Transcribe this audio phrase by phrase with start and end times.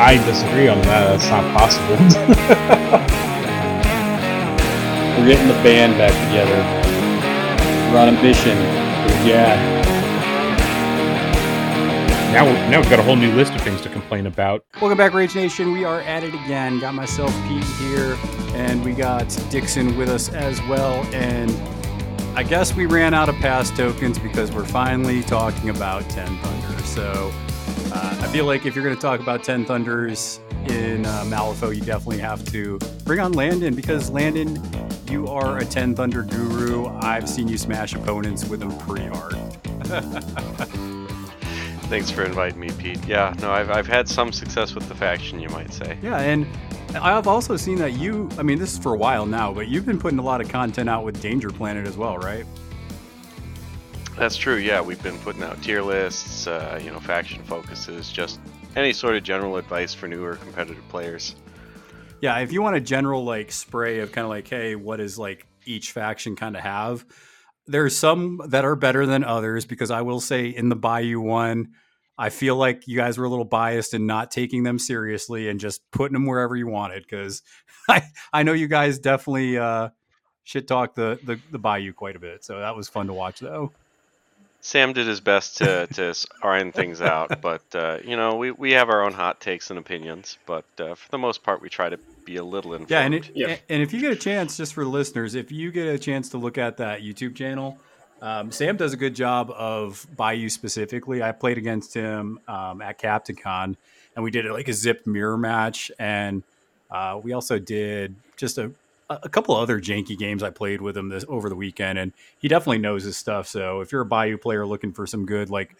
[0.00, 1.18] I disagree on that.
[1.18, 1.96] That's not possible.
[5.18, 6.54] We're getting the band back together.
[7.92, 8.56] We're on a mission.
[9.26, 9.56] Yeah.
[12.32, 14.64] now, now we've got a whole new list of things to complain about.
[14.80, 15.72] Welcome back, Rage Nation.
[15.72, 16.78] We are at it again.
[16.78, 18.16] Got myself Pete here,
[18.54, 21.02] and we got Dixon with us as well.
[21.12, 21.50] And
[22.38, 26.82] I guess we ran out of pass tokens because we're finally talking about 10 Thunder.
[26.84, 27.32] So
[27.92, 31.74] uh, I feel like if you're going to talk about 10 Thunders in uh, Malifaux,
[31.74, 34.60] you definitely have to bring on Landon because Landon,
[35.10, 36.86] you are a 10 Thunder guru.
[36.86, 39.34] I've seen you smash opponents with them pretty hard.
[41.88, 43.02] Thanks for inviting me, Pete.
[43.06, 45.96] Yeah, no, I've, I've had some success with the faction, you might say.
[46.02, 46.46] Yeah, and
[46.94, 49.86] I've also seen that you, I mean, this is for a while now, but you've
[49.86, 52.44] been putting a lot of content out with Danger Planet as well, right?
[54.18, 54.80] That's true, yeah.
[54.80, 58.40] We've been putting out tier lists, uh, you know, faction focuses, just
[58.74, 61.36] any sort of general advice for newer competitive players.
[62.20, 65.20] Yeah, if you want a general like spray of kind of like, hey, what does
[65.20, 67.06] like each faction kind of have?
[67.68, 71.74] There's some that are better than others because I will say in the Bayou one,
[72.18, 75.60] I feel like you guys were a little biased in not taking them seriously and
[75.60, 77.42] just putting them wherever you wanted because
[77.88, 78.02] I
[78.32, 79.90] I know you guys definitely uh,
[80.42, 83.38] shit talk the, the the Bayou quite a bit, so that was fun to watch
[83.38, 83.70] though.
[84.60, 88.72] Sam did his best to, to iron things out, but, uh, you know, we, we
[88.72, 91.88] have our own hot takes and opinions, but uh, for the most part, we try
[91.88, 92.90] to be a little informed.
[92.90, 93.56] Yeah, and it, Yeah.
[93.68, 96.38] and if you get a chance, just for listeners, if you get a chance to
[96.38, 97.78] look at that YouTube channel,
[98.20, 101.22] um, Sam does a good job of Bayou specifically.
[101.22, 103.76] I played against him um, at Captain Con,
[104.16, 106.42] and we did like a zipped mirror match, and
[106.90, 108.72] uh, we also did just a
[109.10, 112.48] a couple other janky games I played with him this over the weekend, and he
[112.48, 113.48] definitely knows his stuff.
[113.48, 115.76] So if you're a Bayou player looking for some good like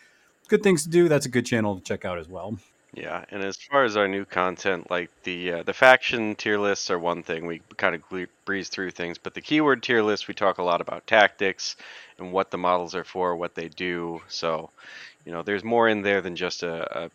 [0.48, 2.58] good things to do, that's a good channel to check out as well.
[2.94, 6.90] Yeah, and as far as our new content, like the uh, the faction tier lists
[6.90, 7.46] are one thing.
[7.46, 8.02] We kind of
[8.46, 11.76] breeze through things, but the keyword tier list, we talk a lot about tactics
[12.18, 14.20] and what the models are for, what they do.
[14.28, 14.70] So,
[15.26, 17.10] you know, there's more in there than just a, a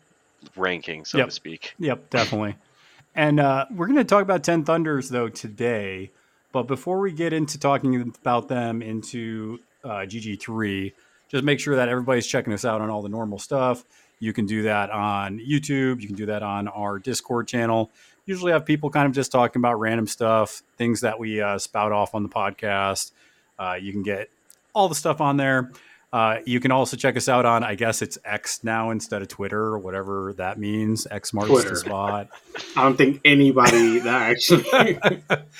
[0.56, 1.26] ranking, so Yep.
[1.26, 1.74] to speak.
[1.80, 2.56] Yep, definitely.
[3.14, 6.10] And uh, we're going to talk about 10 Thunders, though, today.
[6.52, 10.92] But before we get into talking about them into uh, GG3,
[11.28, 13.84] just make sure that everybody's checking us out on all the normal stuff.
[14.20, 16.00] You can do that on YouTube.
[16.00, 17.90] You can do that on our Discord channel.
[18.26, 21.92] Usually have people kind of just talking about random stuff, things that we uh, spout
[21.92, 23.12] off on the podcast.
[23.58, 24.30] Uh, you can get
[24.72, 25.70] all the stuff on there.
[26.14, 29.26] Uh, you can also check us out on, I guess it's X now instead of
[29.26, 31.08] Twitter or whatever that means.
[31.10, 31.70] X marks Twitter.
[31.70, 32.28] the spot.
[32.76, 34.64] I don't think anybody that actually.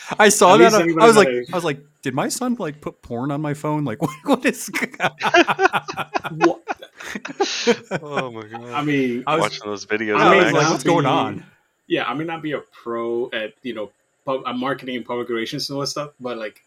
[0.18, 0.86] I saw At that.
[0.86, 3.52] least I, was like, I was like, did my son like put porn on my
[3.54, 3.84] phone?
[3.84, 4.70] Like, what, what is?
[6.30, 6.62] What?
[8.02, 8.64] oh my god!
[8.70, 10.18] I mean, I was- watching those videos.
[10.18, 10.70] I I was mean, like, X.
[10.70, 11.44] what's going on?
[11.88, 13.90] yeah, I may not be a pro at you know
[14.24, 16.62] pub, uh, marketing and public relations and all that stuff, but like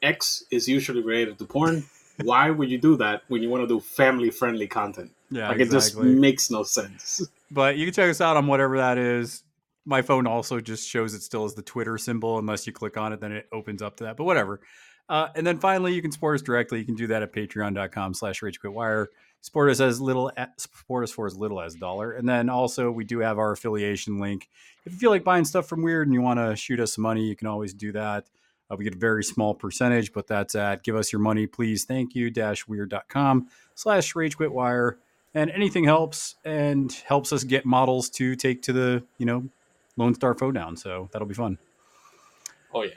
[0.00, 1.84] X is usually related to porn.
[2.22, 5.10] Why would you do that when you want to do family friendly content?
[5.30, 7.26] Yeah, like it just makes no sense.
[7.52, 9.42] But you can check us out on whatever that is.
[9.84, 12.38] My phone also just shows it still as the Twitter symbol.
[12.38, 14.16] Unless you click on it, then it opens up to that.
[14.16, 14.62] But whatever.
[15.06, 16.78] Uh, and then finally, you can support us directly.
[16.78, 19.08] You can do that at patreon.com slash ragequitwire.
[19.42, 22.12] Support us as little as, support us for as little as a dollar.
[22.12, 24.48] And then also we do have our affiliation link.
[24.86, 27.02] If you feel like buying stuff from Wyrd and you want to shoot us some
[27.02, 28.24] money, you can always do that.
[28.72, 31.84] Uh, we get a very small percentage, but that's at give us your money, please.
[31.84, 34.96] Thank you dash wyrd.com slash ragequitwire
[35.34, 39.44] and anything helps and helps us get models to take to the you know
[39.96, 41.58] lone star foe down so that'll be fun
[42.74, 42.90] Oh yeah,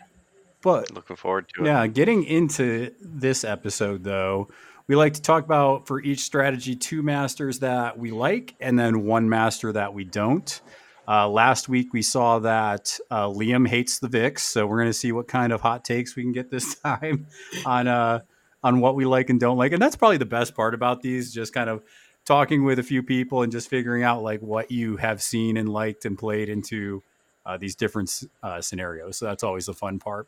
[0.61, 1.67] but Looking forward to it.
[1.67, 4.49] yeah getting into this episode though
[4.87, 9.05] we like to talk about for each strategy two masters that we like and then
[9.05, 10.61] one master that we don't
[11.07, 14.93] uh, last week we saw that uh, liam hates the vix so we're going to
[14.93, 17.27] see what kind of hot takes we can get this time
[17.65, 18.19] on uh,
[18.63, 21.33] on what we like and don't like and that's probably the best part about these
[21.33, 21.83] just kind of
[22.25, 25.69] talking with a few people and just figuring out like what you have seen and
[25.69, 27.03] liked and played into
[27.45, 29.17] uh, these different uh, scenarios.
[29.17, 30.27] So that's always the fun part.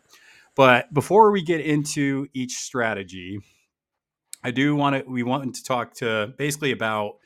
[0.56, 3.40] But before we get into each strategy,
[4.44, 7.18] I do want to we want to talk to basically about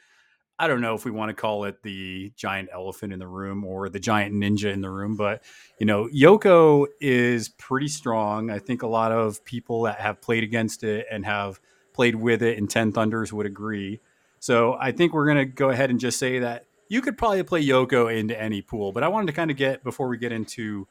[0.61, 3.65] I don't know if we want to call it the giant elephant in the room
[3.65, 5.41] or the giant ninja in the room, but
[5.79, 8.51] you know, Yoko is pretty strong.
[8.51, 11.59] I think a lot of people that have played against it and have
[11.93, 14.01] played with it in Ten Thunders would agree.
[14.39, 17.65] So I think we're gonna go ahead and just say that you could probably play
[17.65, 18.91] Yoko into any pool.
[18.91, 20.87] But I wanted to kind of get before we get into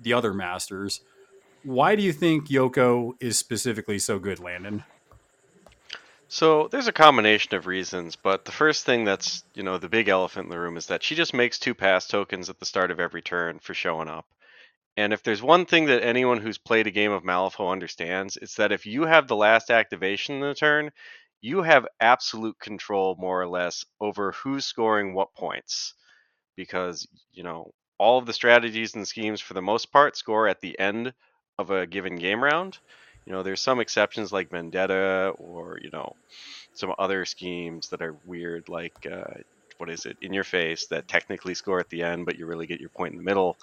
[0.00, 1.02] the other masters.
[1.62, 4.82] Why do you think Yoko is specifically so good, Landon?
[6.28, 10.08] So there's a combination of reasons, but the first thing that's, you know, the big
[10.08, 12.90] elephant in the room is that she just makes two pass tokens at the start
[12.90, 14.26] of every turn for showing up.
[14.96, 18.56] And if there's one thing that anyone who's played a game of Malifaux understands, it's
[18.56, 20.90] that if you have the last activation in the turn,
[21.40, 25.94] you have absolute control more or less over who's scoring what points.
[26.56, 30.60] Because, you know, all of the strategies and schemes for the most part score at
[30.60, 31.12] the end
[31.58, 32.78] of a given game round.
[33.26, 36.14] You know, there's some exceptions like Vendetta or, you know,
[36.74, 39.40] some other schemes that are weird, like, uh,
[39.78, 42.66] what is it, In Your Face, that technically score at the end, but you really
[42.66, 43.56] get your point in the middle.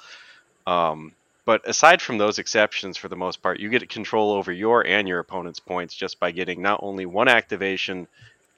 [0.66, 1.14] Um,
[1.46, 5.08] but aside from those exceptions, for the most part, you get control over your and
[5.08, 8.08] your opponent's points just by getting not only one activation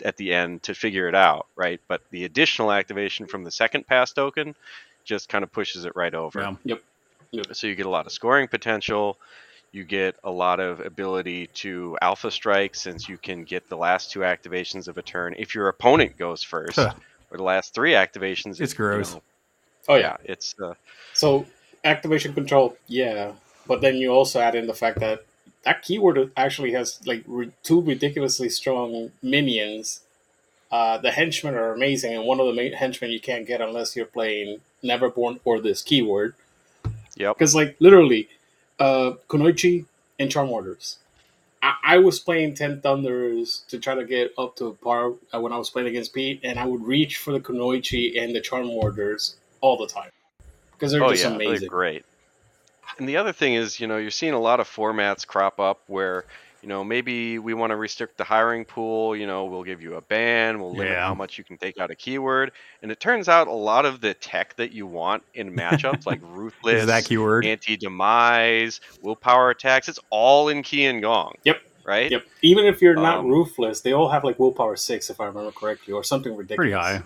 [0.03, 1.79] at the end to figure it out, right?
[1.87, 4.55] But the additional activation from the second pass token
[5.05, 6.41] just kind of pushes it right over.
[6.41, 6.55] Yeah.
[6.65, 6.83] Yep.
[7.31, 7.55] Yep.
[7.55, 9.17] So you get a lot of scoring potential.
[9.73, 14.11] You get a lot of ability to alpha strike since you can get the last
[14.11, 16.93] two activations of a turn if your opponent goes first, Huh.
[17.31, 18.61] or the last three activations.
[18.61, 19.15] It's you gross.
[19.15, 19.21] know,
[19.89, 20.31] Oh yeah, yeah.
[20.31, 20.75] it's uh,
[21.13, 21.45] So
[21.83, 23.31] activation control, yeah,
[23.67, 25.25] but then you also add in the fact that
[25.65, 30.01] that keyword actually has like re- two ridiculously strong minions.
[30.71, 33.95] Uh, the henchmen are amazing, and one of the main henchmen you can't get unless
[33.95, 36.35] you're playing Neverborn or this keyword.
[37.15, 37.37] Yep.
[37.37, 38.27] Because like literally,
[38.83, 39.85] uh, Kunoichi
[40.19, 40.97] and Charm Warders.
[41.61, 45.53] I, I was playing Ten Thunders to try to get up to par uh, when
[45.53, 48.67] I was playing against Pete, and I would reach for the Kunoichi and the Charm
[48.67, 50.09] Warders all the time
[50.73, 51.61] because they're oh just yeah, amazing.
[51.61, 52.03] they're great.
[52.99, 55.79] And the other thing is, you know, you're seeing a lot of formats crop up
[55.87, 56.25] where,
[56.63, 59.15] you know, maybe we want to restrict the hiring pool.
[59.17, 61.05] You know, we'll give you a ban, we'll limit Yeah.
[61.07, 63.99] how much you can take out a keyword, and it turns out a lot of
[63.99, 67.45] the tech that you want in matchups, like ruthless, Is that keyword?
[67.45, 71.33] anti-demise, willpower attacks, it's all in Qi and Gong.
[71.43, 71.61] Yep.
[71.85, 72.09] Right.
[72.09, 72.23] Yep.
[72.41, 75.51] Even if you're not Um, ruthless, they all have like willpower six, if I remember
[75.51, 76.55] correctly, or something ridiculous.
[76.55, 77.03] Pretty high.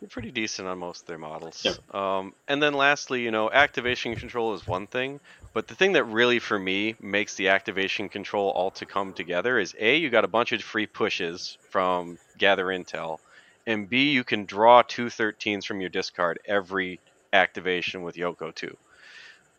[0.00, 1.62] They're pretty decent on most of their models.
[1.64, 1.94] Yep.
[1.94, 5.20] Um, and then lastly, you know, activation control is one thing,
[5.52, 9.58] but the thing that really for me makes the activation control all to come together
[9.58, 13.18] is A, you got a bunch of free pushes from Gather Intel,
[13.66, 17.00] and B, you can draw two 13s from your discard every
[17.32, 18.76] activation with Yoko 2.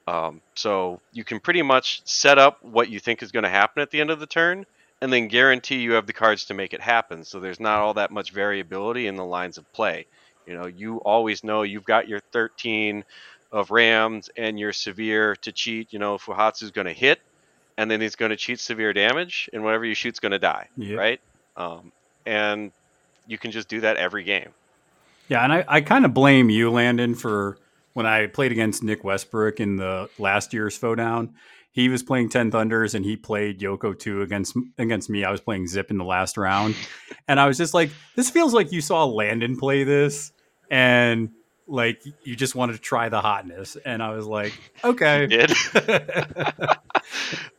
[0.08, 3.82] Um, so you can pretty much set up what you think is going to happen
[3.82, 4.66] at the end of the turn,
[5.02, 7.24] and then guarantee you have the cards to make it happen.
[7.24, 10.08] So there's not all that much variability in the lines of play.
[10.46, 13.04] You know, you always know you've got your 13
[13.52, 15.92] of Rams and your severe to cheat.
[15.94, 17.20] You know, Fuhatsu is going to hit,
[17.78, 20.68] and then he's going to cheat severe damage, and whatever you shoot's going to die,
[20.78, 20.96] Yeah.
[20.98, 21.22] right?
[21.58, 21.92] Um,
[22.26, 22.72] and
[23.28, 24.50] you can just do that every game.
[25.28, 27.58] Yeah, and I, I kind of blame you, Landon, for
[27.94, 31.34] when I played against Nick Westbrook in the last year's Down.
[31.74, 35.24] He was playing Ten Thunders and he played Yoko two against against me.
[35.24, 36.76] I was playing Zipp in the last round,
[37.30, 40.34] and I was just like, "This feels like you saw Landon play this,
[40.70, 41.30] and
[41.68, 46.76] like you just wanted to try the hotness." And I was like, "Okay." Did uh,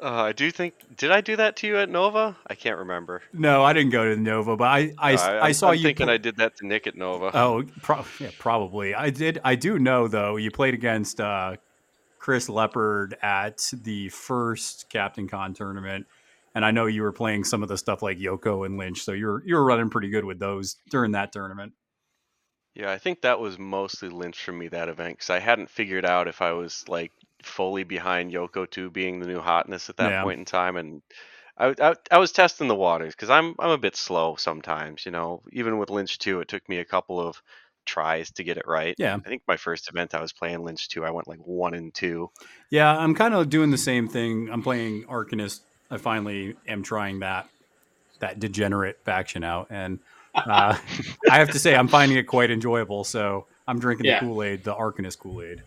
[0.01, 2.37] I do think did I do that to you at Nova?
[2.47, 3.23] I can't remember.
[3.33, 5.83] no, I didn't go to Nova, but I I, Uh, I saw I'm you.
[5.83, 7.31] thinking pl- I did that to Nick at Nova.
[7.35, 8.95] Oh, pro- yeah, probably.
[8.95, 9.41] I did.
[9.45, 10.37] I do know though.
[10.37, 11.57] You played against uh,
[12.19, 16.07] Chris Leopard at the first Captain Con tournament,
[16.55, 19.03] and I know you were playing some of the stuff like Yoko and Lynch.
[19.03, 21.73] So you were you were running pretty good with those during that tournament.
[22.75, 26.05] Yeah, I think that was mostly Lynch for me that event because I hadn't figured
[26.07, 27.13] out if I was like
[27.43, 30.23] fully behind Yoko 2 being the new hotness at that Yeah.
[30.23, 31.03] point in time, and
[31.59, 35.05] I, I, I was testing the waters because I'm I'm a bit slow sometimes.
[35.05, 37.43] You know, even with Lynch 2, it took me a couple of
[37.85, 38.97] tries to get it right.
[38.99, 39.19] Yeah.
[39.25, 41.93] I think my first event I was playing Lynch 2, I went like one and
[41.93, 42.31] two.
[42.71, 44.49] Yeah, I'm kind of doing the same thing.
[44.51, 45.61] I'm playing Arcanist.
[45.91, 47.49] I finally am trying that
[48.21, 49.99] that degenerate faction out, and
[50.35, 50.77] uh,
[51.31, 53.05] I have to say I'm finding it quite enjoyable.
[53.05, 54.21] So I'm drinking Yeah.
[54.21, 55.63] the Kool Aid, the Arcanist Kool Aid.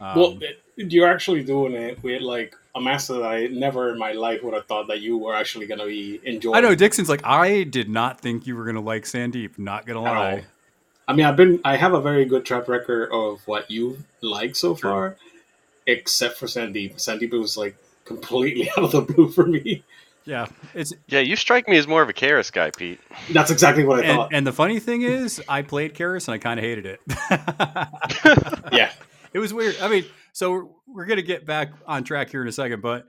[0.00, 0.38] Um, well,
[0.76, 4.54] you're actually doing it with like a master that I never in my life would
[4.54, 6.54] have thought that you were actually going to be enjoying.
[6.56, 9.58] I know Dixon's like I did not think you were gonna like Sandeep.
[9.58, 10.44] Not gonna lie.
[11.08, 14.54] I mean, I've been I have a very good track record of what you like
[14.54, 15.16] so far,
[15.86, 16.96] except for Sandeep.
[16.96, 19.82] Sandeep was like completely out of the blue for me.
[20.28, 23.00] Yeah, it's Yeah, you strike me as more of a Kaeris guy, Pete.
[23.30, 24.28] That's exactly what I and, thought.
[24.34, 27.00] and the funny thing is, I played Kaeris and I kind of hated it.
[28.72, 28.92] yeah,
[29.32, 29.76] it was weird.
[29.80, 30.04] I mean,
[30.34, 33.06] so we're, we're gonna get back on track here in a second, but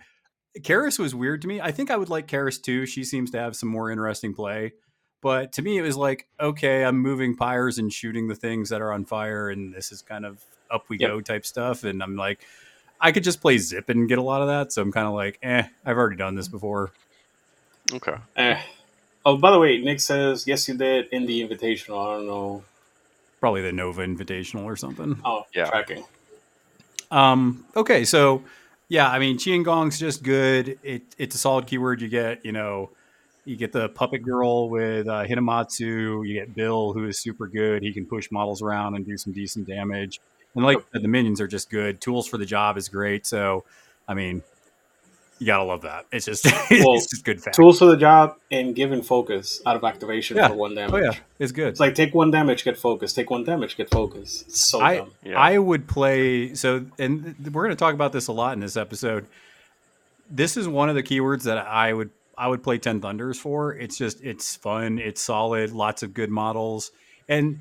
[0.59, 1.59] Kaeris was weird to me.
[1.59, 2.85] I think I would like Kaeris too.
[2.85, 4.71] She seems to have some more interesting play.
[5.21, 8.81] But to me, it was like, okay, I'm moving pyres and shooting the things that
[8.81, 11.09] are on fire, and this is kind of up we Yep.
[11.09, 11.83] go type stuff.
[11.83, 12.39] And I'm like,
[13.01, 14.71] I could just play Zipp and get a lot of that.
[14.71, 16.93] So I'm kind of like, eh, I've already done this before.
[17.93, 18.15] Okay.
[18.35, 18.61] Eh.
[19.25, 22.05] Oh, by the way, Nick says yes, you did in the invitational.
[22.07, 22.63] I don't know.
[23.39, 25.19] Probably the Nova Invitational or something.
[25.23, 25.65] Oh, Yeah.
[25.69, 26.03] tracking.
[27.11, 28.43] Um, okay, so
[28.87, 30.79] yeah, I mean, Gong's just good.
[30.83, 32.01] It, it's a solid keyword.
[32.01, 32.89] You get, you know,
[33.45, 36.27] you get the puppet girl with uh, Hinamatsu.
[36.27, 37.81] You get Bill, who is super good.
[37.81, 40.19] He can push models around and do some decent damage.
[40.55, 42.01] And like the minions are just good.
[42.01, 43.25] Tools for the job is great.
[43.25, 43.63] So,
[44.07, 44.43] I mean,
[45.39, 46.05] you gotta love that.
[46.11, 47.55] It's just, Well, it's just good fact.
[47.55, 50.49] Tools for the job and given focus out of activation Yeah.
[50.49, 50.93] for one damage.
[50.93, 51.69] Oh yeah, it's good.
[51.69, 53.13] It's like take one damage, get focus.
[53.13, 54.43] Take one damage, get focus.
[54.47, 55.11] It's so I dumb.
[55.23, 55.39] Yeah.
[55.39, 58.77] I would play so, and we're going to talk about this a lot in this
[58.77, 59.25] episode.
[60.29, 63.73] This is one of the keywords that I would I would play Ten Thunders for.
[63.73, 66.91] It's just it's fun, it's solid, lots of good models,
[67.27, 67.59] and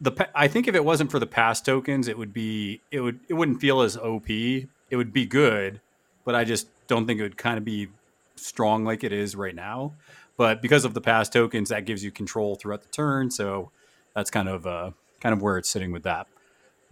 [0.00, 3.18] the I think if it wasn't for the pass tokens, it would be it would
[3.28, 4.28] it wouldn't feel as OP.
[4.30, 5.80] It would be good,
[6.24, 7.88] but I just don't think it would kind of be
[8.36, 9.94] strong like it is right now.
[10.36, 13.30] But because of the pass tokens, that gives you control throughout the turn.
[13.30, 13.70] So
[14.14, 14.90] that's kind of uh,
[15.20, 16.26] kind of where it's sitting with that.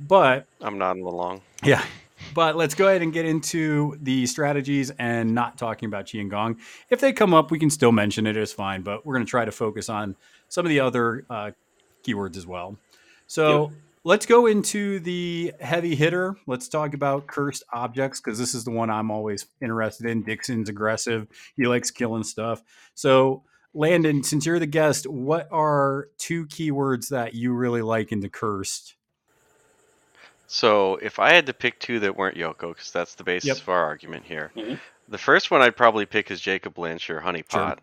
[0.00, 1.42] But I'm nodding along.
[1.62, 1.84] yeah,
[2.32, 6.30] but let's go ahead and get into the strategies and not talking about Qi and
[6.30, 6.58] Gong.
[6.90, 8.36] If they come up, we can still mention it.
[8.36, 10.16] It's fine, but we're going to try to focus on
[10.48, 11.50] some of the other uh,
[12.02, 12.76] keywords as well.
[13.26, 13.72] So
[14.04, 16.36] let's go into the heavy hitter.
[16.46, 20.22] Let's talk about cursed objects because this is the one I'm always interested in.
[20.22, 21.26] Dixon's aggressive.
[21.56, 22.62] He likes killing stuff.
[22.94, 23.42] So
[23.72, 28.28] Landon, since you're the guest, what are two keywords that you really like in the
[28.28, 28.94] cursed?
[30.46, 33.56] So if I had to pick two that weren't Yoko, because that's the basis Yep.
[33.56, 34.78] of our argument here, Mhm.
[35.08, 37.78] the first one I'd probably pick is Jacob Lynch or Honeypot.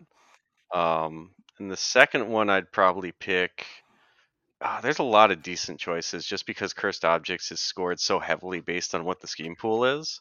[0.72, 3.66] Um, and the second one I'd probably pick.
[4.62, 8.60] Ah, there's a lot of decent choices just because Cursed Objects is scored so heavily
[8.60, 10.20] based on what the scheme pool is.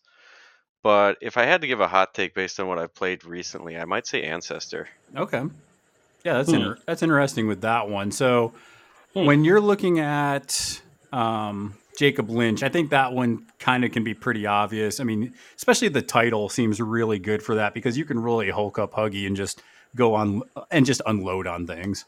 [0.84, 3.78] But if I had to give a hot take based on what I've played recently,
[3.78, 4.88] I might say Ancestor.
[5.16, 5.44] Okay.
[6.24, 6.56] Yeah, that's Hmm.
[6.56, 8.12] inter- that's interesting with that one.
[8.12, 8.54] So
[9.14, 9.26] Hmm.
[9.26, 10.82] when you're looking at
[11.14, 15.00] um, Jacob Lynch, I think that one kind of can be pretty obvious.
[15.00, 18.80] I mean, especially the title seems really good for that because you can really hulk
[18.80, 19.62] up Huggy and just
[19.96, 22.06] go on and just unload on things.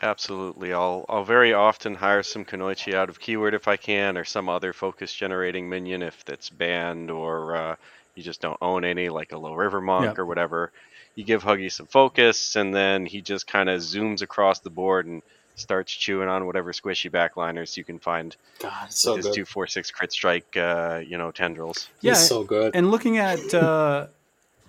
[0.00, 0.72] Absolutely.
[0.72, 4.48] I'll I'll very often hire some Kunoichi out of keyword if I can, or some
[4.48, 7.76] other focus generating minion if that's banned or uh,
[8.14, 10.22] you just don't own any, like a low river monk Yeah.
[10.22, 10.70] or whatever.
[11.14, 15.06] You give Huggy some focus, and then he just kind of zooms across the board
[15.06, 15.20] and
[15.56, 19.34] starts chewing on whatever squishy backliners you can find God, it's with so his good.
[19.34, 21.88] two four six crit strike, uh, you know, tendrils.
[22.00, 22.76] Yeah, He's so good.
[22.76, 24.06] and looking at uh,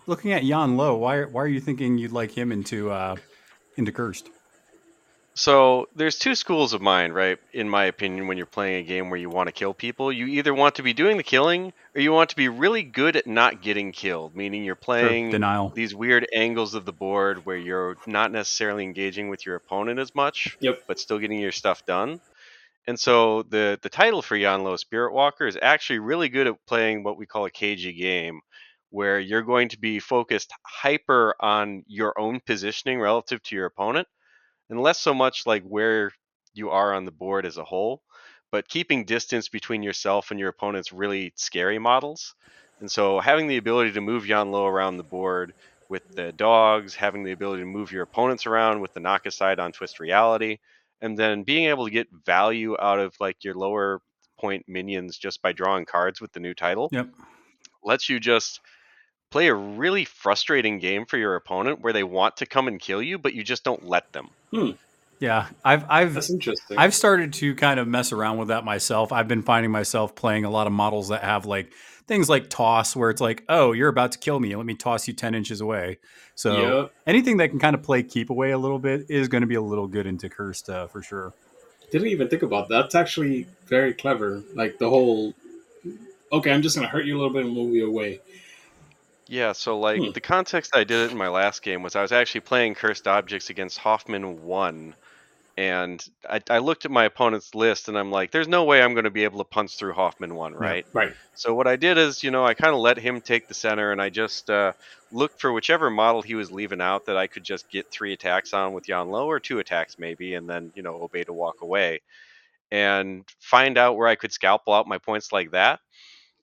[0.07, 3.15] looking at Yan Lo, why why are you thinking you'd like him into uh,
[3.77, 4.29] into cursed?
[5.39, 7.39] So there's two schools of mind, right?
[7.53, 10.25] In my opinion, when you're playing a game where you want to kill people, you
[10.27, 13.25] either want to be doing the killing or you want to be really good at
[13.25, 15.69] not getting killed, meaning you're playing denial.
[15.73, 20.13] these weird angles of the board where you're not necessarily engaging with your opponent as
[20.13, 20.83] much, Yep.
[20.87, 22.19] but still getting your stuff done.
[22.85, 26.65] And so the the title for Yan Lo Spirit Walker is actually really good at
[26.67, 28.41] playing what we call a cagey game,
[28.89, 34.07] where you're going to be focused hyper on your own positioning relative to your opponent,
[34.69, 36.11] and less so much like where
[36.53, 38.01] you are on the board as a whole,
[38.51, 42.35] but keeping distance between yourself and your opponent's really scary models.
[42.79, 45.53] And so having the ability to move Yan Lo around the board
[45.89, 49.59] with the dogs, having the ability to move your opponents around with the knock aside
[49.59, 50.57] on Twist Reality,
[51.01, 54.01] and then being able to get value out of like your lower
[54.39, 57.09] point minions just by drawing cards with the new title Yep.
[57.83, 58.61] lets you just
[59.31, 63.01] play a really frustrating game for your opponent where they want to come and kill
[63.01, 64.29] you but you just don't let them
[65.19, 66.77] Yeah, I've I've That's interesting.
[66.77, 69.11] I've started to kind of mess around with that myself.
[69.11, 71.73] I've been finding myself playing a lot of models that have like
[72.07, 74.55] things like toss, where it's like, oh, you're about to kill me.
[74.55, 75.99] Let me toss you 10 inches away.
[76.35, 76.91] So Yep.
[77.05, 79.55] anything that can kind of play keep away a little bit is going to be
[79.55, 81.33] a little good into cursed uh, for sure.
[81.91, 82.83] Didn't even think about that.
[82.83, 84.41] That's actually very clever.
[84.55, 85.33] Like the whole.
[86.31, 88.21] Okay, I'm just gonna hurt you a little bit and move you away.
[89.29, 90.11] Yeah so like Hmm.
[90.13, 93.07] the context i did it in my last game was i was actually playing cursed
[93.07, 94.95] objects against hoffman 1
[95.57, 98.93] and I, I looked at my opponent's list and I'm like, there's no way I'm
[98.93, 100.85] going to be able to punch through Hoffman one, right?
[100.93, 101.17] Right.
[101.33, 103.91] So what I did is, you know, I kind of let him take the center,
[103.91, 104.71] and I just uh,
[105.11, 108.53] looked for whichever model he was leaving out that I could just get three attacks
[108.53, 111.61] on with Yan Lo, or two attacks maybe, and then you know obey to walk
[111.61, 111.99] away,
[112.71, 115.79] and find out where I could scalpel out my points like that.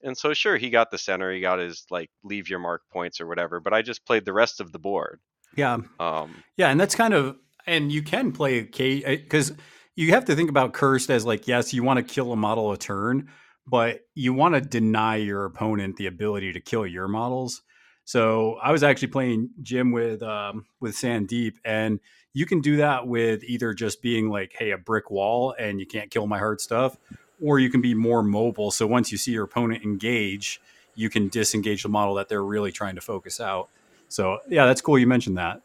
[0.02, 3.20] And so sure, he got the center, he got his like leave your mark points
[3.20, 5.20] or whatever, but I just played the rest of the board.
[5.56, 7.36] Yeah, Um, yeah, and that's kind of
[7.66, 9.52] and you can play K because
[9.94, 12.72] you have to think about cursed as like yes, you want to kill a model
[12.72, 13.28] a turn,
[13.66, 17.62] but you want to deny your opponent the ability to kill your models.
[18.04, 21.98] So I was actually playing Jim with um, with Sandeep, and
[22.34, 25.86] you can do that with either just being like, "Hey, a brick wall, and you
[25.86, 26.96] can't kill my hard stuff,"
[27.42, 28.70] or you can be more mobile.
[28.70, 30.60] So once you see your opponent engage,
[30.94, 33.68] you can disengage the model that they're really trying to focus out.
[34.08, 34.98] So yeah, that's cool.
[34.98, 35.60] You mentioned that.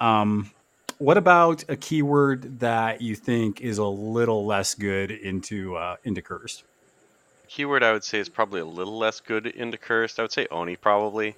[0.00, 0.50] Um,
[0.98, 6.22] what about a keyword that you think is a little less good into uh, into
[6.22, 6.64] cursed?
[7.48, 10.18] keyword I would say is probably a little less good into cursed.
[10.18, 11.36] I would say Oni probably,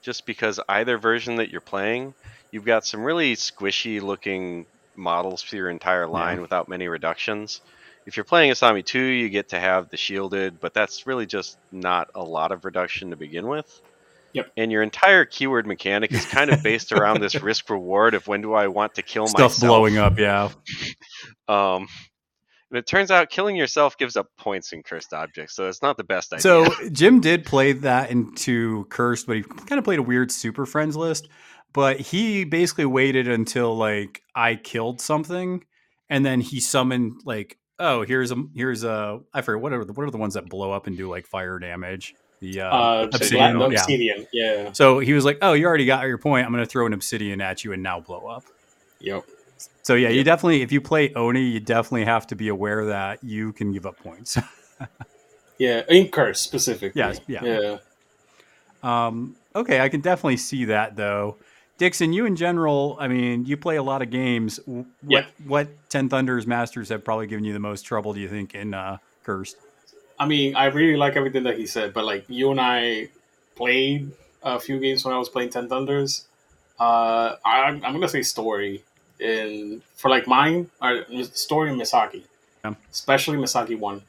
[0.00, 2.14] just because either version that you're playing,
[2.50, 4.64] you've got some really squishy looking
[4.96, 6.42] models for your entire line Yeah.
[6.42, 7.60] without many reductions.
[8.06, 11.58] If you're playing Asami 2, you get to have the shielded, but that's really just
[11.70, 13.80] not a lot of reduction to begin with.
[14.32, 14.52] Yep.
[14.56, 18.42] And your entire keyword mechanic is kind of based around this risk reward of when
[18.42, 19.52] do I want to kill Stuff myself.
[19.52, 20.50] Stuff blowing up, yeah.
[21.48, 21.88] Um,
[22.70, 25.96] and it turns out killing yourself gives up points in cursed objects, so it's not
[25.96, 26.42] the best idea.
[26.42, 30.64] So Jim did play that into cursed, but he kind of played a weird super
[30.64, 31.28] friends list.
[31.72, 35.64] But he basically waited until like I killed something,
[36.08, 39.92] and then he summoned like, oh, here's a here's a I forget what are the,
[39.92, 42.14] what are the ones that blow up and do like fire damage.
[42.40, 43.78] The uh, Uh, obsidian, Black- yeah.
[43.80, 44.26] obsidian.
[44.32, 44.72] Yeah.
[44.72, 46.46] So he was like, "Oh, you already got your point.
[46.46, 48.44] I'm going to throw an obsidian at you and now blow up."
[49.00, 49.24] Yep.
[49.82, 53.22] So yeah, you definitely if you play Oni, you definitely have to be aware that
[53.24, 54.38] you can give up points.
[55.58, 55.82] Yeah.
[55.90, 56.98] In curse specifically.
[56.98, 57.44] Yes, yeah.
[57.44, 57.76] Yeah.
[58.82, 61.36] um, okay, I can definitely see that though.
[61.80, 64.60] Dixon, you in general, I mean, you play a lot of games.
[64.66, 65.24] What Yeah.
[65.46, 68.12] what Ten Thunders Masters have probably given you the most trouble?
[68.12, 69.56] Do you think in uh, Cursed?
[70.18, 73.08] I mean, I really like everything that he said, but like you and I
[73.56, 74.12] played
[74.42, 76.26] a few games when I was playing Ten Thunders.
[76.78, 78.84] Uh, I'm, I'm gonna say story
[79.18, 82.24] in for like mine, or story and Misaki,
[82.62, 82.74] Yeah.
[82.92, 84.02] especially Misaki one,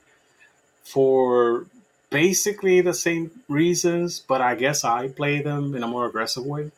[0.84, 1.68] for
[2.10, 6.72] basically the same reasons, but I guess I play them in a more aggressive way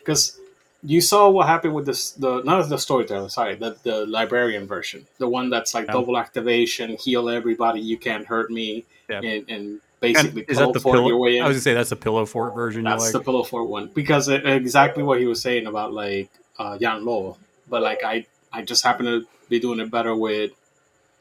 [0.00, 0.38] because
[0.82, 5.06] you saw what happened with this the not the storyteller sorry the, the librarian version
[5.18, 5.92] the one that's like Yeah.
[5.94, 9.20] double activation heal everybody you can't hurt me Yeah.
[9.22, 11.08] and, and basically And is that the pillow?
[11.08, 12.84] your way in I was gonna say that's the pillow fort version.
[12.84, 16.28] that's you the pillow fort one because it, exactly what he was saying about like
[16.58, 20.50] uh Yan Lo but like I I just happen to be doing it better with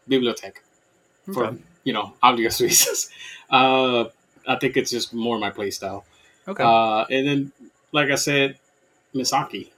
[0.09, 0.55] bibliotech
[1.33, 1.57] for Okay.
[1.83, 3.09] you know obvious reasons
[3.49, 4.05] uh
[4.45, 6.03] I think it's just more my playstyle.
[6.45, 6.61] okay.
[6.61, 7.51] uh, and then,
[7.93, 8.57] like I said,
[9.15, 9.69] Misaki,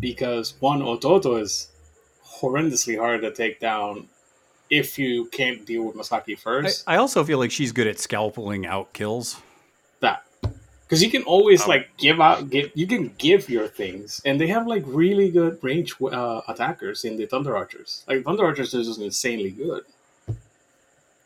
[0.00, 1.68] because one Ototo is
[2.24, 4.08] horrendously hard to take down
[4.70, 6.84] if you can't deal with Misaki I, first.
[6.86, 9.40] I also feel like she's good at scalpeling out kills.
[10.00, 10.24] that
[10.84, 11.68] because you can always Oh.
[11.68, 15.58] like give out, give you can give your things, and they have like really good
[15.62, 18.04] range uh, attackers in the Thunder Archers.
[18.08, 19.82] Like Thunder Archers is just insanely good.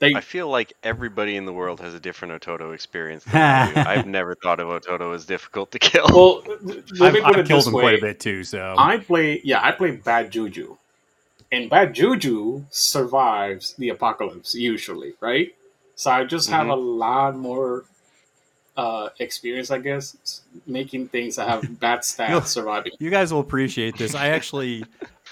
[0.01, 3.23] They I feel like everybody in the world has a different Ototo experience.
[3.25, 3.89] Than I do.
[3.89, 6.07] I've never thought of Ototo as difficult to kill.
[6.11, 7.83] well, let I've, me put I've it killed this them way.
[7.83, 8.43] quite a bit too.
[8.45, 10.77] So I play, yeah, I play Bad Juju,
[11.53, 15.55] and Bad Juju survives the apocalypse usually, right?
[15.97, 17.85] So I just have a lot more
[18.77, 22.93] uh, experience, I guess, s- making things that have bad You'll- stats surviving.
[22.99, 24.15] You guys will appreciate this.
[24.15, 24.87] I actually,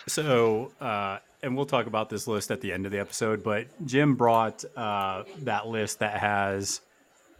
[0.06, 3.66] so, uh, and we'll talk about this list at the end of the episode, but
[3.86, 6.80] Jim brought uh, that list that has,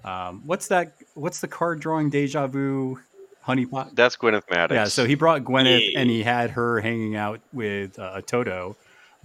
[0.05, 0.93] um, what's that?
[1.15, 3.01] What's the card drawing deja vu
[3.47, 3.95] honeypot?
[3.95, 4.75] That's Gwyneth Maddox.
[4.75, 6.01] Yeah, so he brought Gwyneth Yeah.
[6.01, 8.77] and he had her hanging out with uh, Toto.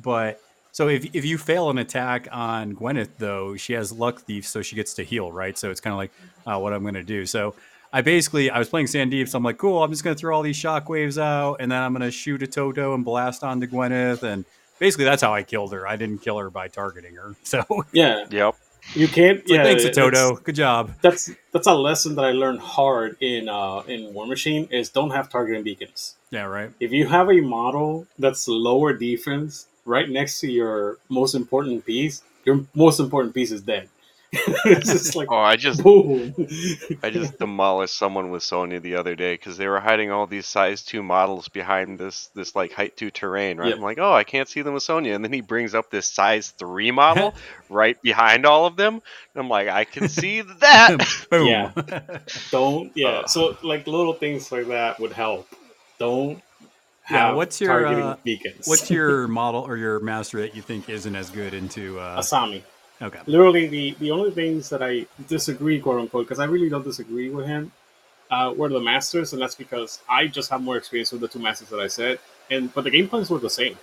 [0.02, 4.48] But so if, if you fail an attack on Gwyneth, though, she has luck thief,
[4.48, 5.56] so she gets to heal, right?
[5.58, 6.12] So it's kind of like
[6.48, 7.28] uh, what I'm going to do.
[7.28, 7.54] So
[7.92, 10.36] I basically, I was playing Sandeep, so I'm like, cool, I'm just going to throw
[10.36, 13.68] all these shockwaves out, and then I'm going to shoot a Toto and blast onto
[13.68, 14.24] Gwyneth.
[14.24, 14.46] And
[14.80, 15.88] basically, that's how I killed her.
[15.88, 17.36] I didn't kill her by targeting her.
[17.44, 18.56] So Yeah, Yep.
[18.96, 19.40] you can't.
[19.40, 20.36] it's like, yeah, thanks, it's- Toto.
[20.44, 20.92] Good job.
[21.02, 25.30] That's that's a lesson that I learned hard in uh, in Warmachine is don't have
[25.30, 26.16] targeting beacons.
[26.32, 26.72] Yeah, right.
[26.80, 32.24] If you have a model that's lower defense right next to your most important piece,
[32.46, 33.88] your most important piece is dead.
[34.66, 36.34] it's just like Oh, I just boom.
[37.04, 40.48] I just demolished someone with Sonnia the other day because they were hiding all these
[40.48, 43.70] size two models behind this this like height two terrain, right?
[43.70, 43.78] Yep.
[43.78, 46.08] I'm like, oh, I can't see them with Sonnia, and then he brings up this
[46.08, 47.36] size three model
[47.70, 49.02] right behind all of them, and
[49.36, 50.98] I'm like, I can see that.
[51.32, 51.72] Yeah.
[52.52, 53.24] Don't yeah.
[53.24, 53.30] Ugh.
[53.30, 55.48] so like little things like that would help.
[56.00, 56.42] Don't
[57.10, 58.68] Yeah, have what's your, targeting uh, beacons.
[58.68, 62.00] What's your model or your master that you think isn't as good into?
[62.00, 62.64] Uh, Asami?
[63.04, 63.20] Okay.
[63.26, 67.30] Literally, the the only things that I disagree, quote unquote, because I really don't disagree
[67.30, 67.72] with him,
[68.32, 71.40] uh, were the masters, and that's because I just have more experience with the two
[71.40, 73.78] masters that I said, and but the game plans were the same.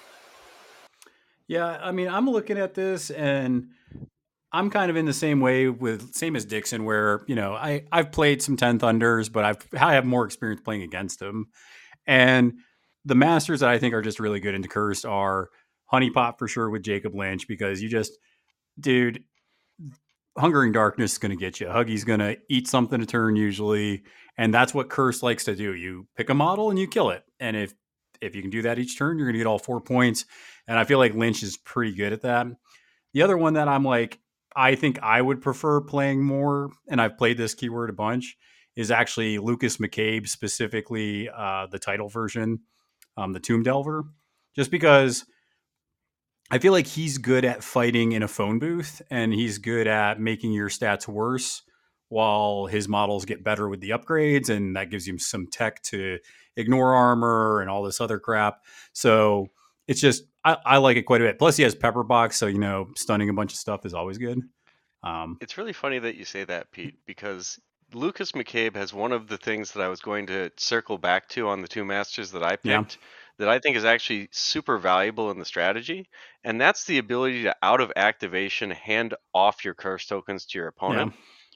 [1.47, 3.71] Yeah, I mean, I'm looking at this and
[4.53, 7.85] I'm kind of in the same way with same as Dixon, where you know I
[7.93, 11.47] I've played some Ten Thunders, but I've I have more experience playing against them,
[12.07, 12.55] and
[13.05, 15.49] the masters that I think are just really good into cursed are
[15.93, 18.13] Honeypot for sure with Jacob Lynch because you just
[18.81, 19.25] dude.
[20.39, 21.67] Hungering Darkness is going to get you.
[21.67, 24.05] Huggy's going to eat something a turn usually,
[24.39, 25.75] and that's what Curse likes to do.
[25.75, 27.75] You pick a model and you kill it, and if
[28.21, 30.25] if you can do that each turn, you're going to get all four points.
[30.69, 32.47] And I feel like Lynch is pretty good at that.
[33.13, 34.21] The other one that I'm like,
[34.55, 38.37] I think I would prefer playing more, and I've played this keyword a bunch,
[38.77, 42.61] is actually Lucas McCabe, specifically uh, the title version,
[43.17, 44.05] um, the Tomb Delver,
[44.55, 45.25] just because
[46.51, 50.21] I feel like he's good at fighting in a phone booth and he's good at
[50.21, 51.63] making your stats worse
[52.09, 54.49] while his models get better with the upgrades.
[54.51, 56.19] And that gives him some tech to
[56.57, 58.65] ignore armor and all this other crap.
[58.93, 59.47] So
[59.87, 61.39] it's just, I, I like it quite a bit.
[61.39, 62.37] Plus, he has Pepper Box.
[62.37, 64.41] So, you know, stunning a bunch of stuff is always good.
[65.05, 67.61] Um, It's really funny that you say that, Pete, because
[67.95, 71.49] Lucas McCabe has one of the things that I was going to circle back to
[71.49, 72.85] on the two masters that I picked Yeah.
[73.41, 76.09] That I think is actually super valuable in the strategy,
[76.45, 80.69] and that's the ability to out of activation hand off your curse tokens to your
[80.69, 81.13] opponent.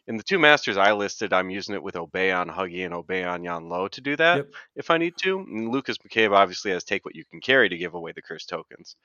[0.09, 3.25] In the two masters I listed, I'm using it with Obey on Huggy and Obey
[3.25, 4.49] on Yan Lo to do that Yep.
[4.77, 5.40] if I need to.
[5.40, 8.47] And Lucas McCabe obviously has take what you can carry to give away the curse
[8.47, 8.97] tokens.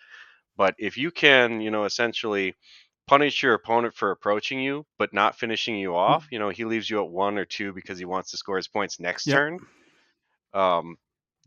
[0.57, 2.55] But if you can, you know, essentially
[3.07, 6.89] punish your opponent for approaching you but not finishing you off, you know, he leaves
[6.89, 9.43] you at one or two because he wants to score his points next Yep.
[9.47, 9.59] turn.
[10.53, 10.97] Um,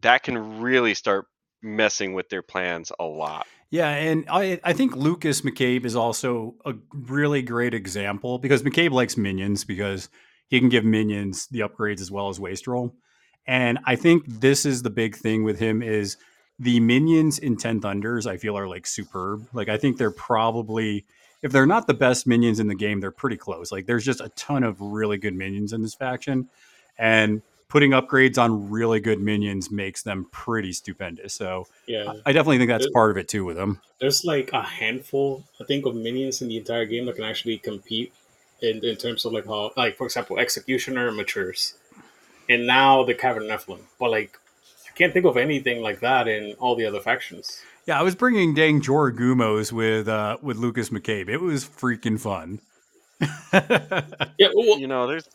[0.02, 1.26] that can really start
[1.62, 3.46] messing with their plans a lot.
[3.70, 8.90] Yeah, and I I think Lucas McCabe is also a really great example because McCabe
[8.90, 10.10] likes minions because
[10.48, 12.94] he can give minions the upgrades as well as waste roll.
[13.46, 16.18] And I think this is the big thing with him is
[16.58, 19.48] the minions in Ten Thunders I feel are like superb.
[19.54, 21.06] Like I think they're probably
[21.42, 23.72] if they're not the best minions in the game, they're pretty close.
[23.72, 26.48] Like there's just a ton of really good minions in this faction.
[26.98, 31.32] And putting upgrades on really good minions makes them pretty stupendous.
[31.32, 33.80] So Yeah, I definitely think that's It- part of it too with them.
[33.98, 37.56] there's like a handful, I think, of minions in the entire game that can actually
[37.56, 38.12] compete
[38.60, 41.74] in, in terms of like how, like for example, Executioner matures,
[42.48, 43.80] and now the Cavern Nephilim.
[43.98, 44.38] But like,
[44.86, 47.62] I can't think of anything like that in all the other factions.
[47.86, 51.28] Yeah, I was bringing dang Jorogumos with uh, with Lucas McCabe.
[51.30, 52.60] It was freaking fun.
[54.38, 55.28] Yeah, well, You know, there's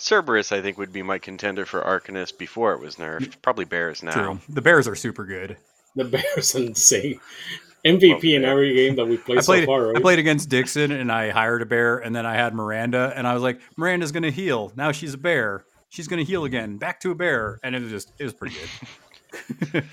[0.00, 0.52] Cerberus.
[0.52, 3.20] I think would be my contender for Arcanist before it was nerfed.
[3.20, 3.42] Mm.
[3.42, 4.12] Probably Bears now.
[4.12, 4.40] True.
[4.48, 5.56] The Bears are super good.
[5.96, 7.20] the Bears insane.
[7.84, 9.86] MVP in every game that we played, I played so far.
[9.86, 9.96] Right?
[9.96, 13.26] I played against Dixon and I hired a bear and then I had Miranda and
[13.26, 14.72] I was like, Miranda's gonna heal.
[14.76, 15.64] Now she's a bear.
[15.88, 16.76] She's gonna heal again.
[16.76, 17.58] Back to a bear.
[17.62, 18.56] And it was just it was pretty
[19.72, 19.84] good.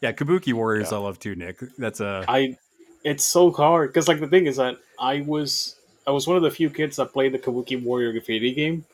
[0.00, 0.98] yeah, Kabuki Warriors Yeah.
[0.98, 1.60] I love too, Nick.
[1.76, 2.56] That's a I
[3.02, 5.74] it's so hard because like the thing is that I was
[6.06, 8.84] I was one of the few kids that played the Kabuki Warrior Graffiti game.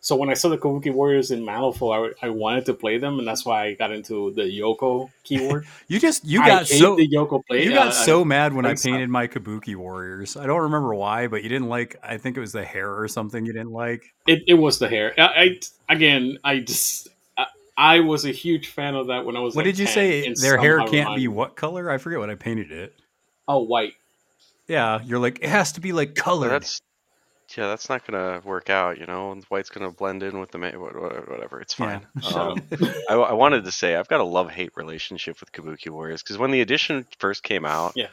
[0.00, 3.20] So when I saw the Kabuki Warriors in Malifaux, I, I wanted to play them,
[3.20, 5.64] and that's why I got into the Yoko keyword.
[5.86, 7.64] you just you got so the Yoko play.
[7.64, 10.36] you got uh, so mad when I painted my Kabuki Warriors.
[10.36, 13.06] I don't remember why, but you didn't like I think it was the hair or
[13.06, 14.02] something you didn't like.
[14.26, 15.14] It, it was the hair.
[15.16, 15.22] I,
[15.88, 17.06] I again, I just
[17.38, 17.46] I,
[17.76, 19.54] I was a huge fan of that when I was.
[19.54, 20.34] What like did you 10, say?
[20.34, 21.88] Their hair can't be what color?
[21.88, 22.92] I forget what I painted it.
[23.46, 23.94] Oh, white.
[24.72, 26.48] Yeah, you're like it has to be like But colored.
[26.50, 26.80] That's
[27.56, 28.98] yeah, that's not gonna work out.
[28.98, 31.60] You know, and white's gonna blend in with the ma- wha- wha- whatever.
[31.60, 32.06] It's fine.
[32.22, 32.62] Shut Um.
[33.10, 36.38] I, I wanted to say I've got a love hate relationship with Kabuki Warriors because
[36.38, 38.06] when the edition first came out, Yeah.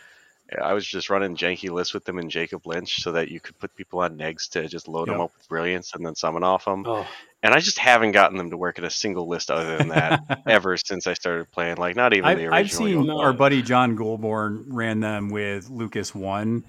[0.61, 3.57] I was just running janky lists with them and Jacob Lynch so that you could
[3.59, 6.65] put people on negs to just load them up with brilliance and then summon off
[6.65, 6.83] them.
[6.87, 7.07] oh,
[7.41, 10.41] And I just haven't gotten them to work in a single list other than that
[10.47, 11.78] ever since I started playing.
[11.78, 12.54] Like not even the I've, original.
[12.54, 13.19] I've seen No.
[13.21, 16.63] our buddy John Goulborn ran them with Lucas One.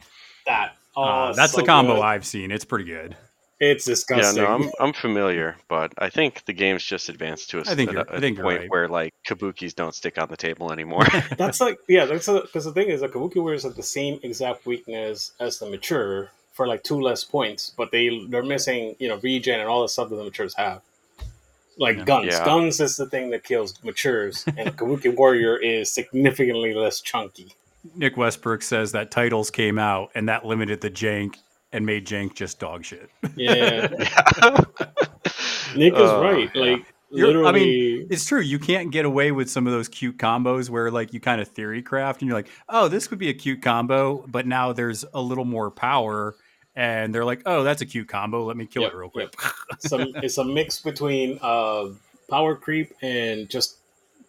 [0.47, 0.77] that.
[0.97, 2.03] Oh, Uh, that's so the combo good.
[2.03, 2.51] I've seen.
[2.51, 3.17] It's pretty good.
[3.61, 4.43] It's disgusting.
[4.43, 7.75] Yeah, no, I'm I'm familiar, but I think the game's just advanced to a, I
[7.75, 8.71] think at you're- a- I a think point right.
[8.71, 11.05] where like kabukis don't stick on the table anymore.
[11.37, 14.65] That's like yeah, that's because the thing is, the Kabuki Warriors have the same exact
[14.67, 19.17] weakness as the mature for like two less points, but they they're missing you know
[19.23, 20.83] regen and all the stuff that the matures have.
[21.79, 22.05] Like Yeah.
[22.05, 22.45] guns, Yeah.
[22.45, 27.55] guns is the thing that kills matures, and Kabuki Warrior is significantly less chunky.
[27.97, 31.37] Nick Westbrook says that titles came out and that limited the jank
[31.73, 33.09] and made jank just dog shit.
[33.37, 33.87] Yeah,
[35.75, 36.55] Nick is Uh, right.
[36.55, 38.41] Like You're- I literally, It's true.
[38.41, 41.49] You can't get away with some of those cute combos where like you kind of
[41.49, 45.05] theory craft and you're like, oh, this could be a cute combo, but now there's
[45.15, 46.37] a little more power.
[46.81, 48.43] And they're like, oh, that's a cute combo.
[48.47, 49.35] Let me kill Yep, it real quick.
[49.81, 51.89] some it's a mix between uh,
[52.31, 53.77] power creep and just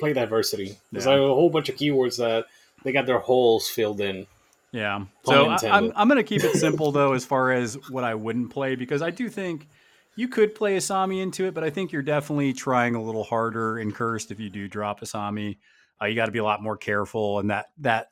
[0.01, 0.77] play diversity.
[0.91, 1.11] There's Yeah.
[1.11, 2.47] like a whole bunch of keywords that
[2.83, 4.27] they got their holes filled in.
[4.73, 5.05] Yeah.
[5.23, 5.71] Pun So I, intended.
[5.77, 9.01] I'm I'm gonna keep it simple though, as far as what I wouldn't play, because
[9.01, 9.69] I do think
[10.17, 13.79] you could play Asami into it, but I think you're definitely trying a little harder
[13.79, 15.55] in cursed if you do drop Asami.
[16.01, 18.09] Uh, you got to be a lot more careful, and that that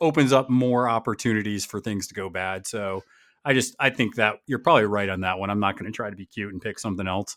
[0.00, 2.66] opens up more opportunities for things to go bad.
[2.66, 3.04] So
[3.44, 5.50] I just I think that you're probably right on that one.
[5.50, 7.36] I'm not going to try to be cute and pick something else.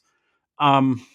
[0.60, 1.06] Um,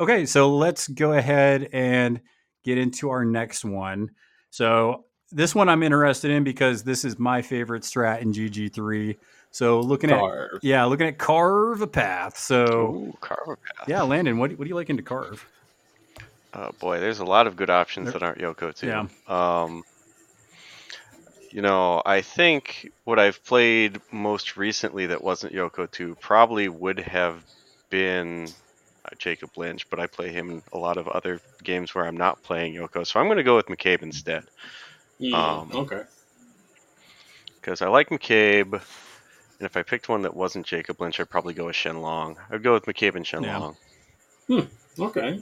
[0.00, 2.20] okay, so let's go ahead and
[2.62, 4.10] get into our next one.
[4.50, 9.16] So this one I'm interested in because this is my favorite strat in GG3.
[9.50, 10.20] So looking at
[10.62, 12.36] yeah, looking at carve a path.
[12.36, 13.88] So Ooh, carve a path.
[13.88, 15.46] yeah, Landon, what what do you like into carve?
[16.54, 18.86] Oh boy, there's a lot of good options There- that aren't Yoko too.
[18.88, 19.06] Yeah.
[19.26, 19.82] Um,
[21.54, 26.98] you know, I think what I've played most recently that wasn't Yoko 2 probably would
[26.98, 27.44] have
[27.90, 28.48] been
[29.04, 32.16] uh, Jacob Lynch, but I play him in a lot of other games where I'm
[32.16, 34.44] not playing Yoko, so I'm going to go with McCabe instead
[35.20, 36.02] Mm, Um, okay.
[37.60, 38.72] because I like McCabe.
[38.72, 42.34] And if I picked one that wasn't Jacob Lynch, I'd probably go with Shenlong.
[42.50, 43.76] I'd go with McCabe and Shenlong.
[44.98, 45.40] Okay.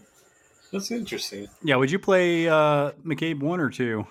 [0.72, 1.48] That's interesting.
[1.64, 4.06] Yeah, would you play uh, McCabe one or two?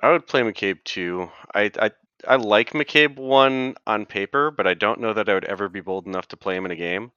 [0.00, 1.30] I would play McCabe two.
[1.54, 1.90] I, I
[2.26, 5.80] I like McCabe one on paper, but I don't know that I would ever be
[5.80, 7.12] bold enough to play him in a game.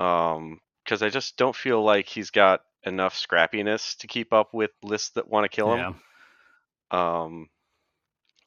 [0.00, 4.70] Um, because I just don't feel like he's got enough scrappiness to keep up with
[4.82, 5.96] lists that want to kill him.
[6.92, 7.48] Yeah, Um,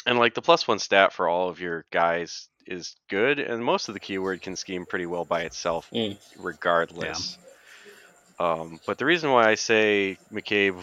[0.06, 3.90] and like the plus one stat for all of your guys is good, and most
[3.90, 6.18] of the keyword can scheme pretty well by itself, Mm.
[6.38, 7.38] regardless.
[8.40, 10.82] Um, but the reason why I say McCabe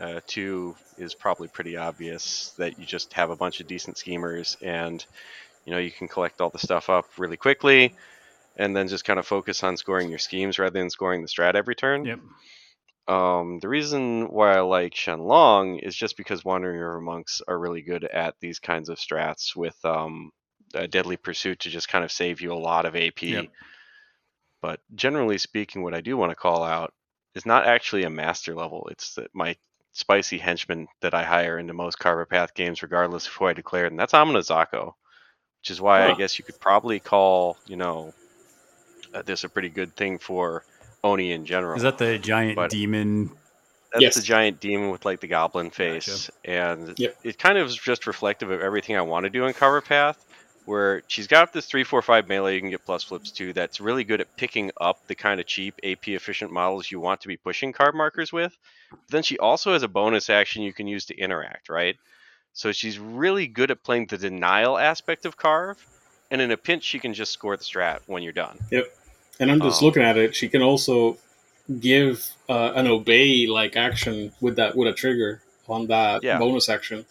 [0.00, 4.56] uh, two is probably pretty obvious that you just have a bunch of decent schemers,
[4.62, 5.04] and
[5.64, 7.94] you know you can collect all the stuff up really quickly,
[8.56, 11.54] and then just kind of focus on scoring your schemes rather than scoring the strat
[11.54, 12.04] every turn.
[12.04, 12.20] yep.
[13.08, 17.82] Um, the reason why I like Shenlong is just because Wandering River Monks are really
[17.82, 20.30] good at these kinds of strats with um,
[20.74, 23.22] a Deadly Pursuit to just kind of save you a lot of AP.
[23.22, 23.46] Yep.
[24.62, 26.92] But generally speaking, what I do want to call out
[27.34, 28.86] is not actually a master level.
[28.92, 29.56] It's that my
[29.92, 33.52] spicy henchman that I hire into most Carve a Path games, regardless of who I
[33.52, 34.94] declare, and that's Amina Zako.
[35.60, 38.14] Which is why I guess you could probably call, you know,
[39.12, 40.64] uh, this a pretty good thing for
[41.04, 41.76] Oni in general.
[41.76, 43.30] Is that the giant But- demon?
[43.92, 44.14] That's Yes.
[44.14, 47.16] the giant demon with like the goblin face, and Yep.
[47.24, 50.24] it kind of is just reflective of everything I want to do in Cover Path.
[50.66, 53.52] Where she's got this three, four, five melee you can get plus flips to.
[53.52, 57.20] That's really good at picking up the kind of cheap AP efficient models you want
[57.22, 58.56] to be pushing card markers with.
[58.90, 61.96] But then she also has a bonus action you can use to interact, right?
[62.52, 65.84] So she's really good at playing the denial aspect of Carve,
[66.30, 68.58] and in a pinch she can just score the strat when you're done.
[68.70, 68.84] Yep.
[69.40, 70.36] And I'm just Um, looking at it.
[70.36, 71.16] She can also
[71.80, 76.38] give uh, an obey like action with that with a trigger on that Yeah.
[76.38, 77.06] bonus action.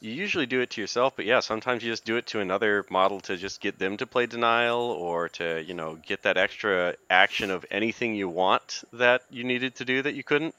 [0.00, 2.84] You usually do it to yourself, but yeah, sometimes you just do it to another
[2.90, 6.94] model to just get them to play denial or to, you know, get that extra
[7.08, 10.54] action of anything you want that you needed to do that you couldn't.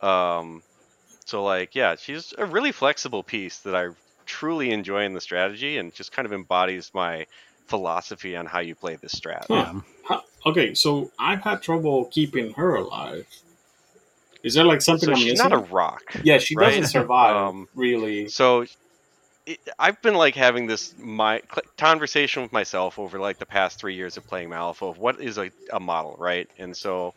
[0.00, 0.62] Um
[1.24, 3.88] so like, yeah, she's a really flexible piece that I
[4.26, 7.26] truly enjoy in the strategy and just kind of embodies my
[7.66, 9.46] philosophy on how you play this strat.
[9.50, 9.74] Huh.
[10.08, 10.20] Yeah.
[10.46, 13.26] Okay, so I've had trouble keeping her alive.
[14.42, 15.50] Is there like something So I'm she's missing?
[15.50, 16.02] not a rock.
[16.22, 16.68] yeah, she right?
[16.68, 18.28] doesn't survive Um, really.
[18.28, 18.64] So
[19.46, 21.42] it, I've been like having this my
[21.78, 25.38] conversation with myself over like the past three years of playing Malifaux of what is
[25.38, 26.48] a, a model, right?
[26.58, 27.14] And so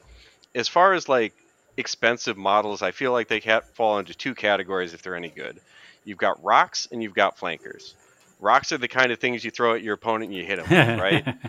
[0.55, 1.33] as far as like
[1.77, 5.59] expensive models, I feel like they can't fall into two categories if they're any good.
[6.05, 7.95] You've got rocks and you've got flankers.
[8.39, 10.99] Rocks are the kind of things you throw at your opponent and you hit them,
[10.99, 11.25] right?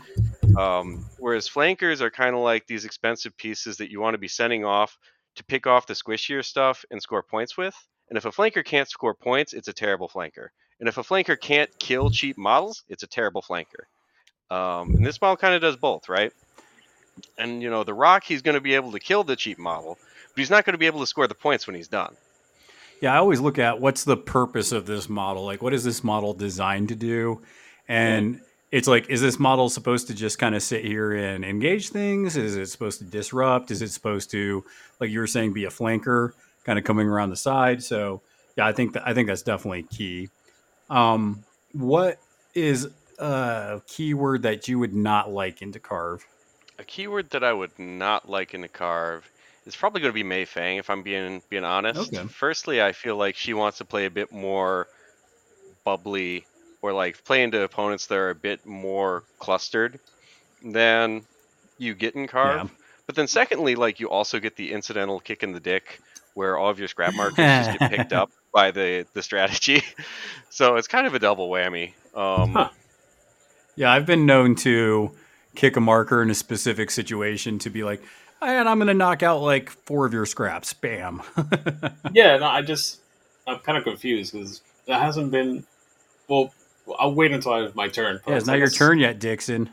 [0.59, 4.27] Um, whereas flankers are kind of like these expensive pieces that you want to be
[4.27, 4.99] sending off
[5.41, 7.75] to pick off the squishier stuff and score points with.
[8.09, 10.49] And if a flanker can't score points, it's a terrible flanker.
[10.79, 13.85] And if a flanker can't kill cheap models, it's a terrible flanker.
[14.51, 16.33] Um, and this model kind of does both, right?
[17.39, 19.97] And you know, the rock, he's going to be able to kill the cheap model,
[19.99, 22.17] but he's not going to be able to score the points when he's done.
[23.01, 25.45] Yeah, I always look at what's the purpose of this model?
[25.45, 27.41] Like, what is this model designed to do?
[27.89, 31.91] And it's like, is this model supposed to just kind of sit here and engage
[31.91, 32.37] things?
[32.37, 33.71] Is it supposed to disrupt?
[33.71, 34.65] Is it supposed to,
[35.01, 36.33] like you were saying, be a flanker,
[36.65, 37.83] kind of coming around the side?
[37.83, 38.23] So,
[38.57, 40.29] yeah, I think that I think that's definitely key.
[40.89, 42.19] Um, what
[42.55, 46.25] is a keyword that you would not like into carve?
[46.79, 49.31] A keyword that I would not like in a carve
[49.67, 52.13] is probably going to be Mei Feng, if I'm being being honest.
[52.13, 52.27] Okay.
[52.27, 54.87] Firstly, I feel like she wants to play a bit more
[55.85, 56.47] bubbly,
[56.83, 60.01] or like play into opponents that are a bit more clustered
[60.65, 61.23] than
[61.79, 62.69] you get in carve.
[62.69, 62.77] Yeah.
[63.07, 66.01] But then, secondly, like you also get the incidental kick in the dick,
[66.35, 69.83] where all of your scrap markers just get picked up by the the strategy.
[70.51, 71.95] so it's kind of a double whammy.
[72.15, 72.69] Um, Huh.
[73.77, 75.13] Yeah, I've been known to
[75.55, 78.03] kick a marker in a specific situation to be like,
[78.43, 80.73] and I'm going to knock out like four of your scraps.
[80.73, 81.23] Bam.
[82.13, 83.01] Yeah, no, I just
[83.47, 85.65] I'm kind of confused because that hasn't been.
[86.29, 86.53] Well,
[86.99, 88.21] I'll wait until I have my turn.
[88.27, 89.71] yeah, it's not your turn yet, Dixon.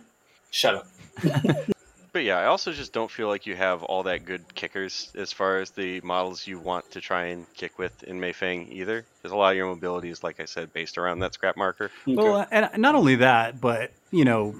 [0.51, 0.87] Shut up.
[2.17, 5.31] But yeah, I also just don't feel like you have all that good kickers as
[5.31, 9.05] far as the models you want to try and kick with in Mei Feng either.
[9.21, 11.91] Because a lot of your mobility is, like I said, based around that scrap marker.
[12.07, 14.55] Well, uh, and not only that, but you know,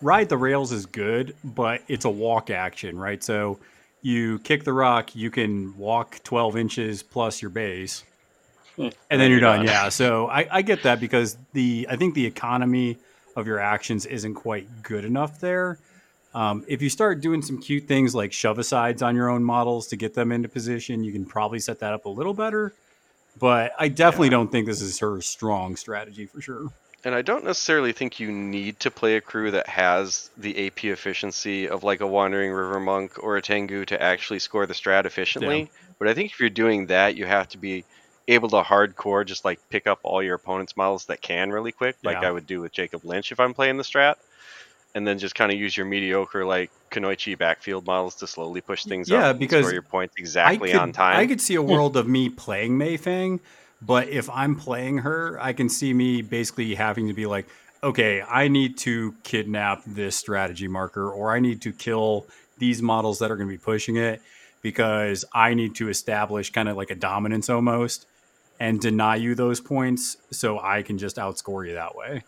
[0.00, 3.22] ride the rails is good, but it's a walk action, right?
[3.22, 3.58] So
[4.00, 8.04] you kick the rock, you can walk 12 inches plus your base.
[8.78, 9.64] And then you're done.
[9.64, 9.88] Yeah.
[9.88, 12.98] So I, I get that because the I think the economy
[13.34, 15.78] of your actions isn't quite good enough there.
[16.34, 19.86] Um, if you start doing some cute things like shove asides on your own models
[19.88, 22.74] to get them into position, you can probably set that up a little better.
[23.38, 26.70] But I definitely don't think this is her strong strategy for sure.
[27.04, 30.86] And I don't necessarily think you need to play a crew that has the AP
[30.86, 35.04] efficiency of like a Wandering River Monk or a Tengu to actually score the strat
[35.04, 35.70] efficiently.
[35.98, 37.84] But I think if you're doing that, you have to be
[38.28, 41.96] able to hardcore just like pick up all your opponent's models that can really quick,
[42.02, 42.28] like Yeah.
[42.28, 44.16] I would do with Jacob Lynch if I'm playing the strat.
[44.94, 48.84] And then just kind of use your mediocre like Kunoichi backfield models to slowly push
[48.84, 51.18] things Yeah, up and because score your points exactly could, on time.
[51.18, 51.70] I could see a hmm.
[51.70, 53.40] world of me playing Mei Feng,
[53.82, 57.46] but if I'm playing her, I can see me basically having to be like,
[57.82, 62.26] okay, I need to kidnap this strategy marker, or I need to kill
[62.58, 64.22] these models that are going to be pushing it
[64.62, 68.06] because I need to establish kind of like a dominance almost
[68.58, 72.22] and deny you those points so I can just outscore you that way.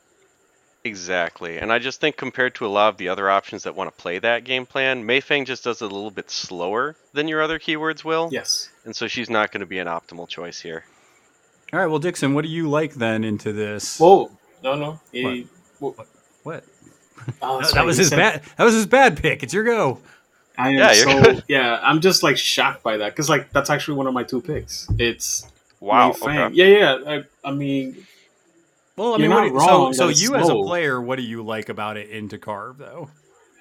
[0.85, 1.59] Exactly.
[1.59, 4.01] And I just think compared to a lot of the other options that want to
[4.03, 7.43] play that game plan, Mei Feng just does it a little bit slower than your
[7.43, 8.29] other keywords will.
[8.33, 8.71] Yes.
[8.85, 10.85] And so she's not going to be an optimal choice here.
[11.73, 13.99] All right, well, Dixon, what do you like then into this?
[13.99, 14.31] Whoa.
[14.63, 15.01] No, no.
[15.13, 15.47] He,
[15.81, 15.95] what?
[17.43, 18.43] oh, That, sorry, that was he his said- bad.
[18.57, 19.43] That was his bad pick.
[19.43, 19.99] It's your go.
[20.57, 21.79] I am Yeah, so yeah.
[21.83, 24.89] I'm just like shocked by that because like that's actually one of my two picks.
[24.99, 25.47] It's
[25.81, 26.09] Wow.
[26.09, 26.39] Mei Feng.
[26.39, 26.55] Okay.
[26.55, 27.25] Yeah, yeah.
[27.45, 28.07] I, I mean,
[28.97, 30.55] Well, I You're mean, what not do wrong so so that it's you as a
[30.57, 33.11] player, what do you like about it into carve though?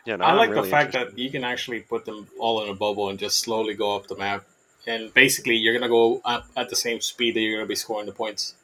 [0.06, 1.18] Yeah, no, I like really the fact interested.
[1.18, 4.08] that you can actually put them all in a bubble and just slowly go up
[4.08, 4.46] the map,
[4.88, 8.06] and basically you're gonna go up at the same speed that you're gonna be scoring
[8.06, 8.56] the points.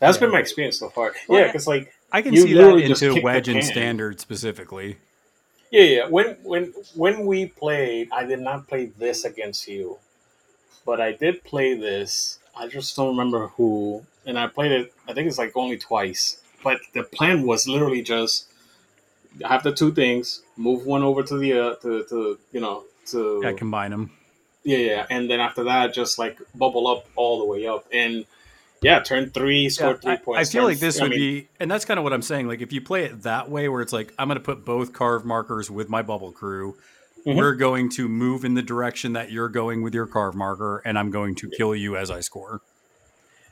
[0.00, 1.14] That's been my experience so far.
[1.28, 4.98] Well, yeah, because like I can You see that into wedge and standard specifically.
[5.70, 6.06] Yeah, yeah.
[6.08, 9.98] When when when we played, I did not play this against you,
[10.86, 12.37] but I did play this.
[12.58, 14.92] I just don't remember who, and I played it.
[15.08, 16.40] I think it's like only twice.
[16.64, 18.48] But the plan was literally just
[19.44, 23.40] have the two things, move one over to the uh, to to you know to
[23.42, 24.10] Yeah, combine them.
[24.64, 28.24] yeah yeah, and then after that just like bubble up all the way up and.
[28.80, 31.18] Yeah, turn three, score three I, I feel turn like this f- I would mean,
[31.18, 32.46] be, and that's kind of what I'm saying.
[32.46, 34.92] Like if you play it that way, where it's like I'm going to put both
[34.92, 36.76] carve markers with my bubble crew.
[37.26, 37.36] Mhm.
[37.36, 40.98] We're going to move in the direction that you're going with your carve marker, and
[40.98, 42.60] I'm going to kill you as I score.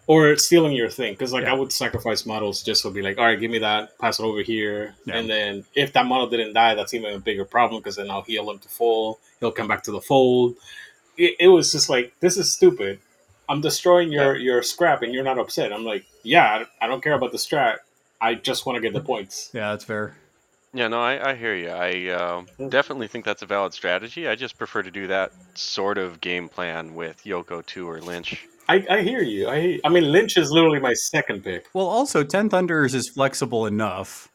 [0.09, 1.51] or stealing your thing because like Yeah.
[1.51, 4.23] i would sacrifice models just to be like all right give me that pass it
[4.23, 5.17] over here Yeah.
[5.17, 8.23] and then if that model didn't die that's even a bigger problem because then i'll
[8.23, 10.55] heal him to full he'll come back to the fold
[11.17, 13.01] it, it was just like this is stupid
[13.49, 17.03] i'm destroying your your scrap and you're not upset i'm like yeah i, I don't
[17.03, 17.79] care about the strat
[18.21, 20.15] i just want to get the points Yeah, that's fair.
[20.77, 21.71] Yeah, no, I, I hear you.
[21.71, 24.29] I um definitely think that's a valid strategy.
[24.29, 28.47] I just prefer to do that sort of game plan with Yoko 2 or Lynch.
[28.69, 31.87] I, I hear you I, hear, I mean lynch is literally my second pick Well,
[31.87, 34.29] also, Ten Thunders is flexible enough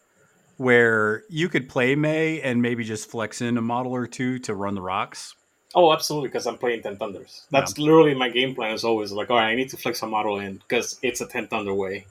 [0.58, 4.54] where you could play May and maybe just flex in a model or two to
[4.54, 5.36] run the rocks.
[5.74, 7.46] Oh, absolutely, because I'm playing Ten Thunders.
[7.50, 8.74] That's literally my game plan.
[8.74, 11.26] Is always like, all right, I need to flex a model in because it's a
[11.26, 12.06] Ten Thunder way.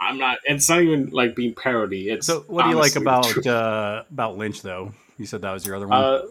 [0.00, 0.38] I'm not.
[0.44, 2.08] It's not even like being parody.
[2.10, 4.92] It's So, what do you like about uh, about Lynch, though?
[5.18, 6.02] You said that was your other one.
[6.02, 6.22] Uh,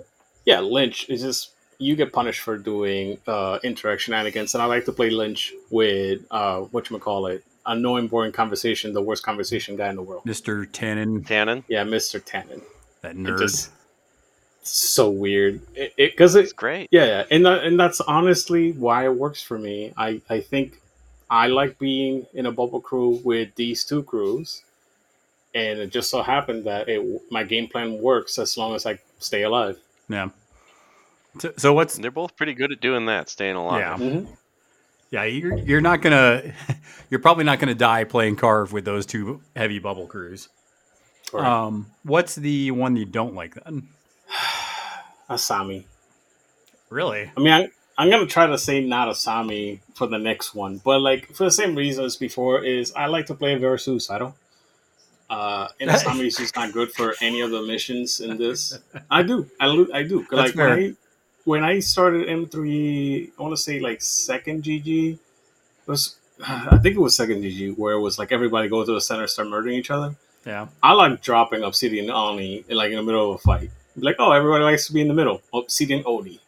[0.45, 1.51] yeah, Lynch is just.
[1.77, 6.21] you get punished for doing uh, interact shenanigans, and I like to play Lynch with
[6.31, 10.23] uh, what you call it, annoying, boring conversation, the worst conversation guy in the world.
[10.25, 10.65] Mr.
[10.69, 11.63] Tannen, Tannen.
[11.69, 12.61] Yeah, Mister Tannen.
[13.01, 13.39] that It nerd.
[13.39, 13.71] just
[14.63, 15.61] so weird.
[15.75, 16.89] It because it, It's great.
[16.91, 19.93] yeah, yeah, and that, and that's honestly why it works for me.
[19.95, 20.81] I I think
[21.29, 24.63] I like being in a bubble crew with these two crews,
[25.53, 27.01] and it just so happened that it
[27.31, 29.77] my game plan works as long as I stay alive.
[30.07, 30.29] yeah.
[31.37, 33.79] So, so what's They're both pretty good at doing that, staying alive.
[33.79, 33.97] Yeah.
[34.05, 34.27] Mhm.
[35.11, 35.23] yeah?
[35.25, 36.53] You're you're not gonna
[37.11, 40.49] you're probably not gonna die playing carve with those two heavy bubble crews.
[41.29, 41.45] Correct.
[41.45, 43.89] Um, what's the one you don't like then?
[45.29, 45.83] Asami.
[46.89, 47.31] Really?
[47.37, 47.69] I mean, I,
[47.99, 51.51] I'm gonna try to say not Asami for the next one, but like for the
[51.51, 54.37] same reasons before, is I like to play very suicidal.
[55.29, 58.79] Uh, and Asami is just not good for any of the missions in this.
[59.11, 60.25] I do, I, lo- I do.
[60.31, 60.71] That's like when.
[60.71, 60.93] I
[61.43, 65.19] when I started M3, I want to say like second GG
[65.85, 66.15] was.
[66.47, 69.27] I think it was second GG where it was like everybody go to the center,
[69.27, 70.15] start murdering each other.
[70.45, 70.67] Yeah.
[70.81, 73.71] I like dropping Obsidian Oni like in the middle of a fight.
[73.97, 75.41] Like, oh, everybody likes to be in the middle.
[75.53, 76.39] Obsidian Oni.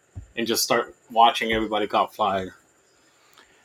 [0.41, 2.55] And just start watching everybody caught fire.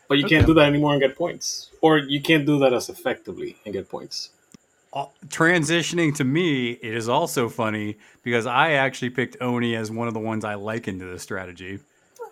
[0.09, 1.71] But you can't do that anymore and get points.
[1.81, 4.29] Or you can't do that as effectively and get points.
[4.93, 10.07] Uh, Transitioning to me, it is also funny because I actually picked Oni as one
[10.07, 11.79] of the ones I like into this strategy.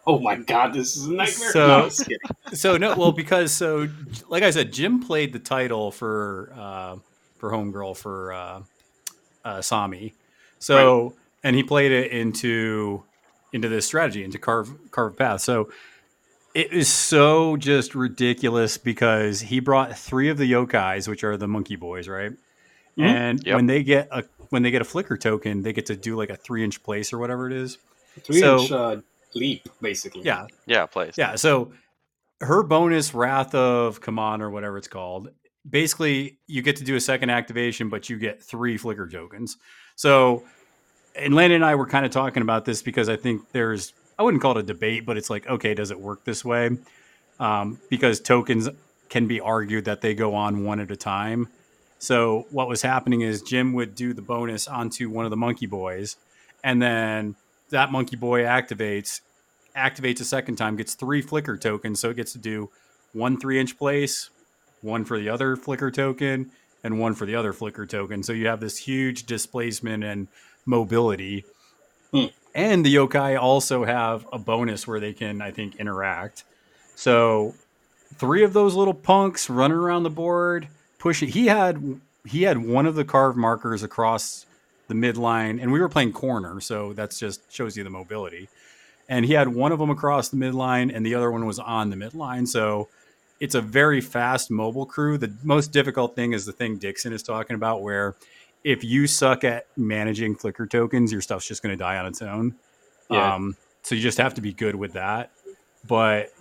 [0.07, 1.51] Oh my god, this is a nightmare.
[1.53, 2.19] So- no, I'm just kidding.
[2.53, 3.89] So no, well, because so
[4.29, 6.97] like I said, Jim played the title for uh,
[7.39, 8.61] for Homegirl for uh,
[9.43, 10.13] uh, Sami.
[10.59, 13.05] So and he played it into
[13.55, 15.41] into this strategy into carve carve path.
[15.41, 15.71] So
[16.55, 21.49] it is so just ridiculous because he brought three of the yokais, which are the
[21.49, 22.33] monkey boys, right?
[22.99, 23.05] Mhm.
[23.05, 23.57] And Yep.
[23.57, 26.31] when they get a when they get a flicker token, they get to do like
[26.31, 27.79] a three inch place or whatever it is.
[28.23, 28.97] Three So- inch uh,
[29.35, 30.23] leap, basically.
[30.23, 31.15] Yeah, Yeah, place.
[31.19, 31.73] yeah, so
[32.41, 35.31] her bonus Wrath of Kaman or whatever it's called,
[35.69, 39.57] basically you get to do a second activation, but you get three flicker tokens.
[39.97, 40.45] So,
[41.15, 44.23] and Landon and I were kind of talking about this because I think there's, I
[44.23, 46.71] wouldn't call it a debate, but it's like, okay, does it work this way?
[47.41, 48.69] Um, because tokens
[49.09, 51.49] can be argued that they go on one at a time.
[51.99, 55.67] So what was happening is Jim would do the bonus onto one of the monkey
[55.67, 56.17] boys,
[56.63, 57.37] and then
[57.71, 59.21] that monkey boy activates,
[59.77, 62.71] activates a second time, gets three flicker tokens, so it gets to do
[63.13, 64.31] one three inch place,
[64.83, 66.51] one for the other flicker token,
[66.83, 68.23] and one for the other flicker token.
[68.23, 70.29] So you have this huge displacement and
[70.67, 71.45] mobility.
[72.13, 72.27] Hmm.
[72.55, 76.45] And the yokai also have a bonus where they can, I think, interact.
[76.95, 77.55] So
[78.15, 81.29] three of those little punks running around the board, pushing.
[81.29, 84.47] He had he had one of the carved markers across
[84.89, 88.49] the midline, and we were playing corner, so that's just shows you the mobility.
[89.09, 91.91] And he had one of them across the midline, and the other one was on
[91.91, 92.49] the midline.
[92.49, 92.89] So
[93.41, 95.19] it's a very fast mobile crew.
[95.19, 98.15] The most difficult thing is the thing Dixon is talking about, where
[98.65, 102.23] if you suck at managing flicker tokens, your stuff's just going to die on its
[102.23, 102.57] own.
[103.11, 103.35] Yeah.
[103.35, 105.31] Um, so you just have to be good with that.
[105.87, 106.33] But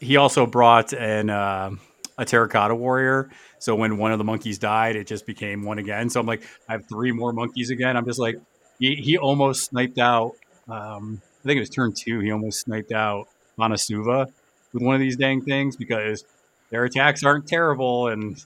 [0.00, 1.70] he also brought an uh,
[2.18, 3.30] a terracotta warrior.
[3.60, 6.10] So when one of the monkeys died, it just became one again.
[6.10, 7.96] So I'm like, I have three more monkeys again.
[7.96, 8.36] I'm just like,
[8.80, 10.32] he, he almost sniped out.
[10.68, 12.18] Um, I think it was turn two.
[12.18, 14.26] He almost sniped out Manasuva
[14.72, 16.24] with one of these dang things because
[16.70, 18.44] their attacks aren't terrible and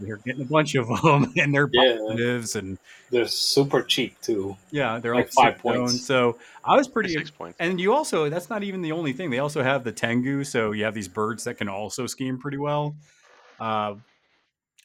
[0.00, 1.96] they're getting a bunch of them and they're Yeah.
[1.98, 2.78] positives and
[3.10, 4.56] They're super cheap too.
[4.70, 5.76] yeah, they're Like all five sit zone.
[5.86, 6.04] points.
[6.06, 7.56] So I was pretty Six points.
[7.60, 9.30] and you also that's not even the only thing.
[9.30, 12.58] They also have the Tengu, so you have these birds that can also scheme pretty
[12.58, 12.96] well.
[13.58, 13.94] Uh,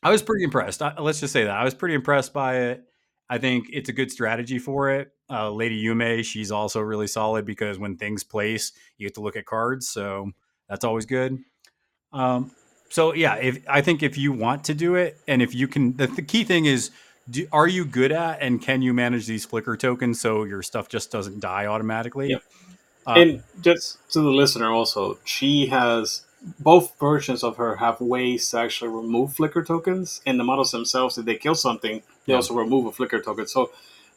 [0.03, 0.82] I was pretty impressed.
[0.82, 2.84] I, let's just say that I was pretty impressed by it.
[3.30, 5.11] I think it's a good strategy for it.
[5.32, 9.36] Uh, Lady Yume, she's also really solid because when things place, you get to look
[9.36, 10.32] at cards, so
[10.70, 11.39] that's always good.
[12.13, 12.51] Um,
[12.89, 15.97] so yeah, if I think if you want to do it, and if you can,
[15.97, 16.91] the, the key thing is,
[17.29, 20.88] do, are you good at and can you manage these flicker tokens so your stuff
[20.89, 22.29] just doesn't die automatically?
[22.29, 22.43] Yep.
[23.07, 26.21] Uh, and just to the listener also, she has
[26.59, 31.17] both versions of her have ways to actually remove flicker tokens, and the models themselves,
[31.17, 32.38] if they kill something, they Yeah.
[32.38, 33.47] also remove a flicker token.
[33.47, 33.71] So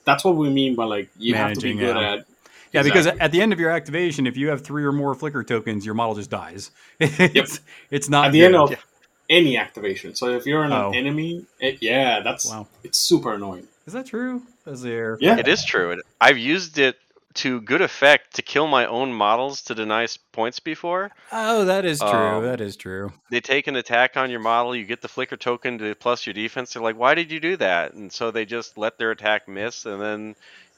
[0.04, 2.12] that's what we mean by like you have to be good yeah.
[2.12, 2.26] at.
[2.72, 5.42] Yeah, because at the end of your activation, if you have three or more flicker
[5.42, 6.70] tokens, your model just dies.
[7.00, 7.60] it's,
[7.90, 8.72] it's not at the end good.
[8.74, 8.84] of
[9.30, 10.14] any activation.
[10.14, 10.92] So if you're an Oh.
[10.94, 12.66] enemy, it, yeah, that's Wow.
[12.84, 13.68] it's super annoying.
[13.86, 14.42] Is that true?
[14.66, 15.16] Is there?
[15.20, 16.00] Yeah, It is true.
[16.20, 16.96] I've used it
[17.34, 21.10] to good effect to kill my own models to deny points before.
[21.30, 22.08] Oh, that is true.
[22.08, 23.12] Um, that is true.
[23.30, 26.34] They take an attack on your model, you get the flicker token to plus your
[26.34, 26.72] defense.
[26.72, 27.92] They're like, why did you do that?
[27.94, 30.34] And so they just let their attack miss, and then,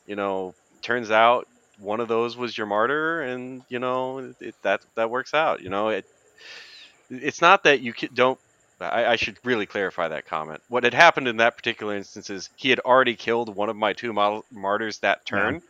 [0.07, 1.49] you know, turns out
[1.81, 5.63] one of those was your martyr, and you know it, that that works out.
[5.63, 6.05] You know it.
[7.11, 8.39] It's not that you don't.
[8.81, 10.63] I, I should really clarify that comment.
[10.69, 13.93] What had happened in that particular instance is he had already killed one of my
[13.93, 15.39] two model, martyrs that Yeah.
[15.39, 15.63] turn,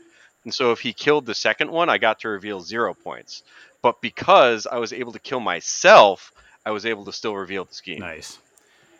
[0.44, 3.42] and so if he killed the second one, I got to reveal zero points.
[3.82, 6.32] But because I was able to kill myself,
[6.66, 8.00] I was able to still reveal the scheme.
[8.00, 8.38] Nice.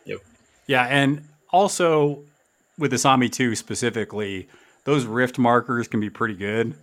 [0.05, 0.19] Yep.
[0.67, 2.23] Yeah, and also
[2.77, 4.49] with Asami 2 specifically,
[4.83, 6.73] those rift markers can be pretty good.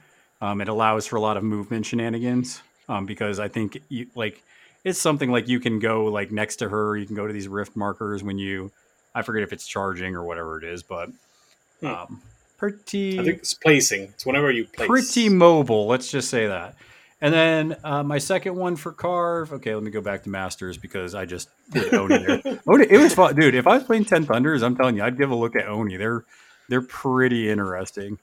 [0.41, 4.43] Um, it allows for a lot of movement shenanigans um, because I think you, like
[4.84, 6.97] it's something like you can go like next to her.
[6.97, 8.70] You can go to these rift markers when you,
[9.14, 11.11] I forget if it's charging or whatever it is, but
[11.80, 11.86] Hmm.
[11.86, 12.22] um,
[12.57, 14.03] pretty I think it's placing.
[14.03, 14.89] It's whenever you place.
[14.89, 15.86] pretty mobile.
[15.86, 16.74] Let's just say that.
[17.20, 19.53] And then uh, my second one for Carve.
[19.53, 22.61] Okay, let me go back to Masters because I just did Oni there.
[22.68, 23.55] Oni, it was fun, dude.
[23.57, 25.97] If I was playing Ten Thunders, I'm telling you, I'd give a look at Oni.
[25.97, 26.24] They're
[26.68, 28.18] they're pretty interesting.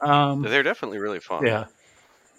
[0.00, 1.46] Um, They're definitely really fun.
[1.46, 1.66] yeah.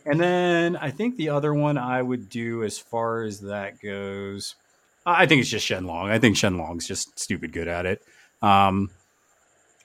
[0.05, 4.55] And then I think the other one I would do as far as that goes,
[5.05, 6.09] I think it's just Shenlong.
[6.09, 8.01] I think Shenlong's just stupid good at it.
[8.41, 8.91] Um,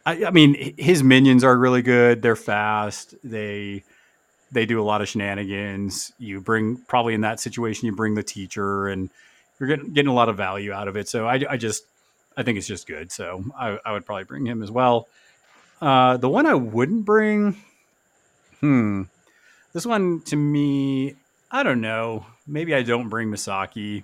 [0.06, 2.22] I, I mean, his minions are really good.
[2.22, 3.14] They're fast.
[3.24, 3.82] They
[4.52, 6.12] they do a lot of shenanigans.
[6.18, 9.10] You bring probably in that situation, you bring the teacher, and
[9.58, 11.08] you're getting getting a lot of value out of it.
[11.08, 11.84] So I, I just
[12.36, 13.10] I think it's just good.
[13.10, 15.08] So I, I would probably bring him as well.
[15.84, 17.56] Uh, the one I wouldn't bring,
[18.60, 19.02] hmm,
[19.74, 21.14] this one to me,
[21.50, 22.24] I don't know.
[22.46, 24.02] Maybe I don't bring Misaki.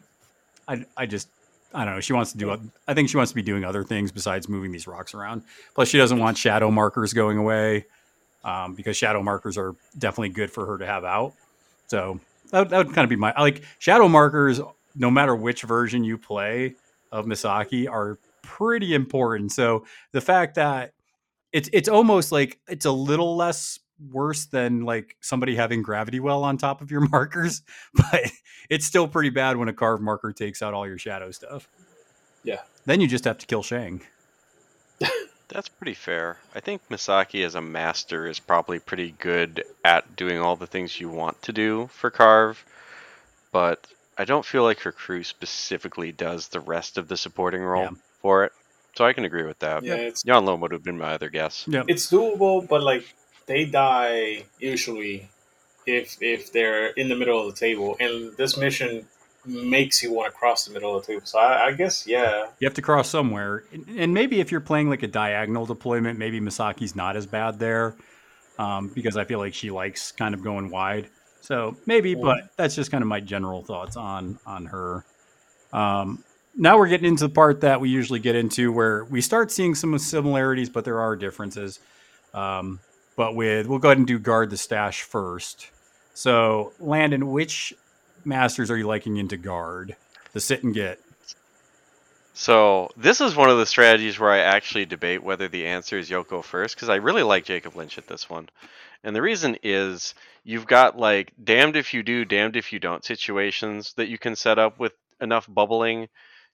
[0.68, 1.28] I, I just
[1.72, 2.00] I don't know.
[2.00, 2.54] She wants to do.
[2.86, 5.42] I think she wants to be doing other things besides moving these rocks around.
[5.74, 7.86] Plus, she doesn't want shadow markers going away
[8.44, 11.32] um, because shadow markers are definitely good for her to have out.
[11.86, 12.20] So
[12.50, 14.60] that, would- that would kind of be my like shadow markers.
[14.96, 16.74] No matter which version you play
[17.10, 19.52] of Misaki, are pretty important.
[19.52, 20.92] So the fact that
[21.52, 23.78] it's it's almost like it's a little less
[24.10, 27.62] worse than like somebody having gravity well on top of your markers,
[27.94, 28.30] but
[28.70, 31.68] it's still pretty bad when a carved marker takes out all your shadow stuff.
[32.44, 32.60] Yeah.
[32.86, 34.00] Then you just have to kill Shang.
[35.48, 36.38] That's pretty fair.
[36.54, 41.00] I think Misaki as a master is probably pretty good at doing all the things
[41.00, 42.64] you want to do for Carve,
[43.50, 43.84] but
[44.16, 47.90] I don't feel like her crew specifically does the rest of the supporting role Yeah.
[48.22, 48.52] for it.
[48.96, 49.82] So I can agree with that.
[49.82, 51.64] Yeah, it's Yan Lo would have been my other guess.
[51.68, 53.04] Yeah, it's doable, but like
[53.46, 55.28] they die usually
[55.86, 59.06] if if they're in the middle of the table, and this mission
[59.46, 61.24] makes you want to cross the middle of the table.
[61.24, 64.60] So I, I guess yeah, You have to cross somewhere, and- and maybe if you're
[64.60, 67.96] playing like a diagonal deployment, maybe Misaki's not as bad there,
[68.58, 71.08] um, because I feel like she likes kind of going wide.
[71.40, 75.04] So maybe, but that's just kind of my general thoughts on on her.
[75.72, 76.22] Um,
[76.60, 79.74] now we're getting into the part that we usually get into, where we start seeing
[79.74, 81.80] some similarities, but there are differences.
[82.34, 82.80] Um,
[83.16, 85.70] but with we'll go ahead and do guard the stash first.
[86.12, 87.72] So Landon, which
[88.26, 89.96] masters are you liking into guard?
[90.34, 91.00] The sit and get.
[92.34, 96.10] So this is one of the strategies where I actually debate whether the answer is
[96.10, 98.50] Yoko first because I really like Jacob Lynch at this one,
[99.02, 103.04] and the reason is you've got like damned if you do, damned if you don't
[103.04, 106.08] situations that you can set up with enough bubbling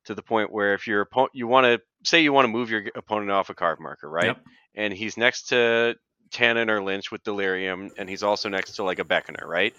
[0.07, 2.71] to the point where if your opponent you want to say you want to move
[2.71, 4.27] your opponent off a card marker, right?
[4.27, 4.41] Yep.
[4.75, 5.97] And he's next to
[6.33, 9.75] Tannen or Lynch with Delirium, and he's also next to like a Beckoner, right?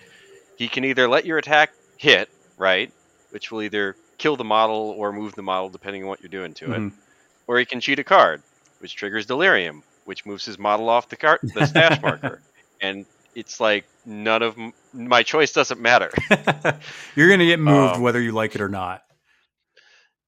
[0.58, 2.92] He can either let your attack hit, right,
[3.32, 6.54] which will either kill the model or move the model depending on what you're doing
[6.56, 6.92] to it, Mhm.
[7.48, 8.42] or he can cheat a card,
[8.80, 12.42] which triggers Delirium, which moves his model off the card, the stash marker,
[12.82, 13.06] and
[13.36, 16.10] it's like none of m- my choice doesn't matter.
[17.16, 19.04] You're gonna get moved Um, whether you like it or not.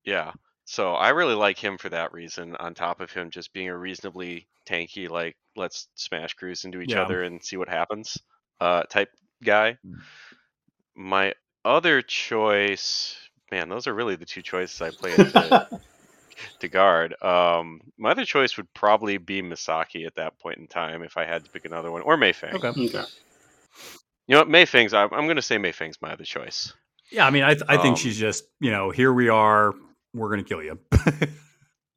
[0.09, 0.31] Yeah.
[0.65, 3.77] So I really like him for that reason, on top of him just being a
[3.77, 7.03] reasonably tanky, like, let's smash crews into each Yeah.
[7.03, 8.17] other and see what happens
[8.59, 9.09] uh, type
[9.43, 9.77] guy.
[9.85, 9.99] Mm.
[10.95, 11.33] My
[11.63, 13.15] other choice,
[13.51, 15.67] man, those are really the two choices I play into,
[16.59, 17.15] to guard.
[17.21, 21.25] Um, my other choice would probably be Misaki at that point in time if I
[21.25, 22.55] had to pick another one, or Mei Feng.
[22.55, 22.67] Okay.
[22.67, 23.03] okay.
[24.27, 26.73] You know what, Mei Feng's, I'm, I'm going to say Mei Feng's my other choice.
[27.11, 29.73] Yeah, I mean, I, th- I think Um, she's just you know here we are.
[30.13, 30.79] We're gonna kill you.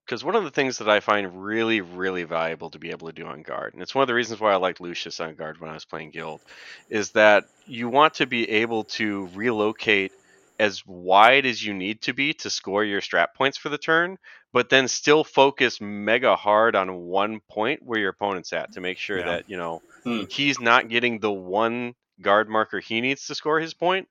[0.07, 3.13] because one of the things that I find really, really valuable to be able to
[3.13, 5.61] do on guard, and it's one of the reasons why I liked Lucius on guard
[5.61, 6.43] when I was playing guild,
[6.91, 10.13] is that you want to be able to relocate
[10.59, 14.19] as wide as you need to be to score your strat points for the turn,
[14.53, 18.99] but then still focus mega hard on one point where your opponent's at to make
[18.99, 19.25] sure Yeah.
[19.25, 20.25] that you know Hmm.
[20.29, 24.09] he's not getting the one guard marker he needs to score his point,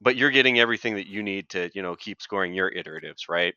[0.00, 3.54] but you're getting everything that you need to you know keep scoring your iteratives right.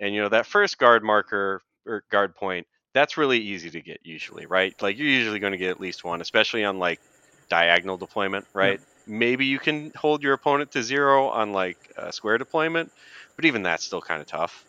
[0.00, 4.00] And you know that first guard marker or guard point, that's really easy to get
[4.02, 4.80] usually, right?
[4.80, 7.00] Like you're usually going to get at least one, especially on like
[7.48, 8.80] diagonal deployment, right?
[9.06, 12.92] Maybe you can hold your opponent to zero on like uh, square deployment,
[13.36, 14.64] but even that's still kind of tough.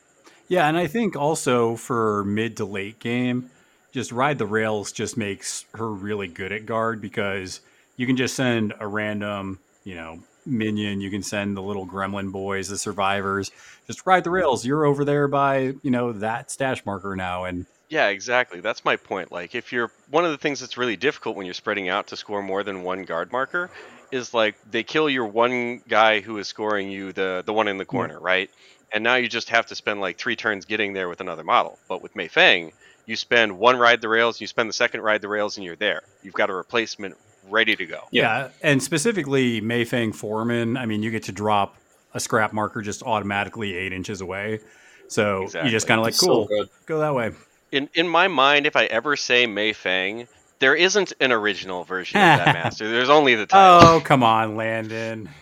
[0.48, 3.52] Yeah, and I think also for mid to late game,
[3.92, 7.62] just ride the rails just makes her really good at guard because
[7.98, 11.02] you can just send a random, you know, minion.
[11.02, 13.52] You can send the little gremlin boys, the survivors.
[13.88, 14.66] Just ride the rails.
[14.66, 18.60] You're over there by, you know, that stash marker now, and Yeah, exactly.
[18.62, 19.32] That's my point.
[19.32, 22.16] Like, if you're one of the things that's really difficult when you're spreading out to
[22.16, 23.70] score more than one guard marker
[24.12, 27.78] is like they kill your one guy who is scoring you the the one in
[27.78, 28.50] the corner, right?
[28.92, 31.78] And now you just have to spend like three turns getting there with another model.
[31.88, 32.72] But with Mei Feng,
[33.06, 35.76] you spend one ride the rails, you spend the second ride the rails, and you're
[35.76, 36.02] there.
[36.24, 37.18] You've got a replacement
[37.50, 38.02] ready to go.
[38.12, 38.50] Yeah.
[38.62, 40.78] and specifically Mei Feng Foreman.
[40.78, 41.76] I mean, you get to drop
[42.14, 44.60] a scrap marker just automatically eight inches away.
[45.08, 45.72] So you Exactly.
[45.72, 46.70] just kind of like, It's so cool, good.
[46.86, 47.32] go that way.
[47.72, 50.28] In in my mind, if I ever say Mei Feng,
[50.60, 52.90] there isn't an original version of that master.
[52.90, 53.88] There's only the title.
[53.88, 55.30] Oh, come on, Landon.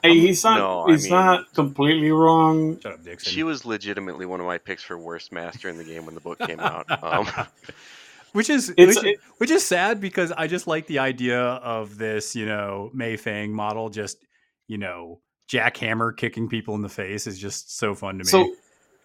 [0.00, 0.58] Hey, he's not.
[0.58, 2.78] No, I he's mean- not completely wrong.
[2.80, 3.32] Shut up, Dixon.
[3.32, 6.20] She was legitimately one of my picks for worst master in the game when the
[6.20, 6.86] book came out.
[7.02, 7.26] Um,
[8.32, 12.34] which is It's- which, which is sad because I just like the idea of this,
[12.36, 14.18] you know, Mei Feng model just,
[14.66, 15.20] you know,
[15.50, 18.30] jackhammer kicking people in the face is just so fun to me.
[18.30, 18.54] So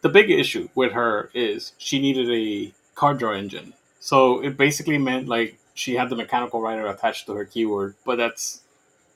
[0.02, 3.74] the big issue with her is she needed a card draw engine.
[4.00, 8.18] So it basically meant like she had the mechanical writer attached to her keyword, but
[8.18, 8.62] that's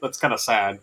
[0.02, 0.80] that's kind of sad.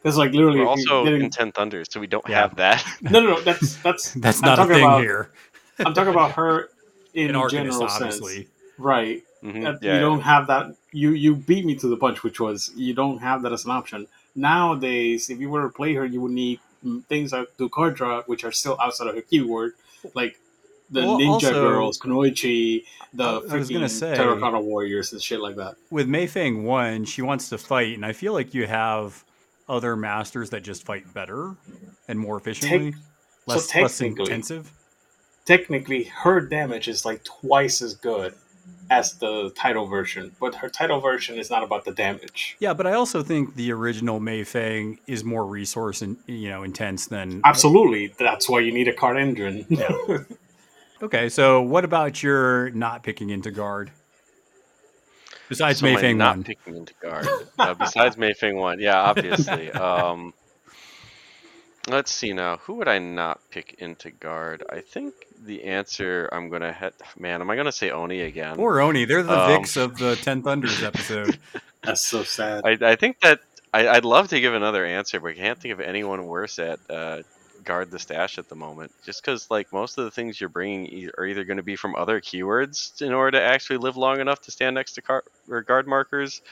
[0.00, 2.40] Because like literally, we're also didn't- in Ten Thunders, so we don't Yeah.
[2.42, 2.84] have that.
[3.02, 3.40] no, no, no.
[3.40, 5.30] That's that's That's I'm not a talking thing about- here.
[5.80, 6.68] I'm talking about her
[7.14, 8.34] in, In Arcanist, general obviously.
[8.36, 8.48] sense,
[8.82, 9.22] right?
[9.42, 10.74] Mhm, that yeah, you don't have that.
[10.92, 13.70] You you beat me to the punch, which was you don't have that as an
[13.72, 15.30] option nowadays.
[15.30, 16.60] If you were to play her, you would need
[17.08, 19.72] things like do card draw, which are still outside of her keyword,
[20.14, 20.38] like
[20.90, 25.22] the Well, Ninja also- Girls, Kunoichi, the I was gonna freaking say- Terracotta Warriors, and
[25.22, 25.76] shit like that.
[25.90, 29.24] With Mei Feng one, she wants to fight, and I feel like you have
[29.68, 31.56] other masters that just fight better
[32.08, 32.98] and more efficiently, so
[33.46, 34.70] less, less technically- intensive.
[35.44, 38.34] Technically, her damage is like twice as good
[38.92, 42.56] as the title version, but her title version is not about the damage.
[42.60, 46.62] Yeah, but I also think the original Mei Feng is more resource and you know
[46.62, 49.66] intense than Absolutely, that's why you need a card engine.
[51.02, 53.90] Okay, so what about your not picking into guard?
[55.48, 56.44] Besides So my Mei Feng not one.
[56.44, 57.26] picking into guard.
[57.58, 59.72] Uh, besides Mei Feng one, yeah, obviously.
[59.88, 60.32] um,
[61.88, 62.58] let's see now.
[62.58, 64.62] Who would I not pick into guard?
[64.70, 65.14] I think
[65.44, 66.92] the answer I'm gonna head.
[67.18, 68.56] Man, am I gonna say Oni again?
[68.56, 71.38] Poor Oni, they're the Um, Vicks of the Ten Thunders episode.
[71.82, 72.62] that's so sad.
[72.64, 73.40] I, I think that
[73.74, 76.78] I, I'd love to give another answer, but I can't think of anyone worse at
[76.90, 77.22] uh,
[77.64, 78.92] guard the stash at the moment.
[79.04, 81.76] Just because like most of the things you're bringing e- are either going to be
[81.76, 85.24] from other keywords in order to actually live long enough to stand next to car-
[85.48, 86.42] or guard markers,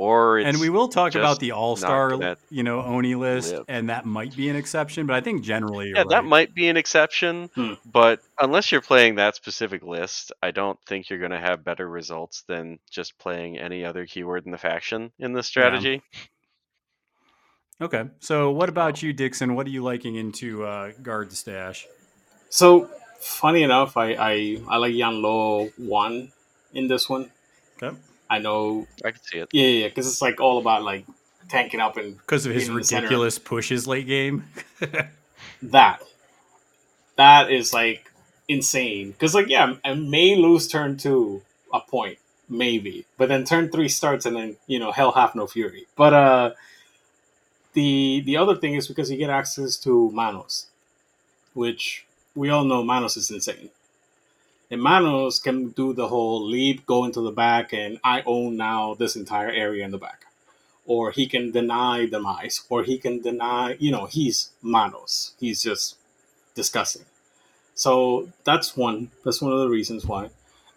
[0.00, 3.64] or it's, and we will talk about the All Star, you know, Oni list, live.
[3.68, 6.68] and that might be an exception, but I think generally, you're yeah, that might be
[6.68, 7.50] an exception.
[7.54, 7.74] Hmm.
[7.84, 11.86] But unless you're playing that specific list, I don't think you're going to have better
[11.86, 16.02] results than just playing any other keyword in the faction in this strategy.
[17.78, 19.54] Okay, so what about you, Dixon?
[19.54, 21.86] What are you liking into uh, guard stash?
[22.48, 22.88] So
[23.18, 26.32] funny enough, I I, I like Yan Lo one
[26.72, 27.30] in this one.
[27.82, 27.94] Okay,
[28.30, 29.48] I know, I can see it.
[29.52, 31.04] yeah, yeah, because it's like all about like
[31.48, 33.02] tanking up and because of his In the center.
[33.02, 34.44] ridiculous pushes late game.
[35.62, 36.00] that.
[37.16, 38.10] That is like
[38.48, 39.10] insane.
[39.10, 41.42] Because like yeah, I may lose turn two
[41.74, 42.18] a point,
[42.48, 45.86] maybe, but then turn three starts and then you know hell have no fury.
[45.96, 46.50] But uh,
[47.72, 50.66] the the other thing is because you get access to Manos,
[51.54, 53.70] which we all know Manos is insane.
[54.70, 58.94] And Manos can do the whole leap, go into the back, and I own now
[58.94, 60.26] this entire area in the back.
[60.86, 65.34] Or he can deny demise, or he can deny, you know, he's Manos.
[65.38, 65.96] He's just
[66.54, 67.04] disgusting.
[67.74, 69.10] So that's one.
[69.24, 70.30] That's one of the reasons why.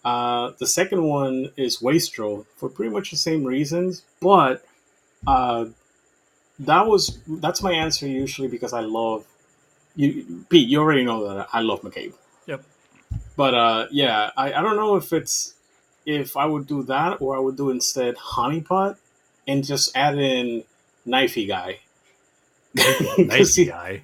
[0.04, 4.66] Uh, the second one is Wastrel for pretty much the same reasons, but
[5.26, 5.66] uh,
[6.60, 9.26] that was that's my answer usually because I love
[9.96, 10.68] you, Pete.
[10.68, 12.14] You already know that I love McCabe.
[13.34, 13.38] Yep.
[13.38, 15.54] But uh, yeah, I, I don't know if it's
[16.06, 18.98] if I would do that or I would do instead honeypot
[19.48, 20.64] and just add in
[21.08, 21.80] knifey guy.
[22.76, 24.04] knifey guy.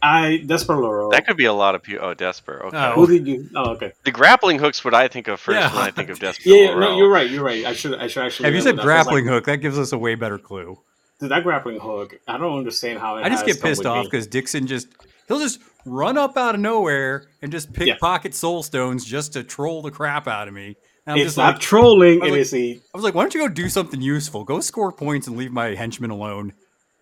[0.00, 1.10] I Desperado.
[1.10, 2.06] That could be a lot of people.
[2.06, 2.62] Oh, Desper.
[2.66, 2.76] Okay.
[2.76, 2.92] Oh.
[2.92, 3.48] Who did you?
[3.56, 3.92] Oh, okay.
[4.04, 5.74] The grappling hook's what I think of first Yeah.
[5.74, 6.38] when I think of Desper.
[6.44, 7.28] Yeah, yeah, no, you're right.
[7.28, 7.64] You're right.
[7.64, 7.94] I should.
[7.98, 8.44] I should actually.
[8.46, 9.44] Have you said that, 'cause, grappling Like, hook?
[9.46, 10.78] That gives us a way better clue.
[11.18, 12.16] dude, that grappling hook.
[12.28, 13.16] I don't understand how.
[13.16, 14.86] It I just has get pissed off because Dixon just
[15.26, 15.58] he'll just
[15.88, 17.94] run up out of nowhere and just Yeah.
[17.94, 20.76] pickpocket soul stones just to troll the crap out of me.
[21.06, 22.22] And I'm it's just not like, trolling.
[22.22, 24.44] I It was is a I was like, why don't you go do something useful?
[24.44, 26.52] Go score points and leave my henchmen alone.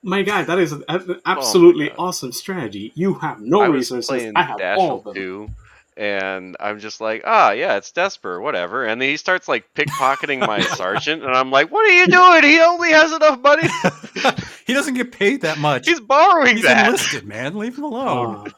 [0.03, 1.97] my God, That is an an absolutely God.
[1.99, 2.93] awesome strategy.
[2.95, 4.31] You have no I resources.
[4.37, 5.15] I have all of them.
[5.15, 5.49] too,
[5.97, 8.85] and I'm just like, ah, yeah, it's Desper, whatever.
[8.85, 12.45] And then he starts like pickpocketing my sergeant, and I'm like, what are you doing?
[12.45, 13.67] He only has enough money.
[14.67, 15.89] he doesn't get paid that much.
[15.89, 16.87] He's borrowing He's that.
[16.87, 17.57] enlisted, man.
[17.57, 18.53] Leave him alone.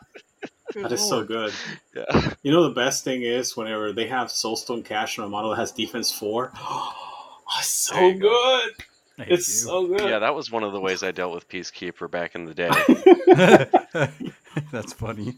[0.77, 1.53] Oh, that is so good.
[1.95, 2.33] Yeah.
[2.43, 5.57] You know the best thing is whenever they have Soulstone Cash on a model that
[5.57, 6.53] has defense four.
[7.51, 8.29] Oh, so There you go.
[8.29, 8.85] good.
[9.27, 9.69] It's you.
[9.69, 10.03] so good.
[10.03, 12.69] Yeah, that was one of the ways I dealt with Peacekeeper back in the day.
[14.71, 15.35] That's funny.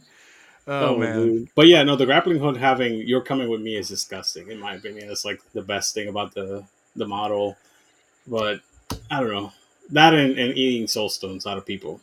[0.66, 1.14] Oh, oh, man.
[1.14, 1.49] dude.
[1.55, 4.74] But yeah, no, the grappling hook having you're coming with me is disgusting in my
[4.74, 5.09] opinion.
[5.09, 6.64] It's like the best thing about the
[6.97, 7.57] the model.
[8.26, 8.61] But
[9.09, 9.53] I don't know
[9.91, 12.01] that and, and eating soulstones out of people.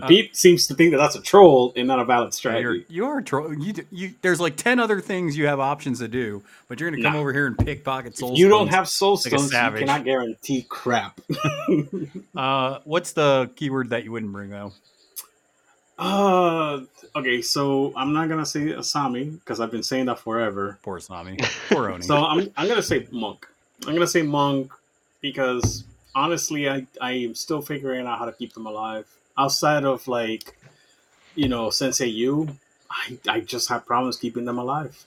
[0.00, 2.32] But Uh, Pete seems to think that that's a troll and not a valid You're,
[2.32, 2.84] strategy.
[2.88, 6.42] you are tro- you, you There's like ten other things you have options to do,
[6.68, 7.18] but you're gonna come Nah.
[7.20, 8.32] over here and pickpocket soul.
[8.32, 11.20] If you don't have soul like stones, you cannot guarantee crap.
[12.36, 14.72] Uh, what's the keyword that you wouldn't bring though?
[15.98, 16.80] uh,
[17.14, 20.78] okay, so I'm not gonna say Asami because I've been saying that forever.
[20.82, 21.42] Poor Asami.
[21.70, 22.02] Poor Oni.
[22.02, 23.46] So I'm I'm gonna say monk.
[23.86, 24.72] I'm gonna say monk
[25.22, 25.84] because
[26.14, 29.06] honestly, I I am still figuring out how to keep them alive.
[29.38, 30.56] Outside of like,
[31.34, 32.48] you know, Sensei Yu,
[32.90, 35.04] I I just have problems keeping them alive.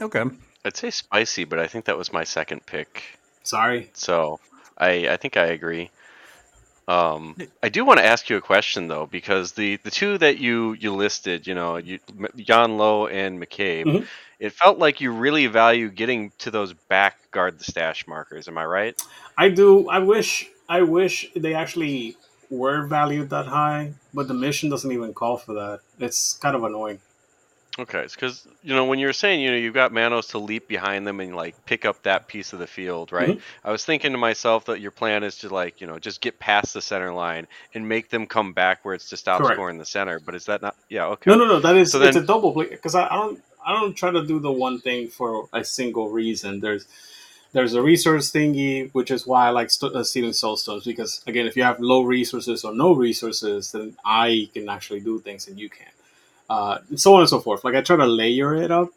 [0.00, 0.24] okay.
[0.64, 3.02] I'd say spicy, but I think that was my second pick.
[3.42, 3.90] Sorry.
[3.94, 4.38] So
[4.78, 5.90] I I think I agree.
[6.88, 10.38] Um, I do want to ask you a question though, because the the two that
[10.38, 14.06] you you listed, you know, you, M- Yan Lo and McCabe, Mhm.
[14.40, 18.48] it felt like you really value getting to those back guard the stash markers.
[18.48, 19.00] Am I right?
[19.38, 19.88] I do.
[19.88, 20.48] I wish.
[20.68, 22.16] I wish they actually
[22.52, 25.80] were valued that high, but the mission doesn't even call for that.
[25.98, 27.00] It's kind of annoying.
[27.78, 30.68] Okay, because you know when you were saying you know you've got Manos to leap
[30.68, 33.30] behind them and like pick up that piece of the field, right?
[33.38, 33.40] Mhm.
[33.64, 36.38] I was thinking to myself that your plan is to like you know just get
[36.38, 39.54] past the center line and make them come back where it's to stop Correct.
[39.56, 40.20] scoring the center.
[40.20, 40.76] But is that not?
[40.90, 41.30] Yeah, okay.
[41.30, 41.60] No, no, no.
[41.60, 44.10] That is So it's then- a double play because I, I don't I don't try
[44.10, 46.60] to do the one thing for a single reason.
[46.60, 46.84] There's
[47.52, 51.22] there's a resource thingy, which is why I like st- uh, stealing soul stones because
[51.26, 55.48] again, if you have low resources or no resources, then I can actually do things
[55.48, 55.90] and you can't.
[56.48, 57.64] Uh, and so on and so forth.
[57.64, 58.88] Like I try to layer it up,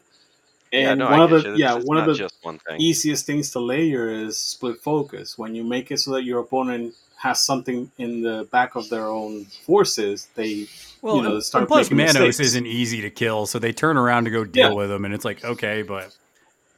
[0.72, 1.56] yeah, and no, one of the you.
[1.56, 2.80] Yeah it's one of the just one thing.
[2.80, 5.38] easiest things to layer is split focus.
[5.38, 9.06] When you make it so that your opponent has something in the back of their
[9.06, 10.66] own forces, they
[11.00, 12.40] Well, you know, and- start and plus making Manos mistakes.
[12.40, 14.74] isn't easy to kill, so they turn around to go deal Yeah.
[14.74, 16.14] with them, and it's like okay, but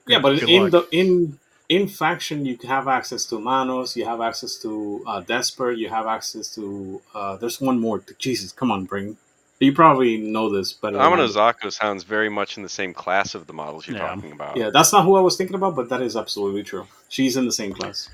[0.07, 0.71] yeah, but in luck.
[0.91, 1.39] the in
[1.69, 6.07] in faction, you have access to Manos, you have access to uh, Desper, you have
[6.07, 7.01] access to.
[7.15, 8.03] Uh, there's one more.
[8.19, 9.17] Jesus, come on, bring.
[9.61, 11.35] You probably know this but than I Amano do.
[11.35, 14.15] Zako sounds very much in the same class of the models you're Yeah.
[14.15, 14.57] talking about.
[14.57, 16.87] Yeah, that's not who I was thinking about, but that is absolutely true.
[17.09, 18.09] She's in the same class.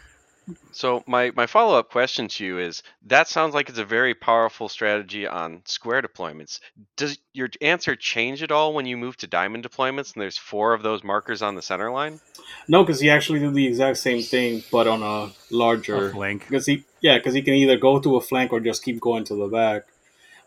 [0.72, 4.14] So my, my follow up question to you is that sounds like it's a very
[4.14, 6.61] powerful strategy on square deployments.
[6.97, 10.74] Does your answer change at all when you move to diamond deployments and there's four
[10.74, 12.20] of those markers on the center line?
[12.68, 16.09] No, because he actually did the exact same thing, but on a larger.
[16.09, 16.42] a flank.
[16.49, 19.24] because he yeah because he can either go to a flank or just keep going
[19.24, 19.84] to the back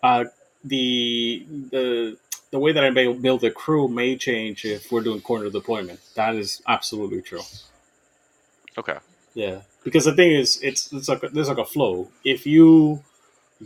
[0.04, 0.26] uh,
[0.64, 2.18] the the
[2.52, 6.00] the way that i build build the crew may change if we're doing corner deployment
[6.16, 7.42] that is absolutely true
[8.78, 8.98] Okay.
[9.34, 13.04] yeah because the thing is it's it's like there's like a flow if you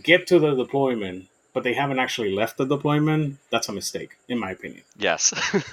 [0.09, 4.37] get to the deployment but they haven't actually left the deployment that's a mistake in
[4.39, 5.33] my opinion Yes.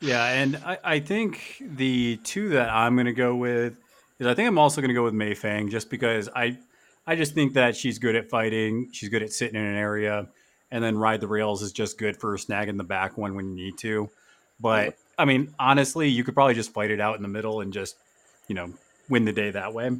[0.00, 3.74] Yeah, and I, I think the two that I'm going to go with
[4.18, 6.58] is I think I'm also going to go with Mei Feng just because I
[7.06, 8.90] I just think that she's good at fighting.
[8.92, 10.28] She's good at sitting in an area,
[10.70, 13.64] and then ride the rails is just good for snagging the back one when you
[13.64, 14.08] need to.
[14.60, 17.72] But I mean, honestly, you could probably just fight it out in the middle and
[17.72, 17.96] just
[18.46, 18.72] you know
[19.08, 19.90] win the day that way.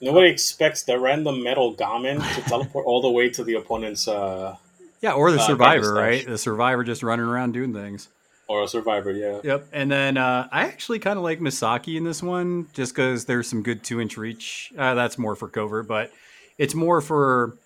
[0.00, 4.56] nobody expects the random metal gamin to teleport all the way to the opponent's uh
[5.00, 6.26] Yeah, or the Uh, survivor, right?
[6.26, 8.08] The survivor just running around doing things.
[8.48, 9.68] or a survivor yeah Yep.
[9.72, 13.48] And then uh, I actually kind of like Misaki in this one just because there's
[13.48, 14.72] some good two inch reach.
[14.78, 16.12] Uh, that's more for covert, but
[16.58, 17.56] it's more for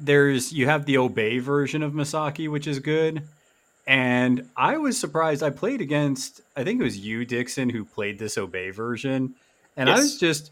[0.00, 3.22] there's you have the obey version of Misaki, which is good.
[3.86, 5.42] And I was surprised.
[5.44, 9.34] I played against, I think it was you, Dixon, who played this obey version.
[9.76, 10.50] And I was just,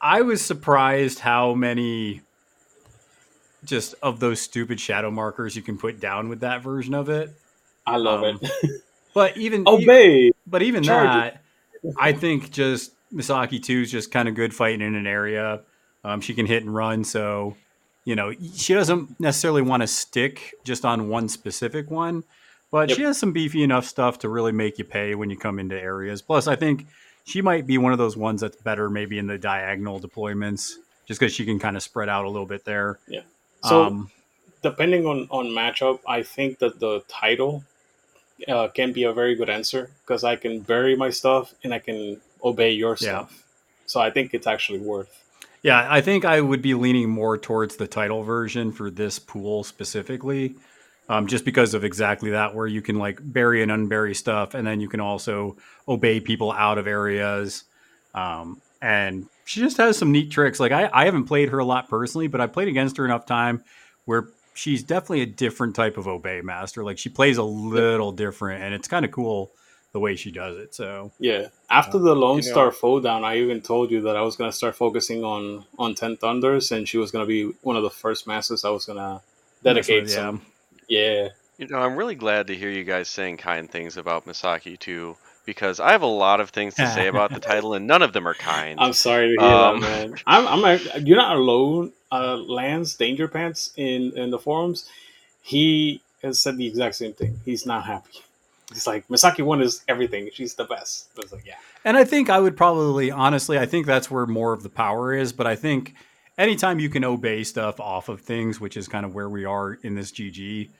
[0.00, 2.22] I was surprised how many
[3.64, 7.34] just of those stupid shadow markers you can put down with that version of it.
[7.86, 8.50] i love Um, it
[9.14, 11.42] But even obey but even Charge that,
[11.98, 15.62] I think just Misaki 2 is just kind of good fighting in an area.
[16.04, 17.56] Um, she can hit and run, so
[18.04, 22.24] you know she doesn't necessarily want to stick just on one specific one.
[22.70, 22.96] But Yep.
[22.96, 25.80] she has some beefy enough stuff to really make you pay when you come into
[25.80, 26.20] areas.
[26.20, 26.86] Plus, I think
[27.26, 30.74] she might be one of those ones that's better maybe in the diagonal deployments,
[31.06, 32.98] just because she can kind of spread out a little bit there.
[33.08, 33.22] Yeah.
[33.62, 34.10] So um,
[34.62, 37.64] depending on on matchup, I think that the title
[38.48, 41.80] uh, can be a very good answer because I can bury my stuff and I
[41.80, 43.26] can obey your Yeah.
[43.26, 43.42] stuff.
[43.86, 45.22] So I think it's actually worth.
[45.62, 49.64] Yeah, I think I would be leaning more towards the title version for this pool
[49.64, 50.54] specifically,
[51.08, 54.66] um, just because of exactly that, where you can like bury and unbury stuff, and
[54.66, 55.56] then you can also
[55.88, 57.64] obey people out of areas.
[58.14, 60.58] Um, and she just has some neat tricks.
[60.60, 63.26] Like I, I haven't played her a lot personally, but I played against her enough
[63.26, 63.62] time
[64.04, 66.82] where she's definitely a different type of obey master.
[66.82, 69.50] Like she plays a little different, and it's kind of cool
[69.92, 70.74] the way she does it.
[70.74, 71.48] So Yeah.
[71.70, 74.36] After the Lone You know- Star foe down, I even told you that I was
[74.36, 77.90] gonna start focusing on on Ten Thunders, and she was gonna be one of the
[77.90, 79.22] first masters I was gonna
[79.62, 80.08] dedicate.
[80.08, 80.14] yeah.
[80.14, 80.42] some.
[80.88, 81.28] Yeah.
[81.58, 85.16] You know, I'm really glad to hear you guys saying kind things about Misaki too,
[85.46, 88.12] because I have a lot of things to say about the title, and none of
[88.12, 88.78] them are kind.
[88.78, 90.18] I'm sorry to hear Um, that, man.
[90.26, 91.92] I'm, I'm a, you're not alone.
[92.12, 94.88] Uh, Lance Danger Pants in in the forums,
[95.42, 97.40] he has said the exact same thing.
[97.44, 98.20] He's not happy.
[98.72, 100.28] He's like Misaki one is everything.
[100.32, 101.08] She's the best.
[101.16, 104.26] I was like, yeah, And I think I would probably, honestly, I think that's where
[104.26, 105.32] more of the power is.
[105.32, 105.94] But I think
[106.38, 109.74] anytime you can obey stuff off of things, which is kind of where we are
[109.74, 110.70] in this GG,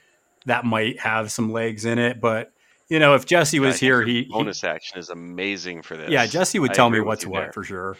[0.45, 2.21] that might have some legs in it.
[2.21, 2.51] But,
[2.89, 6.09] you know, if Jesse was here, her he, he- bonus action is amazing for this.
[6.09, 7.51] yeah, Jesse would I tell me what's what there.
[7.53, 7.97] for sure.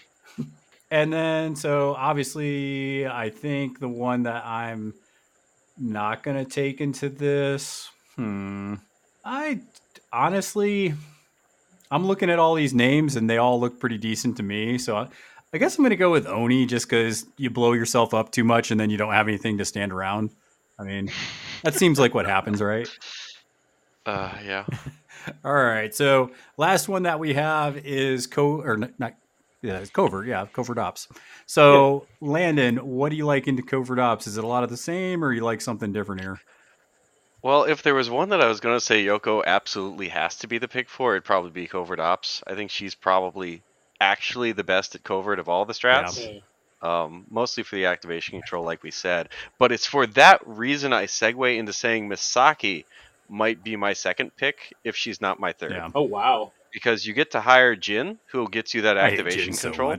[0.91, 4.93] and then, so obviously, I think the one that I'm
[5.77, 8.75] not going to take into this, hmm,
[9.25, 9.59] I
[10.11, 10.93] honestly,
[11.91, 14.77] I'm looking at all these names and they all look pretty decent to me.
[14.77, 15.07] So I,
[15.53, 18.43] I guess I'm going to go with Oni just because you blow yourself up too
[18.43, 20.31] much and then you don't have anything to stand around.
[20.79, 21.09] I mean,
[21.63, 22.87] that seems like what happens, right?
[24.05, 24.65] Uh, yeah.
[25.43, 25.93] All right.
[25.93, 29.15] So last one that we have is co or not
[29.61, 30.27] yeah, it's covert.
[30.27, 31.07] Yeah, covert ops.
[31.45, 34.27] So Landon, what do you like into covert ops?
[34.27, 36.39] Is it a lot of the same, or you like something different here?
[37.41, 40.47] Well, if there was one that I was going to say Yoko absolutely has to
[40.47, 42.43] be the pick for, it'd probably be Covert Ops.
[42.47, 43.61] I think she's probably
[43.99, 46.25] actually the best at Covert of all the strats.
[46.25, 46.39] Yeah.
[46.79, 49.29] Um, mostly for the activation control, like we said.
[49.57, 52.85] But it's for that reason I segue into saying Misaki
[53.29, 55.71] might be my second pick if she's not my third.
[55.71, 56.51] Yeah, Oh wow.
[56.71, 59.97] Because you get to hire Jin, who gets you that activation Jin so control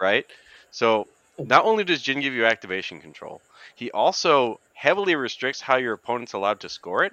[0.00, 0.24] right?
[0.70, 3.40] So not only does Jin give you activation control,
[3.74, 7.12] he also heavily restricts how your opponent's allowed to score it.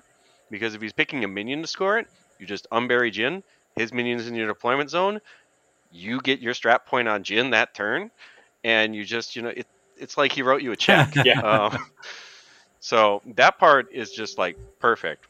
[0.50, 2.08] Because if he's picking a minion to score it,
[2.40, 3.44] you just unbury Jin,
[3.76, 5.20] his minion's in your deployment zone,
[5.92, 8.12] you get your strap point on Jin that turn,
[8.64, 11.20] and you just, you know, it, it's like he wrote you a check.
[11.24, 11.42] Yeah.
[11.42, 11.72] um,
[12.80, 15.28] so that part is just like perfect.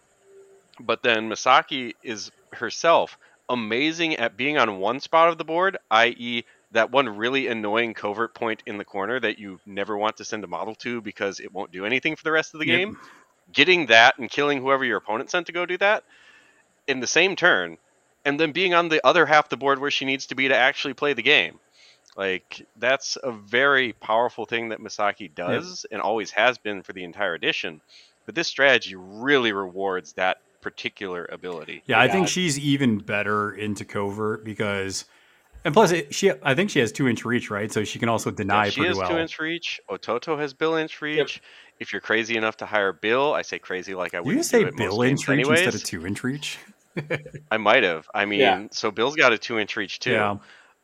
[0.80, 3.18] But then Misaki is herself
[3.50, 8.34] amazing at being on one spot of the board, i.e., that one really annoying covert
[8.36, 11.52] point in the corner that you never want to send a model to because it
[11.54, 12.82] won't do anything for the rest of the Yep.
[12.82, 12.96] game.
[13.52, 16.04] Getting that and killing whoever your opponent sent to go do that
[16.88, 17.78] in the same turn,
[18.28, 20.50] and then being on the other half of the board where she needs to be
[20.50, 21.60] to actually play the game.
[22.18, 27.06] Like that's a very powerful thing that Misaki does and always has been for the
[27.06, 27.80] entire edition.
[28.26, 31.84] But this strategy really rewards that particular ability.
[31.86, 35.06] Yeah, I think she's even better into covert because,
[35.64, 37.72] and plus, it, she I think she has two inch reach, right?
[37.72, 39.10] So she can also deny Yeah, she pretty has well.
[39.10, 39.80] two inch reach.
[39.90, 41.42] Ototo has Bill inch reach.
[41.80, 44.64] If you're crazy enough to hire Bill, I say crazy like I would just say
[44.64, 45.62] do it bill inch reach anyways.
[45.62, 46.58] instead of two inch reach.
[47.52, 48.08] I might have.
[48.14, 48.68] I mean, Yeah.
[48.72, 50.12] so Bill's got a two inch reach too.
[50.12, 50.38] Yeah,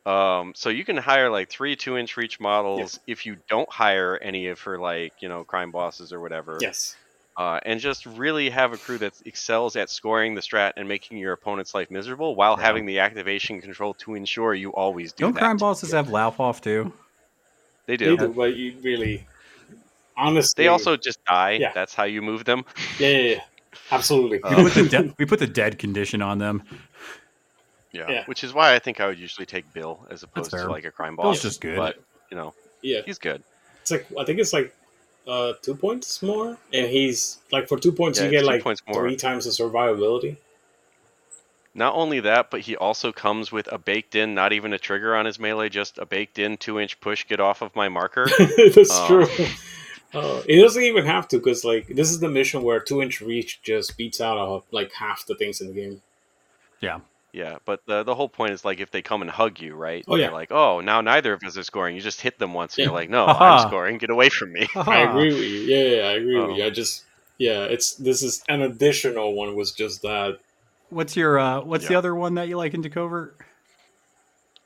[0.05, 4.17] Um, so you can hire like three two inch reach models if you don't hire
[4.21, 6.57] any of her like you know crime bosses or whatever.
[6.61, 6.95] Yes.
[7.35, 11.17] Uh, and just really have a crew that excels at scoring the strat and making
[11.17, 12.65] your opponent's life miserable while Yeah.
[12.65, 15.39] having the activation control to ensure you always do don't that.
[15.39, 16.93] crime bosses have laugh off too?
[17.85, 18.15] They do.
[18.15, 19.25] They do, but you really,
[20.15, 21.57] honestly, They also just die.
[21.59, 21.71] Yeah.
[21.73, 22.63] That's how you move them.
[22.97, 23.41] yeah, yeah, yeah.
[23.93, 24.39] Absolutely.
[24.43, 26.63] We put the de- we put the dead condition on them.
[27.91, 28.09] Yeah.
[28.09, 28.23] Yeah.
[28.25, 30.91] Which is why I think I would usually take Bill as opposed to like a
[30.91, 31.23] crime boss.
[31.25, 31.77] Bill's just good.
[31.77, 31.97] But
[32.31, 33.43] you know, yeah, he's good.
[33.81, 34.75] it's like I think it's like
[35.27, 38.81] uh two points more, and he's like for two points Yeah, you get like points
[38.87, 38.99] more.
[39.01, 40.37] three times the survivability.
[41.75, 45.15] Not only that, but he also comes with a baked in, not even a trigger
[45.15, 48.27] on his melee, just a baked in two inch push, get off of my marker.
[48.75, 49.27] That's Uh, true.
[50.13, 53.21] Uh, it doesn't even have to because like this is the mission where two inch
[53.21, 56.01] reach just beats out uh, like half the things in the game.
[56.81, 56.99] yeah,
[57.31, 60.05] yeah, but the the whole point is like if they come and hug you, right?
[60.07, 60.25] Oh, yeah.
[60.25, 61.95] You're like, oh, now neither of us are scoring.
[61.95, 62.85] You just hit them once, and Yeah.
[62.85, 63.43] you're like, no, Haha.
[63.63, 63.97] I'm scoring.
[63.97, 64.67] Get away from me.
[64.75, 65.59] I agree with you.
[65.61, 66.55] Yeah, yeah, I agree with Oh.
[66.57, 66.65] you.
[66.65, 67.03] I just
[67.39, 69.55] Yeah, it's this is an additional one.
[69.55, 70.37] Was just that.
[70.89, 73.35] What's your uh what's the other one that you like into covert?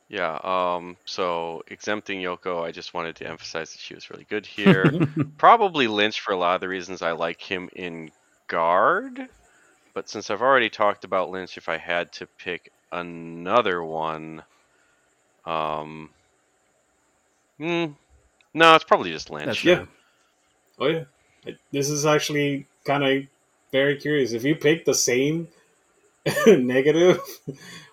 [0.10, 4.45] Yeah, um, so exempting Yoko, I just wanted to emphasize that she was really good
[4.58, 5.05] here.
[5.38, 8.12] Probably Lynch for a lot of the reasons I like him in
[8.47, 9.28] guard.
[9.93, 14.43] But since I've already talked about Lynch, if I had to pick another one,
[15.45, 16.10] um,
[17.58, 17.86] hmm,
[18.53, 19.45] no, it's probably just Lynch.
[19.45, 19.86] That's Yeah.
[20.80, 21.03] Oh yeah,
[21.72, 23.24] this is actually kind of
[23.72, 24.32] very curious.
[24.32, 25.47] If you pick the same
[26.47, 27.19] negative,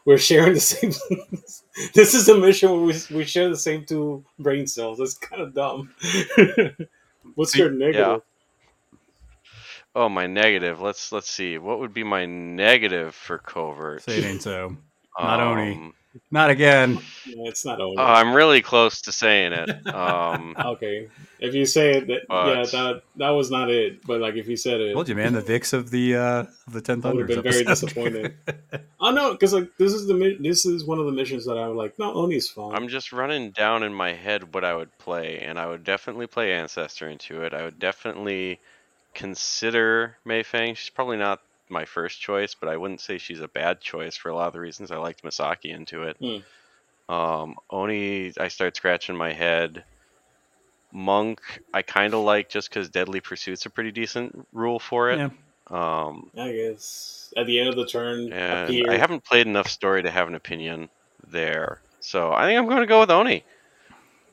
[0.05, 0.93] we're sharing the same.
[1.95, 5.01] this is a mission where we, we share the same two brain cells.
[5.01, 5.95] It's kind of dumb.
[7.35, 8.23] What's your negative?
[9.97, 10.81] Oh, my negative.
[10.81, 11.59] Let's let's see.
[11.59, 14.03] What would be my negative for covert?
[14.03, 14.77] Say it ain't so.
[15.19, 15.75] Not Oni.
[15.75, 15.95] Um,
[16.31, 16.95] Not again.
[17.27, 18.01] Yeah, it's not over.
[18.01, 19.87] oh, I'm really close to saying it.
[19.95, 21.09] Um, okay,
[21.41, 24.05] if you say it, that, yeah, that that was not it.
[24.07, 25.33] But like if you said it, Told you, man.
[25.33, 27.29] The Vix of the uh of the Ten I Thunders.
[27.29, 27.87] would've been very episode.
[27.89, 28.35] disappointed.
[29.01, 31.57] oh no, because like this is the mi- this is one of the missions that
[31.57, 32.75] I'm like, no, Oni's fine.
[32.75, 36.27] I'm just running down in my head what I would play, and I would definitely
[36.27, 37.53] play Ancestor into it.
[37.55, 38.61] I would definitely
[39.15, 40.75] consider Mei Feng.
[40.75, 44.29] She's probably not my first choice, but I wouldn't say she's a bad choice for
[44.29, 46.17] a lot of the reasons I liked Misaki into it.
[46.19, 47.13] Hmm.
[47.13, 49.85] Um, Oni, I start scratching my head.
[50.93, 51.41] Monk,
[51.73, 55.19] I kind of like just because Deadly Pursuit's a pretty decent rule for it.
[55.19, 55.31] Yeah.
[55.71, 58.91] Um, I guess at the end of the turn, appear.
[58.91, 60.89] I haven't played enough story to have an opinion
[61.27, 61.81] there.
[62.01, 63.45] So I think I'm going to go with Oni.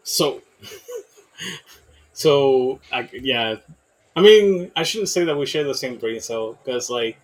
[0.04, 0.42] So,
[2.14, 3.56] so I, yeah,
[4.16, 7.18] I mean, I shouldn't say that we share the same brain cell because like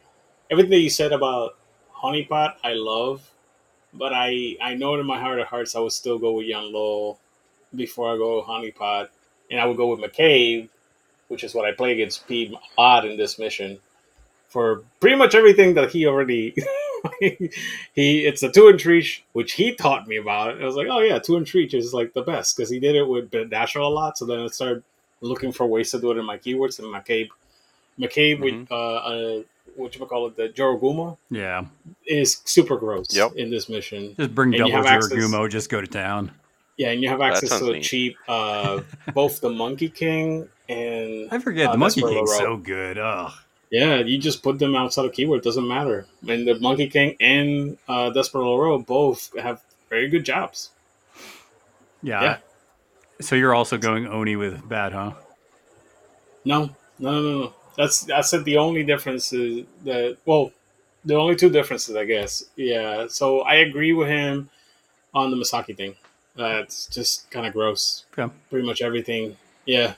[0.50, 1.58] everything you said about
[2.04, 3.30] Honeypot, I love,
[3.94, 6.72] but I I know in my heart of hearts I would still go with Yan
[6.72, 7.18] Lo
[7.76, 9.10] before I go Honeypot,
[9.52, 10.70] and I would go with McCabe,
[11.30, 13.80] which is what I play against a lot in this mission
[14.48, 16.56] for pretty much everything that he already.
[17.22, 20.62] he it's a two and treach, which he taught me about.
[20.62, 22.96] I was like, oh yeah, two and treach is like the best because he did
[22.96, 24.18] it with Dasher a lot.
[24.18, 24.84] So then I started
[25.22, 27.30] looking for ways to do it in my keywords and McCabe.
[28.00, 29.42] McCabe with uh, uh
[29.76, 31.66] what you call it, the Jorogumo Yeah.
[32.06, 33.34] is super gross Yep.
[33.36, 34.16] in this mission.
[34.18, 36.32] Just bring And double have access- just go to town.
[36.78, 37.84] Yeah, and you have access to a neat.
[37.84, 38.82] cheap uh
[39.14, 42.56] both the Monkey King and I forget Uh, the Monkey that's for King's Laro.
[42.56, 42.98] so good.
[42.98, 43.32] Ugh.
[43.72, 45.42] Yeah, you just put them outside of keyword.
[45.42, 46.06] Doesn't matter.
[46.28, 50.70] And the Monkey King and uh, Desperado Row both have very good jobs.
[52.02, 52.22] Yeah.
[52.22, 52.38] Yeah.
[53.20, 55.14] So you're also going Oni with bad, huh?
[56.46, 57.54] No, no, no, no, no.
[57.78, 58.44] That's that's it.
[58.44, 60.52] The only difference is that well,
[61.06, 62.44] the only two differences, I guess.
[62.56, 63.08] Yeah.
[63.10, 64.50] So I agree with him
[65.14, 65.96] on the Misaki thing.
[66.36, 68.06] That's just kind of gross.
[68.18, 68.32] Okay.
[68.50, 69.38] Pretty much everything.
[69.66, 69.96] Yeah.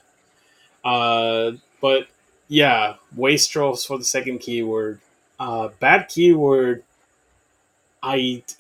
[0.84, 2.08] Uh, but
[2.48, 5.00] yeah, wastrels for the second keyword.
[5.40, 6.84] Uh, bad keyword.
[8.02, 8.44] I.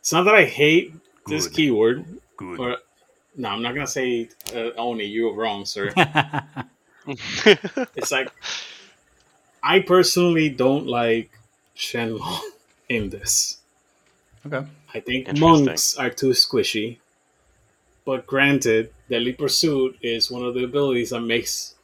[0.00, 0.94] It's not that I hate
[1.26, 1.54] this Good.
[1.54, 2.17] keyword.
[2.38, 2.58] Good.
[2.58, 2.76] Or,
[3.36, 5.92] no, I'm not gonna say uh, only You are wrong, sir.
[7.96, 8.30] It's like
[9.62, 11.30] I personally don't like
[11.76, 12.40] Shenlong
[12.88, 13.58] in this.
[14.46, 14.66] okay.
[14.94, 16.98] I think monks are too squishy.
[18.04, 21.74] But granted, Deadly Pursuit is one of the abilities that makes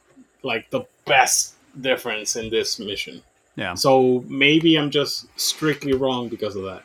[0.41, 3.21] like the best difference in this mission.
[3.55, 3.75] Yeah.
[3.75, 6.83] So maybe I'm just strictly wrong because of that.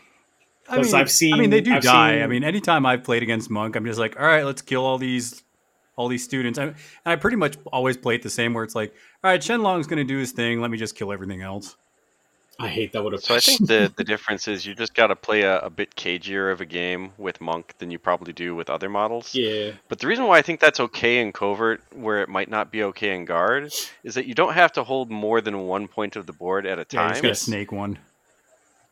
[0.70, 2.14] I 'Cause mean, I've seen- I mean, they do I've die.
[2.14, 4.84] seen- I mean, anytime I've played against Monk, I'm just like, all right, let's kill
[4.86, 5.42] all these,
[5.96, 6.58] all these students.
[6.58, 8.94] I, and I pretty much always play it the same, where it's like,
[9.24, 10.60] all right, Shenlong's going to do his thing.
[10.60, 11.76] Let me just kill everything else.
[12.58, 15.06] I hate that with a So I think the the difference is you just got
[15.06, 18.54] to play a, a bit cagier of a game with Monk than you probably do
[18.54, 19.34] with other models.
[19.34, 22.70] yeah, But the reason why I think that's okay in Covert, where it might not
[22.70, 23.72] be okay in Guard,
[24.04, 26.78] is that you don't have to hold more than one point of the board at
[26.78, 27.08] a Yeah, you're time.
[27.12, 27.98] just going to snake one.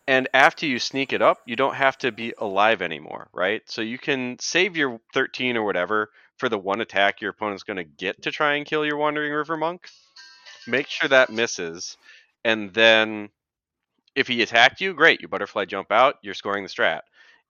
[0.09, 3.61] And after you sneak it up, you don't have to be alive anymore, right?
[3.67, 7.77] So you can save your 13 or whatever for the one attack your opponent's going
[7.77, 9.87] to get to try and kill your Wandering River Monk.
[10.67, 11.99] Make sure that misses.
[12.43, 13.29] And then
[14.17, 15.21] if he attacked you, great.
[15.21, 17.03] You butterfly jump out, you're scoring the strat.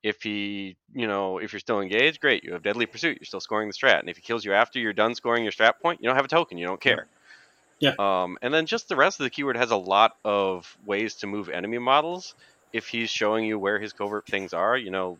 [0.02, 2.42] If he, you know, if you're still engaged, great.
[2.42, 4.00] You have Deadly Pursuit, you're still scoring the strat.
[4.00, 6.24] And if he kills you after you're done scoring your strat point, you don't have
[6.24, 7.06] a token, you don't care.
[7.80, 7.92] Yeah.
[7.98, 11.26] Um, and then just the rest of the keyword has a lot of ways to
[11.26, 12.34] move enemy models.
[12.72, 15.18] If he's showing you where his covert things are, you know,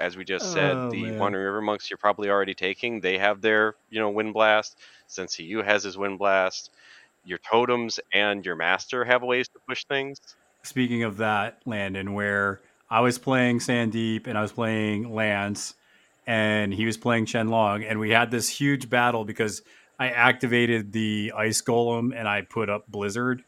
[0.00, 1.18] as we just said, Oh, the man.
[1.18, 3.00] Wandering River monks you're probably already taking.
[3.00, 4.76] They have their, you know, wind blast.
[5.06, 6.70] Sensei Yu has his wind blast,
[7.24, 10.18] your totems and your master have ways to push things.
[10.62, 15.74] Speaking of that, Landon, where I was playing Sandeep and I was playing Lance,
[16.26, 19.62] and he was playing Shenlong, and we had this huge battle because
[19.98, 23.42] I activated the ice golem and I put up blizzard,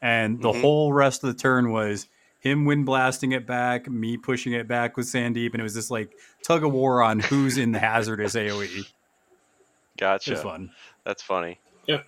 [0.00, 0.60] and the Mhm.
[0.60, 2.08] whole rest of the turn was
[2.40, 5.90] him wind blasting it back, me pushing it back with Sandeep, and it was this
[5.90, 6.10] like
[6.42, 8.84] tug of war on who's in the hazardous AOE.
[9.98, 10.32] Gotcha.
[10.32, 10.70] was fun.
[11.04, 11.58] That's funny.
[11.86, 12.02] Yeah.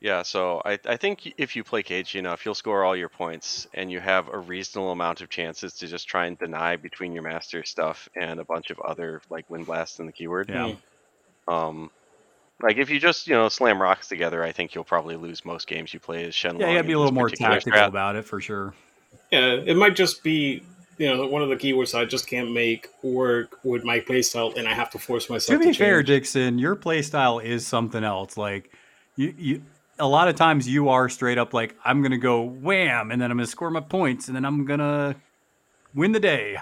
[0.00, 3.66] Yeah, so I, I think if you play cagey enough, you'll score all your points,
[3.74, 7.22] and you have a reasonable amount of chances to just try and deny between your
[7.22, 10.48] master stuff and a bunch of other like wind blast and the keyword.
[10.48, 10.74] Yeah.
[11.48, 11.90] Um,
[12.62, 15.66] like if you just you know slam rocks together, I think you'll probably lose most
[15.66, 16.60] games you play as Shenlong.
[16.60, 17.88] Yeah, you gotta be a little more tactical strat.
[17.88, 18.74] about it for sure.
[19.30, 20.62] Yeah, it might just be
[20.98, 24.68] you know one of the keywords I just can't make work with my playstyle, and
[24.68, 25.58] I have to force myself.
[25.58, 26.08] To be to, fair, change.
[26.08, 28.36] Dixon, your play style is something else.
[28.36, 28.72] Like
[29.16, 29.62] you, you,
[29.98, 33.30] a lot of times you are straight up like I'm gonna go wham, and then
[33.30, 35.16] I'm gonna score my points, and then I'm gonna
[35.94, 36.58] win the day.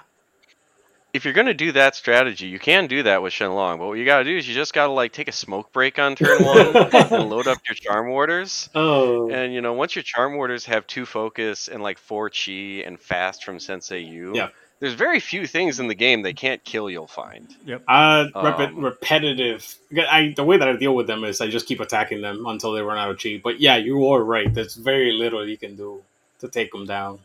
[1.18, 4.04] If you're gonna do that strategy, you can do that with Shenlong, but what you
[4.04, 7.28] gotta do is you just gotta like take a smoke break on turn one and
[7.28, 8.70] load up your charm warders.
[8.72, 12.84] Oh, And you know, once your charm warders have two focus and like four chi
[12.86, 14.50] and fast from Sensei Yu, Yeah.
[14.78, 16.88] there's very few things in the game they can't kill.
[16.88, 17.48] You'll find.
[17.88, 19.74] uh, repe- Um, repetitive.
[20.08, 22.70] I, the way that I deal with them is I just keep attacking them until
[22.74, 23.40] they run out of chi.
[23.42, 24.54] But yeah, you are right.
[24.54, 26.00] There's very little you can do
[26.38, 27.18] to take them down.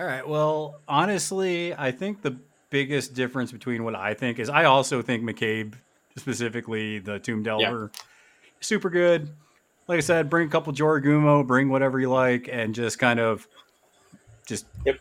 [0.00, 0.26] All right.
[0.26, 2.38] Well, honestly, I think the
[2.70, 5.74] biggest difference between what I think is I also think McCabe,
[6.16, 7.92] specifically the Tomb Delver,
[8.62, 9.28] super good.
[9.88, 13.46] Like I said, bring a couple Jorogumo, bring whatever you like, and just kind of
[14.46, 14.96] just Yep.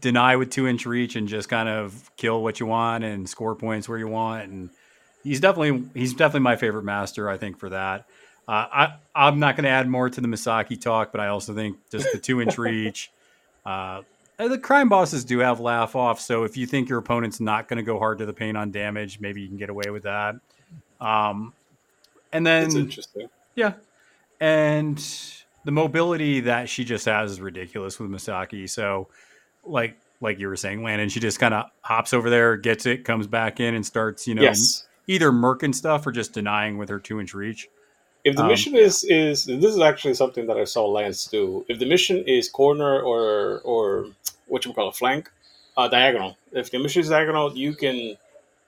[0.00, 3.56] deny with two inch reach and just kind of kill what you want and score
[3.56, 4.52] points where you want.
[4.52, 4.70] And
[5.24, 7.28] he's definitely he's definitely my favorite master.
[7.28, 8.06] I think for that.
[8.46, 11.56] Uh, I I'm not going to add more to the Misaki talk, but I also
[11.56, 13.10] think just the two inch reach.
[13.66, 14.02] Uh,
[14.46, 17.78] the crime bosses do have laugh off, so if you think your opponent's not going
[17.78, 20.36] to go hard to the paint on damage, maybe you can get away with that.
[21.00, 21.52] Um,
[22.32, 23.28] and then interesting.
[23.56, 23.72] yeah,
[24.38, 25.04] and
[25.64, 28.70] the mobility that she just has is ridiculous with Misaki.
[28.70, 29.08] So,
[29.64, 33.04] like like you were saying, Landon, she just kind of hops over there, gets it,
[33.04, 34.86] comes back in, and starts you know yes.
[35.08, 37.68] either murking stuff or just denying with her two inch reach.
[38.28, 41.64] If the Um, mission is is this is actually something that I saw Lance do.
[41.72, 43.22] If the mission is corner or
[43.72, 43.82] or
[44.52, 45.22] what you call a flank,
[45.78, 46.36] uh, diagonal.
[46.52, 47.98] If the mission is diagonal, you can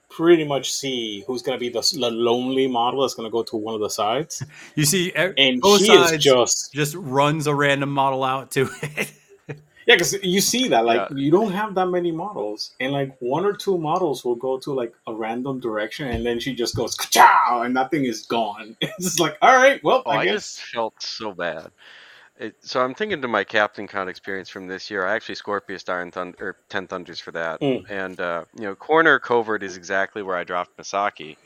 [0.09, 3.43] pretty much see who's going to be the, the lonely model that's going to go
[3.43, 4.43] to one of the sides,
[4.75, 8.69] You see, and both she sides is just just runs a random model out to
[8.83, 9.11] it.
[9.91, 11.17] Yeah, because you see that like Yeah.
[11.17, 14.73] you don't have that many models, and like one or two models will go to
[14.73, 18.75] like a random direction, and then she just goes chow, and that thing is gone.
[18.81, 21.71] It's just like all right, well, Oh, I I, guess just felt so bad.
[22.39, 25.05] It, so I'm thinking to my Captain Con experience from this year.
[25.05, 27.85] I actually Scorpius Star and Thund- or Ten Thunders for that, Mm.
[27.89, 31.37] and uh, you know, corner covert is exactly where I dropped Misaki,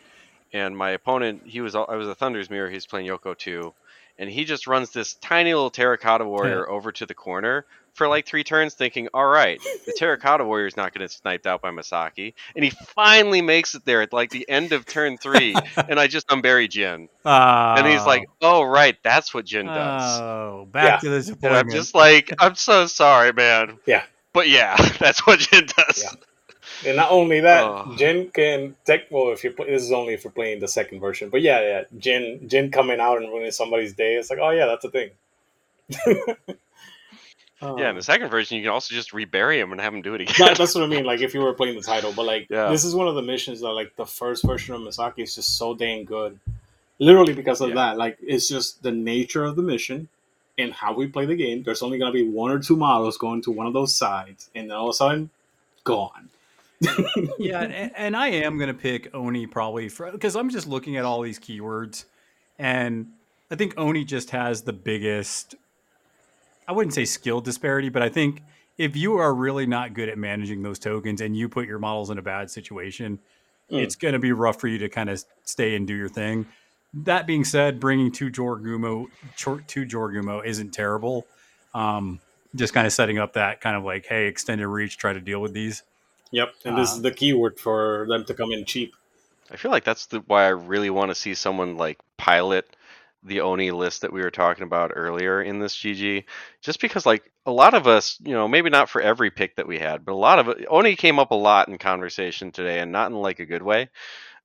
[0.53, 2.69] and my opponent he was I was a Thunder's mirror.
[2.69, 3.73] He's playing Yoko two,
[4.19, 7.65] and he just runs this tiny little Terracotta Warrior over to the corner
[7.95, 11.11] for like three turns, thinking, all right, the Terracotta Warrior is not going to get
[11.11, 12.33] sniped out by Misaki.
[12.55, 15.55] and he finally makes it there at like the end of turn three,
[15.89, 17.09] and I just unbury Jin.
[17.23, 18.05] And he's oh.
[18.05, 21.09] like, "Oh, right, that's what Jin does." oh, back Yeah.
[21.09, 21.55] to the and.
[21.55, 24.03] I'm just like, "I'm so sorry, man." Yeah.
[24.33, 26.03] But yeah, that's what Jin does.
[26.03, 26.89] Yeah.
[26.89, 27.95] And not only that, Oh.
[27.97, 29.05] Jin can take.
[29.09, 31.61] Well, if you play, this is only if you're playing the second version, but yeah,
[31.61, 34.15] yeah, Jin Jin coming out and ruining somebody's day.
[34.15, 35.11] It's like, oh yeah, that's a thing.
[37.77, 40.01] Yeah, in the um, second version, you can also just rebury him and have him
[40.01, 40.35] do it again.
[40.39, 41.05] that, that's what I mean.
[41.05, 42.69] Like if you were playing the title, but like Yeah.
[42.69, 45.57] this is one of the missions that like the first version of Misaki is just
[45.57, 46.39] so dang good.
[46.99, 47.75] Literally because of Yeah.
[47.75, 47.97] that.
[47.97, 50.07] Like it's just the nature of the mission
[50.57, 51.63] and how we play the game.
[51.63, 54.69] There's only gonna be one or two models going to one of those sides, and
[54.69, 55.29] then all of a sudden,
[55.83, 56.29] gone.
[57.39, 60.97] yeah, and, and I am going to pick Oni probably for because I'm just looking
[60.97, 62.03] at all these keywords,
[62.59, 63.07] and
[63.49, 65.55] I think Oni just has the biggest.
[66.67, 68.41] I wouldn't say skill disparity, but I think
[68.77, 72.09] if you are really not good at managing those tokens and you put your models
[72.09, 73.19] in a bad situation,
[73.71, 73.81] Mm.
[73.81, 76.45] it's going to be rough for you to kind of stay and do your thing.
[76.93, 81.25] That being said, bringing two Jorogumo, Jor- two Jorogumo isn't terrible.
[81.73, 82.19] Um,
[82.55, 85.41] just kind of setting up that kind of like, hey, extended reach, try to deal
[85.41, 85.81] with these.
[86.31, 88.95] Yep, and this Uh, is the keyword for them to come in cheap.
[89.51, 92.67] I feel like that's the, why I really want to see someone like pilot
[93.25, 96.25] the Oni list that we were talking about earlier in this GG.
[96.61, 99.67] Just because, like, a lot of us, you know, maybe not for every pick that
[99.67, 102.79] we had, but a lot of it, Oni came up a lot in conversation today,
[102.79, 103.89] and not in like a good way.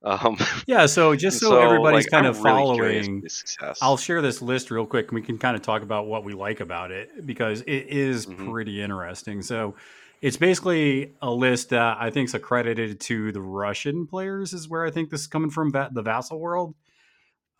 [0.03, 3.37] Um, Yeah, so just and so, everybody's like, kind I'm of really following, for his
[3.39, 3.79] success.
[3.81, 6.33] I'll share this list real quick and we can kind of talk about what we
[6.33, 8.35] like about it because it is Mhm.
[8.51, 9.41] pretty interesting.
[9.41, 9.75] So
[10.21, 14.85] it's basically a list that I think is accredited to the Russian players, is where
[14.85, 16.75] I think this is coming from, the Vassal world.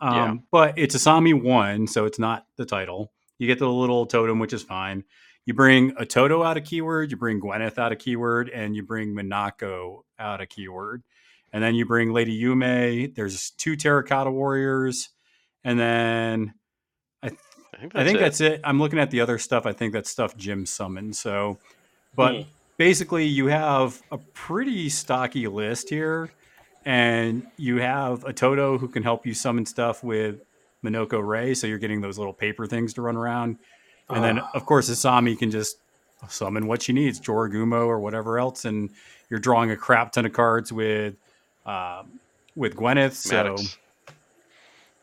[0.02, 0.36] Um, Yeah.
[0.52, 3.11] But it's Asami 1, so it's not the title.
[3.38, 5.03] You get the little totem, which is fine.
[5.45, 9.15] You bring Ototo out of keyword, you bring Gwyneth out of keyword, and you bring
[9.15, 11.03] Minako out of keyword.
[11.53, 13.14] And then you bring Lady Yume.
[13.15, 15.10] There's two Terracotta Warriors.
[15.64, 16.53] And then
[17.23, 18.22] I think that's, I think it.
[18.22, 18.61] that's it.
[18.64, 19.65] I'm looking at the other stuff.
[19.65, 21.15] I think that's stuff Jim summoned.
[21.15, 21.57] So,
[22.15, 22.41] but Hmm.
[22.78, 26.30] basically, you have a pretty stocky list here,
[26.86, 30.41] and you have Ototo who can help you summon stuff with
[30.84, 31.53] Minako Rei.
[31.53, 33.58] So you're getting those little paper things to run around,
[34.10, 34.49] and then Ah.
[34.53, 35.78] of course Asami can just
[36.30, 38.90] summon what she needs, Jorogumo or whatever else, and
[39.30, 41.16] you're drawing a crap ton of cards with.
[41.66, 42.20] Um,
[42.56, 43.56] with Gwyneth, so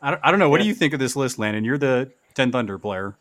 [0.01, 0.49] I don't, I don't know.
[0.49, 1.63] What do you think of this list, Landon?
[1.63, 3.15] You're the Ten Thunder player.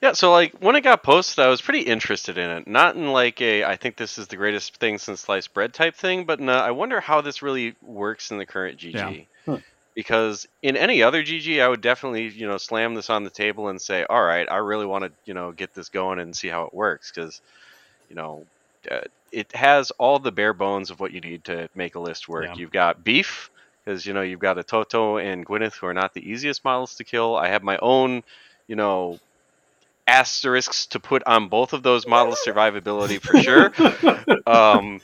[0.00, 2.68] Yeah, so like when it got posted, I was pretty interested in it.
[2.68, 5.96] Not in like a I think this is the greatest thing since sliced bread type
[5.96, 9.26] thing, but in a, I wonder how this really works in the current GG.
[9.46, 9.58] Yeah.
[9.94, 13.68] Because in any other GG, I would definitely you know slam this on the table
[13.68, 16.48] and say, all right, I really want to you know get this going and see
[16.48, 17.40] how it works because
[18.08, 18.46] you know
[18.88, 19.00] uh,
[19.32, 22.44] it has all the bare bones of what you need to make a list work.
[22.44, 22.54] Yeah.
[22.54, 23.50] You've got beef
[23.84, 27.04] because you know you've got Ototo and Gwyneth who are not the easiest models to
[27.04, 27.34] kill.
[27.34, 28.22] I have my own
[28.68, 29.18] you know
[30.08, 33.72] asterisks to put on both of those models' survivability for sure.
[34.46, 35.00] um,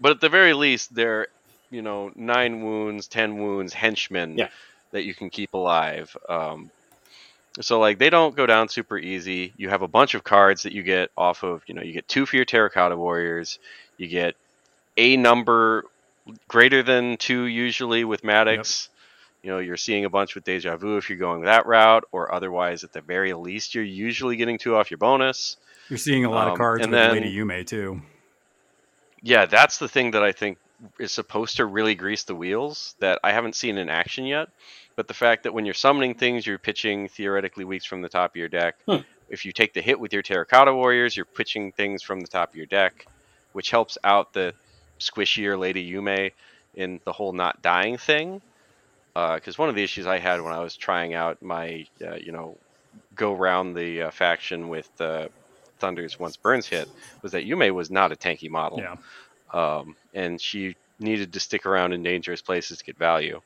[0.00, 1.28] but at the very least, they're
[1.70, 4.48] you know nine wounds, ten wounds, henchmen Yeah.
[4.90, 6.14] that you can keep alive.
[6.28, 6.70] Um,
[7.60, 9.52] so like they don't go down super easy.
[9.56, 11.62] You have a bunch of cards that you get off of.
[11.66, 13.58] You know, you get two for your Terracotta Warriors.
[13.98, 14.36] You get
[14.96, 15.84] a number
[16.48, 18.88] greater than two usually with Maddox.
[19.42, 22.32] You know, you're seeing a bunch with Deja Vu if you're going that route, or
[22.32, 25.56] otherwise, at the very least, you're usually getting two off your bonus.
[25.88, 28.02] You're seeing a lot Um, of cards and with then- Lady Yume too.
[29.20, 30.58] Yeah, that's the thing that I think
[30.98, 34.48] is supposed to really grease the wheels that I haven't seen in action yet.
[34.96, 38.32] But the fact that when you're summoning things, you're pitching theoretically weeks from the top
[38.32, 38.76] of your deck.
[38.86, 38.98] Hmm.
[39.28, 42.50] If you take the hit with your Terracotta Warriors, you're pitching things from the top
[42.50, 43.06] of your deck,
[43.52, 44.54] which helps out the
[45.00, 46.32] squishier Lady Yume
[46.74, 48.42] in the whole not dying thing.
[49.14, 52.32] Because one of the issues I had when I was trying out my, uh, you
[52.32, 52.58] know,
[53.14, 55.28] go round the uh, faction with uh,
[55.80, 56.88] Thunders once Burns hit
[57.22, 58.96] was that Yume was not a tanky model Yeah.
[59.52, 63.40] um, and she needed to stick around in dangerous places to get value.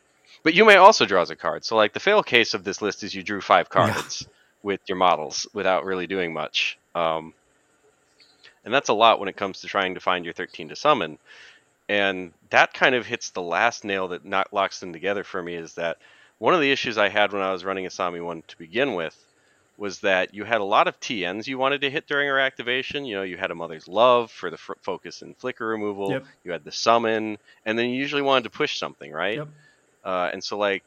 [0.44, 1.64] But Yume also draws a card.
[1.64, 3.94] So like the fail case of this list is you drew five Yeah.
[3.94, 4.26] cards
[4.62, 6.78] with your models without really doing much.
[6.94, 7.34] Um,
[8.64, 11.18] and that's a lot when it comes to trying to find your 13 to summon.
[11.88, 15.54] And that kind of hits the last nail that not locks them together for me
[15.54, 15.98] is that
[16.38, 19.16] one of the issues I had when I was running Asami 1 to begin with
[19.78, 23.04] was that you had a lot of TNs you wanted to hit during her activation.
[23.04, 26.10] You know, you had a Mother's Love for the fr- focus and flicker removal.
[26.10, 26.24] Yep.
[26.44, 29.36] You had the summon, and then you usually wanted to push something, right?
[29.36, 29.48] Yep.
[30.04, 30.82] Uh, and so, like,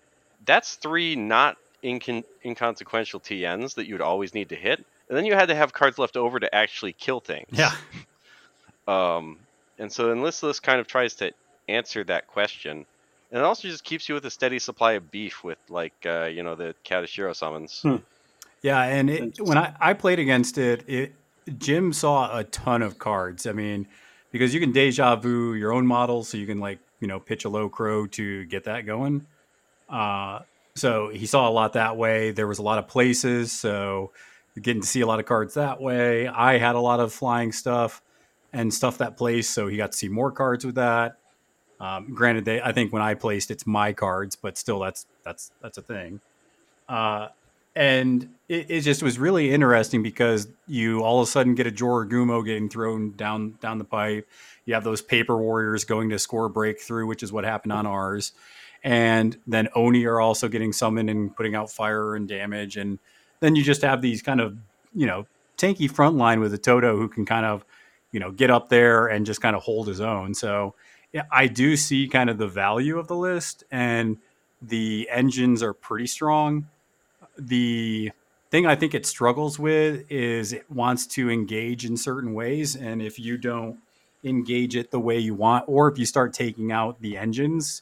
[0.45, 4.83] that's three not incon- inconsequential TNs that you would always need to hit.
[5.07, 7.47] And then you had to have cards left over to actually kill things.
[7.51, 7.71] Yeah.
[8.87, 9.37] Um,
[9.79, 11.31] and so then this list kind of tries to
[11.67, 12.85] answer that question.
[13.31, 16.25] And it also just keeps you with a steady supply of beef with, like, uh,
[16.25, 17.81] you know, the Katashiro summons.
[17.81, 17.97] Hmm.
[18.61, 21.13] Yeah, and it, when I, I played against it, it
[21.57, 23.47] Jim saw a ton of cards.
[23.47, 23.87] I mean,
[24.31, 27.45] because you can deja vu your own model, so you can like you know pitch
[27.45, 29.25] a low crow to get that going.
[29.87, 30.39] Uh,
[30.75, 32.31] so he saw a lot that way.
[32.31, 34.11] There was a lot of places, so
[34.61, 36.27] getting to see a lot of cards that way.
[36.27, 38.01] I had a lot of flying stuff
[38.53, 41.17] and stuff that placed, so he got to see more cards with that.
[41.79, 45.51] Um, granted, they I think when I placed, it's my cards, but still, that's that's
[45.61, 46.19] that's a thing.
[46.87, 47.29] Uh,
[47.75, 51.71] and it, it just was really interesting because you all of a sudden get a
[51.71, 54.27] Jorogumo getting thrown down down the pipe.
[54.65, 58.33] You have those paper warriors going to score breakthrough, which is what happened on ours.
[58.83, 62.77] And then Oni are also getting summoned and putting out fire and damage.
[62.77, 62.99] And
[63.39, 64.57] then you just have these kind of,
[64.93, 65.25] you know,
[65.57, 67.65] tanky front line with Ototo who can kind of,
[68.11, 70.33] you know, get up there and just kind of hold his own.
[70.33, 70.75] So
[71.13, 74.17] yeah, I do see kind of the value of the list and
[74.61, 76.67] the engines are pretty strong
[77.39, 78.11] the
[78.51, 82.75] thing I think it struggles with is it wants to engage in certain ways.
[82.75, 83.79] And if you don't
[84.23, 87.81] engage it the way you want, or if you start taking out the engines,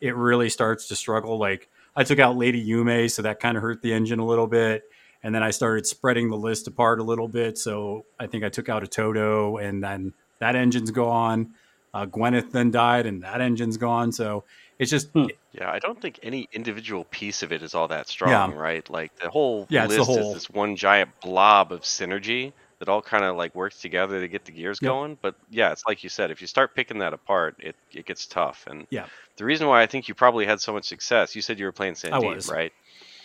[0.00, 1.38] it really starts to struggle.
[1.38, 4.46] Like I took out Lady Yume, so that kind of hurt the engine a little
[4.46, 4.84] bit.
[5.22, 7.58] And then I started spreading the list apart a little bit.
[7.58, 11.54] So I think I took out Ototo, and then that engine's gone.
[11.94, 14.12] Uh, Gwyneth then died, and that engine's gone.
[14.12, 14.44] So
[14.78, 15.26] it's just Hmm.
[15.52, 18.88] Yeah, I don't think any individual piece of it is all that strong, right?
[18.90, 20.28] Like the whole Yeah, it's the list whole.
[20.28, 24.28] is this one giant blob of synergy that all kind of like works together to
[24.28, 24.88] get the gears Yep.
[24.90, 25.18] going.
[25.22, 28.26] But yeah, it's like you said, if you start picking that apart, it, it gets
[28.26, 28.66] tough.
[28.66, 29.06] And Yeah.
[29.38, 31.72] the reason why I think you probably had so much success, you said you were
[31.72, 32.50] playing Sandeep, was.
[32.50, 32.74] right?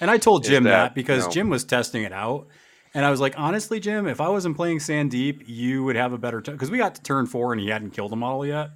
[0.01, 2.47] And I told Jim that, that, because know- Jim was testing it out.
[2.93, 6.17] And I was like, honestly, Jim, if I wasn't playing Sandeep, you would have a
[6.17, 6.55] better time.
[6.55, 8.71] Because we got to turn four and he hadn't killed a model yet.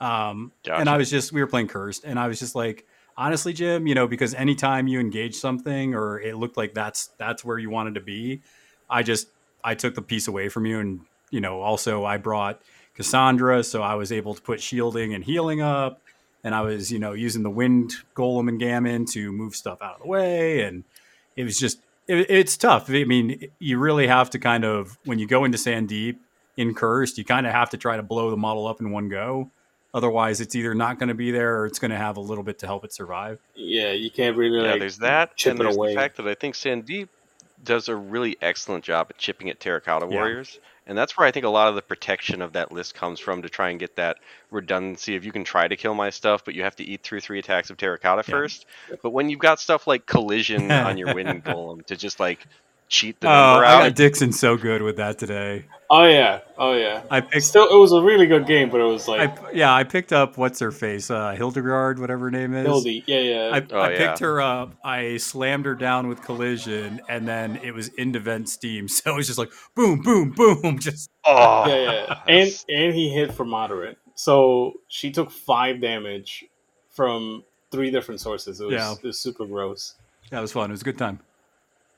[0.00, 2.04] Um, And I was just, we were playing Cursed.
[2.04, 6.20] And I was just like, honestly, Jim, you know, because anytime you engage something or
[6.20, 8.40] it looked like that's that's where you wanted to be,
[8.88, 9.26] I just,
[9.64, 10.78] I took the piece away from you.
[10.78, 11.00] And,
[11.30, 12.60] you know, also I brought
[12.94, 13.64] Cassandra.
[13.64, 16.00] So I was able to put shielding and healing up.
[16.44, 19.94] And I was, you know, using the wind golem and Gamin to move stuff out
[19.96, 20.60] of the way.
[20.62, 20.84] And
[21.36, 22.90] it was just it, it's tough.
[22.90, 26.16] I mean, you really have to kind of when you go into Sandeep
[26.56, 29.08] in Cursed, you kind of have to try to blow the model up in one
[29.08, 29.50] go.
[29.94, 32.42] Otherwise, it's either not going to be there or it's going to have a little
[32.44, 33.38] bit to help it survive.
[33.54, 35.90] Yeah, you can't really Yeah, like there's that, chip and it there's away.
[35.90, 37.08] the fact that I think Sandeep
[37.62, 40.16] does a really excellent job at chipping at Terracotta Yeah.
[40.16, 43.20] Warriors, and that's where I think a lot of the protection of that list comes
[43.20, 44.18] from to try and get that
[44.50, 47.20] redundancy of you can try to kill my stuff, but you have to eat through
[47.20, 48.34] three attacks of Terracotta Yeah.
[48.34, 48.66] first.
[49.02, 52.46] But when you've got stuff like Collision on your Wind Golem to just like
[52.88, 55.64] cheat the Oh, number I got Dixon so good with that today.
[55.90, 57.02] Oh yeah, oh yeah.
[57.10, 59.72] I picked, Still, it was a really good game, but it was I, like yeah,
[59.74, 62.66] I picked up what's her face, uh, Hildegard, whatever her name is.
[62.66, 63.04] Hildy.
[63.06, 63.50] Yeah, yeah.
[63.52, 63.98] I, Oh, I yeah.
[63.98, 64.74] picked her up.
[64.82, 68.88] I slammed her down with collision, and then it was into vent steam.
[68.94, 70.78] So it was just like boom, boom, boom.
[70.80, 72.20] Just oh, yeah, yeah.
[72.28, 73.98] And and he hit for moderate.
[74.14, 76.44] So she took five damage
[76.90, 78.60] from three different sources.
[78.60, 78.92] It was, Yeah.
[78.92, 79.94] it was super gross.
[80.30, 80.70] that was fun.
[80.70, 81.20] It was a good time.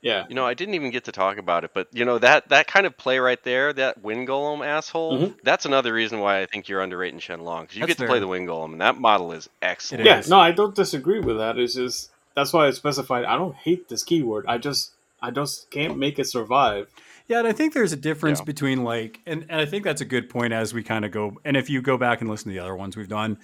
[0.01, 0.25] Yeah.
[0.29, 2.67] You know, I didn't even get to talk about it, but you know that that
[2.67, 5.35] kind of play right there, that Wind Golem asshole, Mhm.
[5.43, 8.19] that's another reason why I think you're underrating Shenlong because you That's get to play
[8.19, 10.05] the Wind Golem, and that model is excellent.
[10.05, 11.57] Yeah, no, I don't disagree with that.
[11.57, 14.45] It's just that's why I specified I don't hate this keyword.
[14.47, 14.91] I just
[15.21, 16.87] I just can't make it survive.
[17.27, 18.45] Yeah, and I think there's a difference Yeah.
[18.45, 21.37] between like, and, and I think that's a good point as we kind of go.
[21.43, 23.37] And if you go back and listen to the other ones we've done,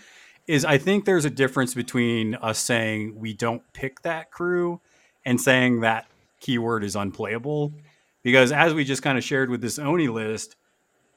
[0.48, 4.80] is I think there's a difference between us saying we don't pick that crew
[5.26, 6.06] and saying that
[6.44, 7.74] keyword is unplayable.
[8.22, 10.56] Because as we just kind of shared with this Oni list,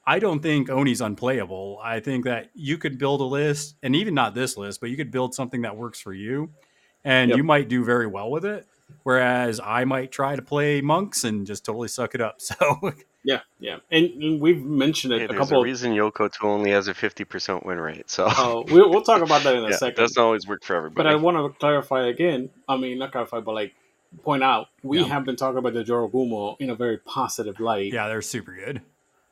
[0.05, 1.79] I don't think Oni's unplayable.
[1.83, 4.97] I think that you could build a list, and even not this list, but you
[4.97, 6.49] could build something that works for you,
[7.05, 7.37] and Yep.
[7.37, 8.65] you might do very well with it.
[9.03, 12.39] Whereas I might try to play monks and just totally suck it up.
[12.41, 12.93] So
[13.23, 13.77] Yeah, yeah.
[13.91, 16.87] And, and we've mentioned it Hey, a there's couple a reason Yoko 2 only has
[16.87, 19.79] a 50% win rate, so Oh, we'll, we'll talk about that in a yeah, it
[19.79, 19.95] second.
[20.03, 21.03] doesn't always work for everybody.
[21.03, 22.49] But I want to clarify again.
[22.67, 23.75] I mean, not clarify, but like
[24.23, 25.05] point out we Yeah.
[25.05, 28.81] have been talking about the Jorogumo in a very positive light yeah, they're super good.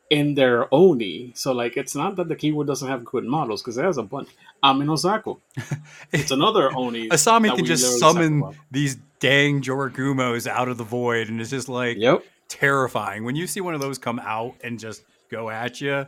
[0.10, 1.32] in their Oni.
[1.36, 4.04] So like, it's not that the keyword doesn't have good models because it has a
[4.04, 4.30] bunch.
[4.64, 5.40] Aminosaku.
[6.12, 7.10] It's another Oni.
[7.18, 11.70] Asami that can just summon these dang Jorogumos out of the void, and it's just
[11.70, 12.24] like Yep.
[12.50, 13.24] terrifying.
[13.24, 16.06] When you see one of those come out and just go at you,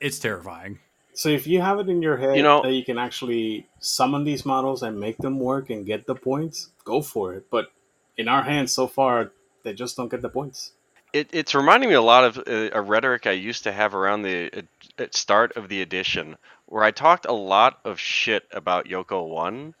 [0.00, 0.78] it's terrifying.
[1.14, 4.22] So if you have it in your head You know- that you can actually summon
[4.24, 7.46] these models and make them work and get the points, go for it.
[7.50, 7.70] But
[8.18, 9.32] in our hands so far,
[9.64, 10.72] they just don't get the points.
[11.12, 14.22] it, it's reminding me a lot of uh, a rhetoric I used to have around
[14.22, 14.64] the
[14.98, 16.36] uh, start of the edition,
[16.66, 19.74] where I talked a lot of shit about Yoko One,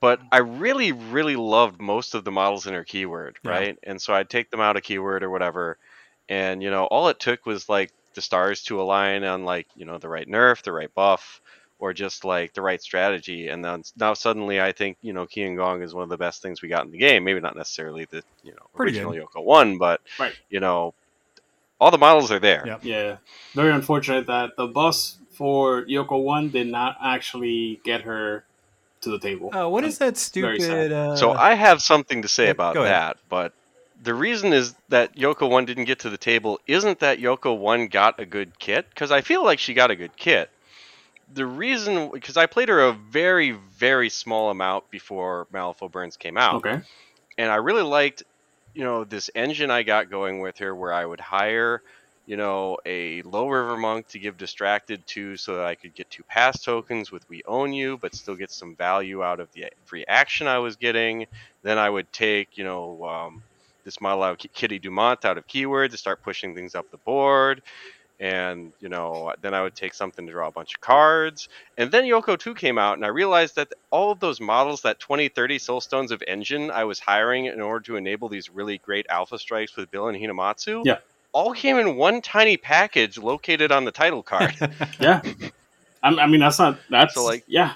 [0.00, 3.50] but I really, really loved most of the models in her keyword, Yeah.
[3.50, 3.78] right?
[3.84, 5.78] And so I'd take them out of keyword or whatever,
[6.28, 9.84] and you know, all it took was like the stars to align on like you
[9.86, 11.40] know the right nerf, the right buff,
[11.84, 15.46] or just like the right strategy, and then now suddenly I think you know Qi
[15.46, 17.24] and Gong is one of the best things we got in the game.
[17.24, 20.32] Maybe not necessarily the you know Pretty original Yoko One, but Right.
[20.48, 20.94] you know,
[21.78, 22.66] all the models are there.
[22.66, 22.84] Yep.
[22.84, 23.16] Yeah,
[23.54, 28.44] very unfortunate that the bus for Yoko One did not actually get her
[29.02, 29.50] to the table.
[29.52, 30.90] Oh, what is that very sad.
[30.90, 30.92] stupid?
[30.92, 33.52] Uh, So I have something to say yeah, about that, but
[34.02, 37.88] the reason is that Yoko One didn't get to the table isn't that Yoko One
[37.88, 40.48] got a good kit because I feel like she got a good kit.
[41.34, 46.36] The reason because I played her a very very small amount before Malifaux Burns came
[46.36, 46.80] out, Okay.
[47.38, 48.22] and I really liked,
[48.74, 51.82] you know, this engine I got going with her where I would hire,
[52.26, 56.10] you know, a low river monk to give distracted to so that I could get
[56.10, 59.66] two pass tokens with we own you, but still get some value out of the
[59.84, 61.26] free action I was getting.
[61.62, 63.44] Then I would take, you know, um,
[63.84, 66.98] this model out of Kitty Dumont out of keyword to start pushing things up the
[66.98, 67.62] board.
[68.20, 71.48] And, you know, then I would take something to draw a bunch of cards.
[71.76, 75.00] And then Yoko 2 came out, and I realized that all of those models, that
[75.00, 79.06] 20, 30 Soulstones of engine I was hiring in order to enable these really great
[79.10, 80.98] alpha strikes with Bill and Hinamatsu, Yeah.
[81.32, 84.54] all came in one tiny package located on the title card.
[85.00, 85.20] Yeah.
[86.02, 87.72] I, I mean, that's not that's So, like- yeah.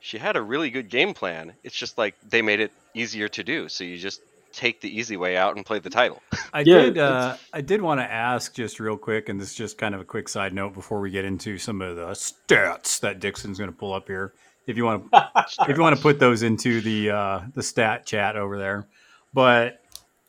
[0.00, 1.52] she had a really good game plan.
[1.64, 3.68] It's just like they made it easier to do.
[3.68, 4.20] So you just
[4.56, 6.22] take the easy way out and play the title.
[6.52, 6.98] I Yeah, did.
[6.98, 10.00] Uh, I did want to ask just real quick, and this is just kind of
[10.00, 13.70] a quick side note before we get into some of the stats that Dixon's going
[13.70, 14.32] to pull up here.
[14.66, 15.30] If you want to,
[15.68, 18.88] if you want to put those into the uh, the stat chat over there,
[19.32, 19.80] but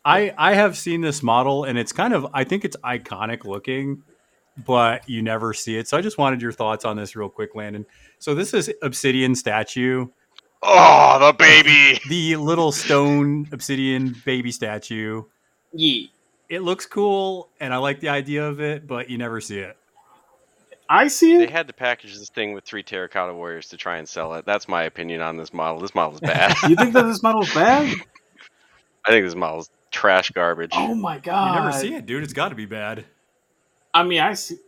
[0.04, 4.04] I I have seen this model, and it's kind of I think it's iconic looking,
[4.64, 5.88] but you never see it.
[5.88, 7.84] So I just wanted your thoughts on this real quick, Landon.
[8.18, 10.06] So this is Obsidian statue,
[10.62, 12.00] Oh, the baby!
[12.08, 15.22] the little stone Obsidian baby statue.
[15.72, 16.06] Yeah.
[16.48, 19.76] it looks cool and I like the idea of it, but you never see it.
[20.88, 21.38] I see it.
[21.46, 24.46] They had to package this thing with three terracotta warriors to try and sell it.
[24.46, 25.80] That's my opinion on this model.
[25.80, 26.56] This model's bad.
[26.68, 27.94] You think that this model's bad?
[29.06, 30.70] I think this model's trash garbage.
[30.74, 31.54] Oh my god!
[31.54, 32.22] You never see it, dude.
[32.24, 33.04] It's got to be bad.
[33.92, 34.56] I mean, I see.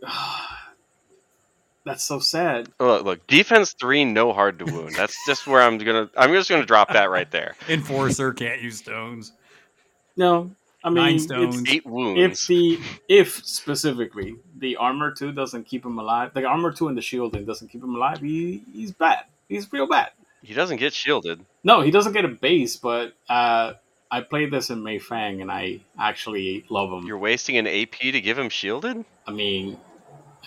[1.85, 2.69] That's so sad.
[2.79, 4.95] Look, look, defense three, no hard to wound.
[4.97, 6.11] That's just where I'm gonna.
[6.17, 7.57] I'm just gonna drop that right there.
[7.69, 9.33] Enforcer can't use stones.
[10.17, 10.51] No,
[10.85, 11.63] I mean, Nine it's- stones.
[11.69, 12.47] Eight if wounds.
[12.47, 12.79] the
[13.09, 17.47] if specifically the armor two doesn't keep him alive, the armor two and the shielding
[17.47, 19.25] doesn't keep him alive, he he's bad.
[19.49, 20.11] He's real bad.
[20.43, 21.41] He doesn't get shielded.
[21.65, 23.75] No, he doesn't get a base, but uh,
[24.11, 27.07] I played this in Mei Feng and I actually love him.
[27.07, 29.77] You're wasting an AP to give him shielded I mean,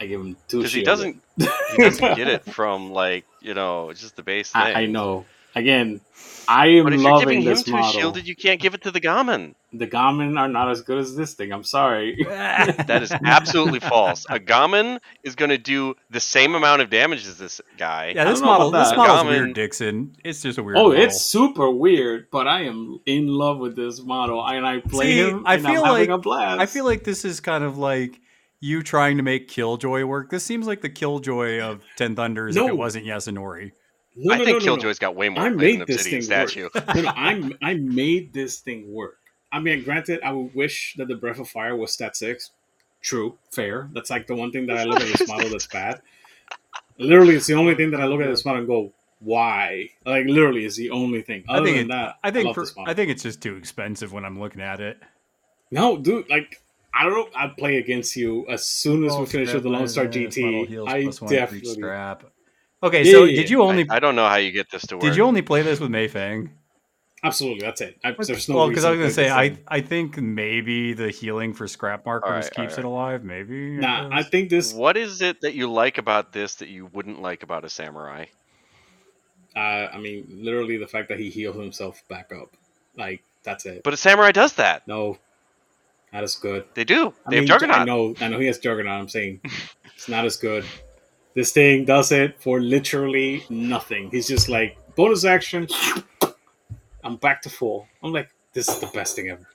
[0.04, 1.22] I give him two because he doesn't.
[1.38, 1.46] He
[1.78, 4.62] doesn't get it from like you know just the base thing.
[4.62, 5.26] I, I know.
[5.56, 6.02] Again,
[6.48, 7.92] I am But if you're loving giving him this two model.
[7.92, 9.54] shielded, you can't give it to the Gamin.
[9.72, 11.54] The Gamin are not as good as this thing.
[11.54, 12.18] I'm sorry.
[12.28, 14.26] That is absolutely false.
[14.32, 18.14] A Gamin is going to do the same amount of damage as this guy.
[18.16, 18.70] Yeah, this model.
[18.70, 18.98] about This that.
[18.98, 20.16] model's Common- weird, Dixon.
[20.24, 20.78] It's just a weird.
[20.80, 21.04] Oh, model.
[21.04, 25.20] it's super weird, but I am in love with this model, and I play See,
[25.30, 25.44] him.
[25.46, 26.62] I feel I'm having like- a blast.
[26.62, 28.20] I feel like this is kind of like
[28.64, 30.30] you trying to make Killjoy work.
[30.30, 33.74] This seems like the Killjoy of Ten Thunders if it wasn't Yasunori.
[34.16, 34.66] no, I no, think no, no, no.
[34.66, 36.70] Killjoy's got way more I weight made than this thing statue.
[36.74, 36.88] work.
[36.96, 39.18] no, no, I'm I made this thing work.
[39.52, 42.52] I mean, granted, I would wish that the Breath of Fire was stat six.
[43.02, 43.90] True, fair.
[43.94, 46.02] That's like the one thing that I look at this model that's bad.
[46.98, 50.26] Literally, it's the only thing that I look at this model and go, "Why?" Like,
[50.26, 51.44] literally, is the only thing.
[51.50, 52.90] I Other think than it- that, I think love for, this model.
[52.90, 55.00] I think it's just too expensive when I'm looking at it.
[55.70, 56.63] No, dude, like
[56.94, 57.28] I don't know.
[57.36, 60.88] I'd play against you as soon as we finish with the Lone Star GT.
[60.88, 61.74] I definitely.
[61.74, 62.24] Strap.
[62.84, 64.86] Okay, Yeah, so yeah, did you only I, I don't know how you get this
[64.88, 65.04] to work.
[65.04, 66.52] did you only play this with Mei Feng?
[67.24, 67.98] Absolutely, that's it.
[68.04, 69.58] I, there's no well, because I was gonna say, I.
[69.70, 72.80] I think maybe the healing for scrap markers Alright, keeps alright.
[72.80, 73.24] it alive.
[73.24, 73.78] Maybe.
[73.78, 74.30] nah, I guess.
[74.30, 74.74] think this.
[74.74, 78.26] What is it that you like about this that you wouldn't like about a samurai?
[79.56, 79.60] Uh,
[79.94, 82.50] I mean, literally the fact that he heals himself back up.
[82.98, 83.84] Like that's it.
[83.84, 84.86] But a samurai does that.
[84.86, 85.18] no,
[86.14, 86.66] not as good.
[86.76, 87.14] They do.
[87.26, 87.78] I They mean, have Juggernaut.
[87.80, 89.02] I know, I know he has Juggernaut.
[89.02, 89.42] I'm saying
[89.96, 90.64] it's not as good.
[91.34, 94.10] This thing does it for literally nothing.
[94.12, 95.68] He's just like bonus action.
[97.04, 97.88] I'm back to full.
[98.04, 99.48] I'm like, this is the best thing ever.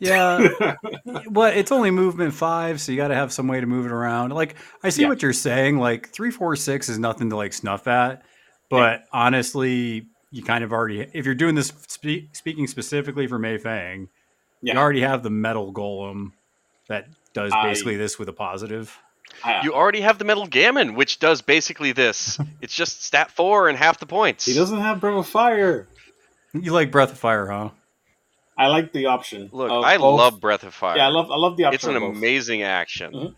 [0.00, 0.76] Yeah,
[1.30, 3.90] but it's only movement five, so you got to have some way to move it
[3.90, 4.30] around.
[4.32, 4.54] Like
[4.84, 5.08] I see Yeah.
[5.08, 5.78] what you're saying.
[5.78, 8.22] Like three, four, six is nothing to like snuff at,
[8.70, 13.58] but honestly, you kind of already if you're doing this spe- speaking specifically for Mei
[13.58, 14.08] Feng,
[14.62, 14.74] Yeah.
[14.74, 16.32] you already have the metal golem
[16.88, 18.96] that does I- basically this with a positive.
[19.44, 22.38] I- You already have the metal Gamin, which does basically this.
[22.60, 24.44] it's just stat four and half the points.
[24.46, 25.86] he doesn't have Breath of Fire.
[26.54, 27.70] You like Breath of Fire, huh?
[28.56, 29.50] I like the option.
[29.52, 30.96] Look, I both- love Breath of Fire.
[30.96, 31.30] Yeah, I love.
[31.30, 31.74] I love the option.
[31.74, 33.12] it's an amazing action.
[33.12, 33.34] Mhm.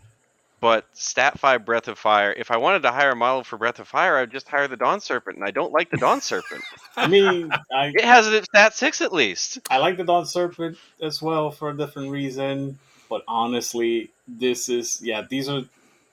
[0.61, 2.31] But stat five Breath of Fire.
[2.37, 4.77] If I wanted to hire a model for Breath of Fire, I'd just hire the
[4.77, 6.61] Dawn Serpent, and I don't like the Dawn Serpent.
[6.95, 9.57] I mean, I It has it at stat six at least.
[9.71, 12.77] I like the Dawn Serpent as well for a different reason.
[13.09, 15.25] But honestly, this is yeah.
[15.27, 15.63] These are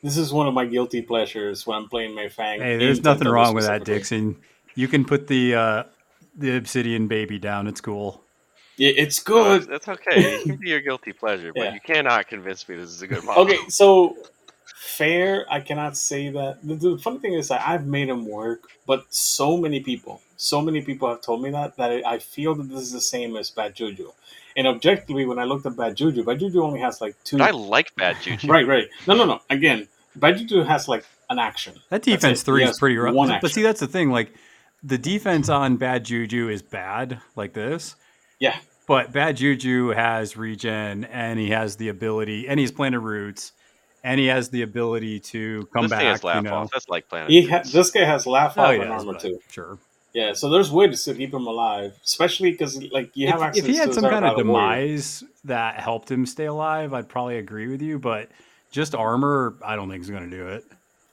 [0.02, 2.60] this is one of my guilty pleasures when I'm playing Mei Feng.
[2.60, 3.84] Hey, there's nothing wrong with that.
[3.84, 4.34] Dixon.
[4.74, 5.82] You can put the uh,
[6.36, 7.66] the obsidian baby down.
[7.66, 8.22] It's cool.
[8.78, 9.62] Yeah, it's good.
[9.62, 10.36] that's, that's okay.
[10.36, 11.74] It can be your guilty pleasure, but Yeah.
[11.74, 13.42] you cannot convince me this is a good model.
[13.42, 14.16] Okay, so
[14.78, 15.46] fair.
[15.50, 16.58] I cannot say that.
[16.62, 20.60] The, the funny thing is that I've made him work, but so many people, so
[20.62, 23.36] many people have told me that that I I feel that this is the same
[23.36, 24.12] as Bad Juju.
[24.56, 27.38] And objectively, when I looked at Bad Juju, Bad Juju only has like two.
[27.40, 28.48] I like Bad Juju.
[28.48, 28.88] Right, right.
[29.06, 29.40] No, no, no.
[29.50, 31.74] Again, Bad Juju has like an action.
[31.90, 33.14] That defense three is pretty rough.
[33.14, 34.10] one But see, that's the thing.
[34.10, 34.32] Like
[34.82, 37.96] the defense on bad juju is bad, like this.
[38.38, 38.56] Yeah.
[38.86, 43.52] But bad juju has regen, and he has the ability, and he's planted roots,
[44.04, 46.06] and he has the ability to come this thing back.
[46.12, 46.70] has laugh You know, off.
[46.70, 47.30] That's like Planet.
[47.30, 49.40] He ha- this guy has laugh oh off yeah, and armor but- too.
[49.50, 49.78] Sure.
[50.14, 53.62] Yeah, so there's ways to keep him alive, especially because like you have If, access
[53.64, 54.80] if he had his some kind of Armada Warrior.
[54.86, 57.98] demise that helped him stay alive, I'd probably agree with you.
[57.98, 58.30] But
[58.72, 60.64] just armor, I don't think is going to do it.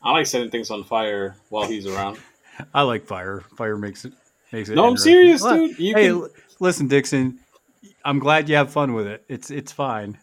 [0.02, 2.18] I like setting things on fire while he's around.
[2.74, 3.44] I like fire.
[3.58, 4.14] Fire makes it
[4.54, 4.76] makes it.
[4.76, 5.78] No, I'm serious, dude.
[5.78, 6.30] You hey, can- l-
[6.62, 7.40] listen, Dixon.
[8.06, 9.26] I'm glad you have fun with it.
[9.28, 10.18] It's it's fine.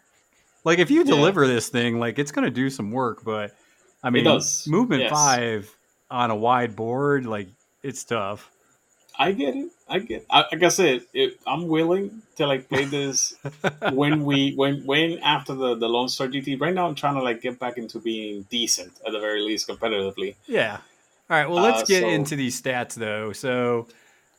[0.65, 1.05] Like if you Yeah.
[1.17, 3.55] deliver this thing, like it's gonna do some work, but
[4.03, 4.25] I mean,
[4.67, 5.11] movement yes.
[5.11, 5.77] five
[6.11, 7.49] on a wide board, like
[7.83, 8.51] it's tough.
[9.19, 9.69] I get it.
[9.89, 10.25] I get.
[10.31, 13.35] I, like I said, it, I'm willing to like play this
[13.93, 16.59] when we when when after the the Lone Star GT.
[16.61, 19.69] Right now, I'm trying to like get back into being decent at the very least
[19.69, 20.35] competitively.
[20.47, 20.79] Yeah.
[21.29, 21.49] All right.
[21.49, 23.33] Well, let's Uh, get so- into these stats though.
[23.33, 23.87] So,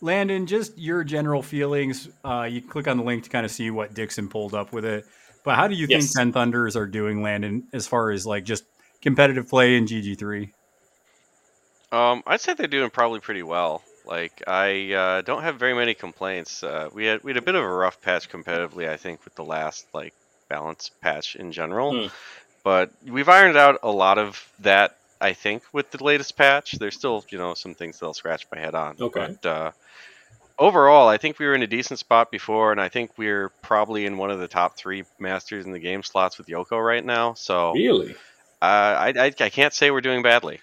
[0.02, 2.10] Landon, just your general feelings.
[2.26, 4.86] Uh, you click on the link to kind of see what Dixon pulled up with
[4.86, 5.06] it.
[5.44, 6.04] But how do you Yes.
[6.04, 8.64] think Ten Thunders are doing, Landon, as far as like just
[9.02, 10.52] competitive play in GG three?
[11.92, 13.84] Um, I'd say they're doing probably pretty well.
[14.06, 16.64] Like I uh, don't have very many complaints.
[16.64, 19.36] Uh, we had we had a bit of a rough patch competitively, I think, with
[19.36, 20.14] the last like
[20.50, 22.04] balance patch in general.
[22.04, 22.08] Hmm.
[22.64, 24.98] But we've ironed out a lot of that.
[25.22, 28.46] I think with the latest patch, there's still you know some things that I'll scratch
[28.52, 28.96] my head on.
[29.00, 29.38] Okay.
[29.42, 29.72] But uh,
[30.64, 34.06] overall, I think we were in a decent spot before, and I think we're probably
[34.06, 37.34] in one of the top three masters in the game slots with Yoko right now.
[37.34, 38.14] So Really?
[38.62, 40.60] uh, I, I I can't say we're doing badly.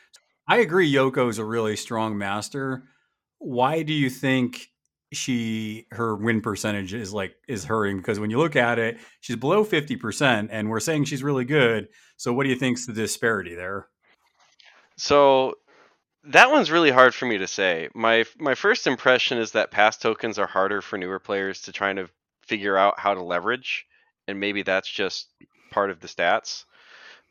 [0.49, 0.93] I agree.
[0.93, 2.83] Yoko's a really strong master.
[3.39, 4.69] Why do you think
[5.13, 7.99] she her win percentage is like is hurting?
[7.99, 11.45] Because when you look at it, she's below fifty percent, and we're saying she's really
[11.45, 11.89] good.
[12.17, 13.89] So, what do you think's the disparity there?
[14.97, 15.55] So
[16.25, 17.89] that one's really hard for me to say.
[17.95, 21.93] My my first impression is that pass tokens are harder for newer players to try
[21.93, 22.09] to
[22.43, 23.87] figure out how to leverage,
[24.29, 25.29] and maybe that's just
[25.71, 26.65] part of the stats.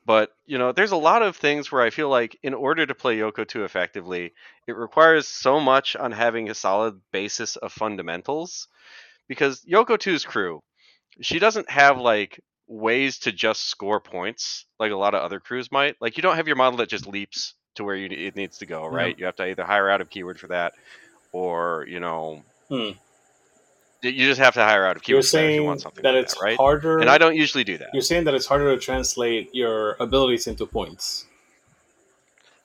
[0.05, 2.95] But you know, there's a lot of things where I feel like in order to
[2.95, 4.33] play Yoko 2 effectively,
[4.65, 8.67] it requires so much on having a solid basis of fundamentals.
[9.27, 10.63] Because Yoko 2's crew,
[11.21, 15.71] she doesn't have like ways to just score points like a lot of other crews
[15.71, 15.95] might.
[16.01, 18.65] Like you don't have your model that just leaps to where you, it needs to
[18.65, 19.17] go, right?
[19.17, 20.73] You have to either hire out a keyword for that,
[21.33, 22.91] or you know, Hmm.
[24.03, 26.13] you just have to hire out a You're keyword that if you want something that
[26.13, 26.57] like it's that, right?
[26.57, 27.01] harder.
[27.01, 27.89] And I don't usually do that.
[27.93, 31.25] You're saying that it's harder to translate your abilities into points.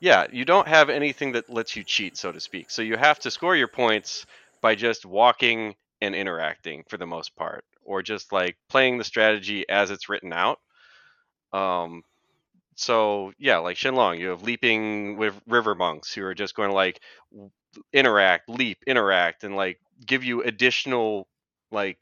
[0.01, 2.70] Yeah, you don't have anything that lets you cheat, so to speak.
[2.70, 4.27] So you have to score your points
[4.61, 9.66] by just walking and interacting for the most part, or just like playing the strategy
[9.69, 10.59] as it's written out.
[11.53, 12.03] Um,
[12.77, 16.75] so yeah, like Shenlong, you have leaping with river monks who are just going to
[16.75, 17.01] like
[17.93, 21.29] interact, leap, interact, and like give you additional
[21.71, 21.99] like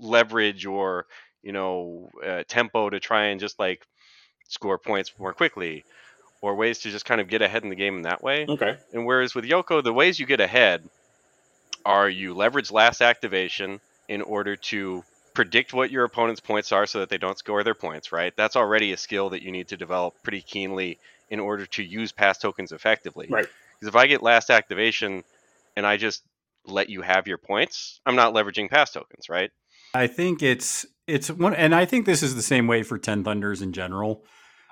[0.00, 1.06] leverage or
[1.42, 3.86] you know uh, tempo to try and just like
[4.48, 5.84] score points more quickly,
[6.42, 8.46] or ways to just kind of get ahead in the game in that way.
[8.48, 8.76] Okay.
[8.92, 10.88] And whereas with Yoko, the ways you get ahead
[11.84, 17.00] are you leverage last activation in order to predict what your opponent's points are so
[17.00, 18.32] that they don't score their points, right?
[18.36, 20.98] That's already a skill that you need to develop pretty keenly
[21.28, 23.26] in order to use pass tokens effectively.
[23.28, 23.46] Right.
[23.74, 25.24] Because if I get last activation
[25.76, 26.22] and I just
[26.66, 29.50] let you have your points, I'm not leveraging pass tokens, right?
[29.92, 33.24] I think it's it's one, and I think this is the same way for Ten
[33.24, 34.24] Thunders in general.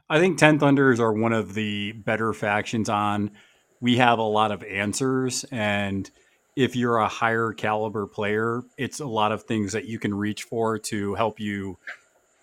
[0.08, 3.32] I think Ten Thunders are one of the better factions on.
[3.80, 6.10] We have a lot of answers, and
[6.56, 10.42] if you're a higher caliber player, it's a lot of things that you can reach
[10.44, 11.78] for to help you,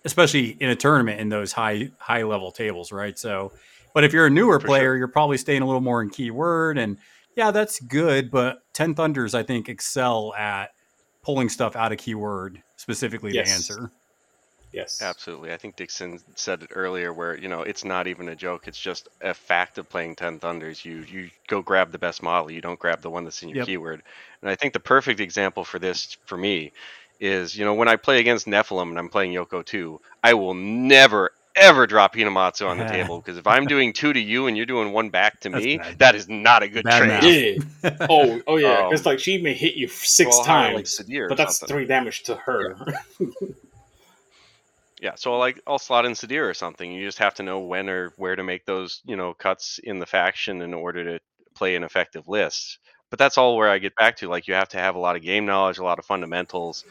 [0.04, 3.18] especially in a tournament in those high high level tables, right?
[3.18, 3.52] So,
[3.94, 4.96] but if you're a newer For player, sure.
[4.96, 6.98] you're probably staying a little more in keyword, and
[7.36, 8.30] yeah, that's good.
[8.30, 10.70] But Ten Thunders, I think, excel at
[11.22, 13.46] pulling stuff out of keyword specifically Yes.
[13.48, 13.92] to answer.
[14.72, 15.00] Yes.
[15.02, 15.52] Absolutely.
[15.52, 18.68] I think Dixon said it earlier where, you know, it's not even a joke.
[18.68, 20.84] It's just a fact of playing 10 Thunders.
[20.84, 22.50] You you go grab the best model.
[22.50, 23.66] You don't grab the one that's in your Yep.
[23.66, 24.02] keyword.
[24.42, 26.72] And I think the perfect example for this for me
[27.18, 30.54] is, you know, when I play against Nephilim and I'm playing Yoko 2, I will
[30.54, 34.56] never ever drop Hinamatsu on the table because if I'm doing 2 to you and
[34.56, 35.98] you're doing 1 back to That's me, bad.
[35.98, 37.54] that is not a good Bad trade.
[37.82, 37.90] Yeah.
[38.08, 38.86] Oh, oh yeah.
[38.86, 41.76] Um, it's like she may hit you six Well, how, like times, but that's something.
[41.76, 42.76] three damage to her.
[42.88, 43.28] Yeah,
[45.16, 46.90] so like I'll slot in Sadir or something.
[46.92, 49.98] You just have to know when or where to make those, you know, cuts in
[49.98, 51.20] the faction in order to
[51.54, 52.78] play an effective list.
[53.10, 54.28] But that's all where I get back to.
[54.28, 56.84] Like you have to have a lot of game knowledge, a lot of fundamentals,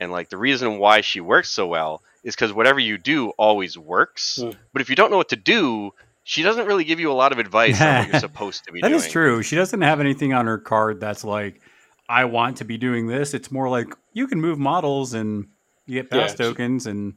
[0.00, 3.76] and like the reason why she works so well is because whatever you do always
[3.76, 4.38] works.
[4.40, 4.50] Hmm.
[4.72, 5.92] But if you don't know what to do,
[6.24, 8.80] she doesn't really give you a lot of advice on what you're supposed to be
[8.80, 9.00] That doing.
[9.00, 9.42] is true.
[9.42, 11.60] She doesn't have anything on her card that's like,
[12.08, 13.34] I want to be doing this.
[13.34, 15.46] It's more like you can move models and
[15.86, 17.14] you get pass Yeah, tokens and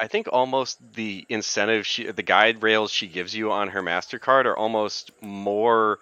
[0.00, 4.44] I think almost the incentive she, the guide rails she gives you on her Mastercard
[4.44, 5.98] are almost more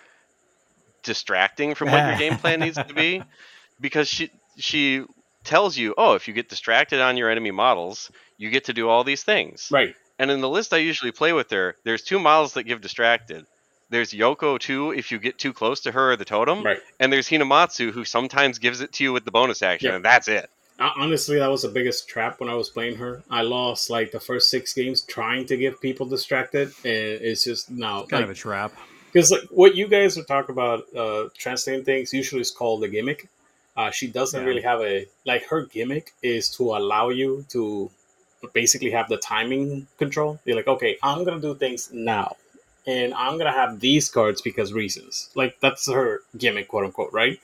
[1.02, 3.22] distracting from what your game plan needs to be,
[3.80, 5.04] because she she
[5.44, 8.88] tells you, oh, if you get distracted on your enemy models, you get to do
[8.88, 9.68] all these things.
[9.72, 9.94] right.
[10.18, 13.44] And in the list I usually play with her, there's two models that give distracted.
[13.90, 16.80] There's Yoko too if you get too close to her or the totem, Right.
[16.98, 19.96] and there's Hinamatsu who sometimes gives it to you with the bonus action, Yeah.
[19.96, 20.50] and that's it.
[20.78, 23.22] Honestly, that was the biggest trap when I was playing her.
[23.30, 27.70] I lost like the first six games trying to get people distracted, and it's just
[27.70, 28.72] now Kind like, of a trap.
[29.10, 32.88] because like what you guys are talking about uh translating things usually is called a
[32.88, 33.28] gimmick
[33.76, 34.46] uh she doesn't Yeah.
[34.46, 37.90] really have a like her gimmick is to allow you to
[38.52, 42.36] basically have the timing control you're like okay i'm gonna do things now
[42.86, 47.40] and i'm gonna have these cards because reasons like that's her gimmick quote unquote right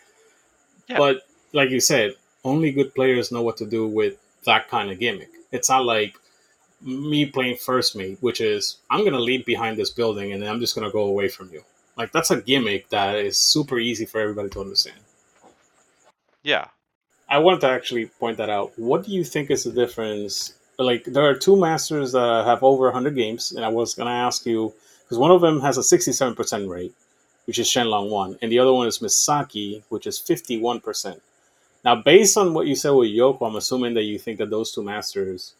[0.88, 0.98] Yeah.
[0.98, 1.22] but
[1.52, 4.14] like you said only good players know what to do with
[4.44, 6.16] that kind of gimmick it's not like
[6.80, 10.60] me playing first mate, which is I'm gonna leave behind this building and then I'm
[10.60, 11.62] just gonna go away from you.
[11.96, 14.98] Like that's a gimmick that is super easy for everybody to understand.
[16.42, 16.68] Yeah.
[17.28, 18.72] I wanted to actually point that out.
[18.76, 20.54] What do you think is the difference?
[20.78, 24.44] Like there are two masters that have over 100 games, and I was gonna ask
[24.46, 24.74] you
[25.04, 26.94] because one of them has a 67% rate,
[27.46, 31.20] which is Shenlong one, and the other one is Misaki, which is 51%.
[31.84, 34.72] Now, based on what you said with Yoko, I'm assuming that you think that those
[34.72, 35.54] two masters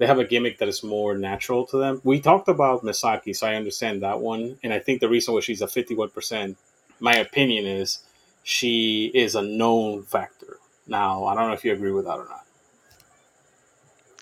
[0.00, 2.00] they have a gimmick that is more natural to them.
[2.04, 5.40] We talked about Misaki, so I understand that one, and I think the reason why
[5.40, 6.56] she's a 51%,
[7.00, 7.98] my opinion is
[8.42, 10.56] she is a known factor.
[10.86, 12.46] Now, I don't know if you agree with that or not.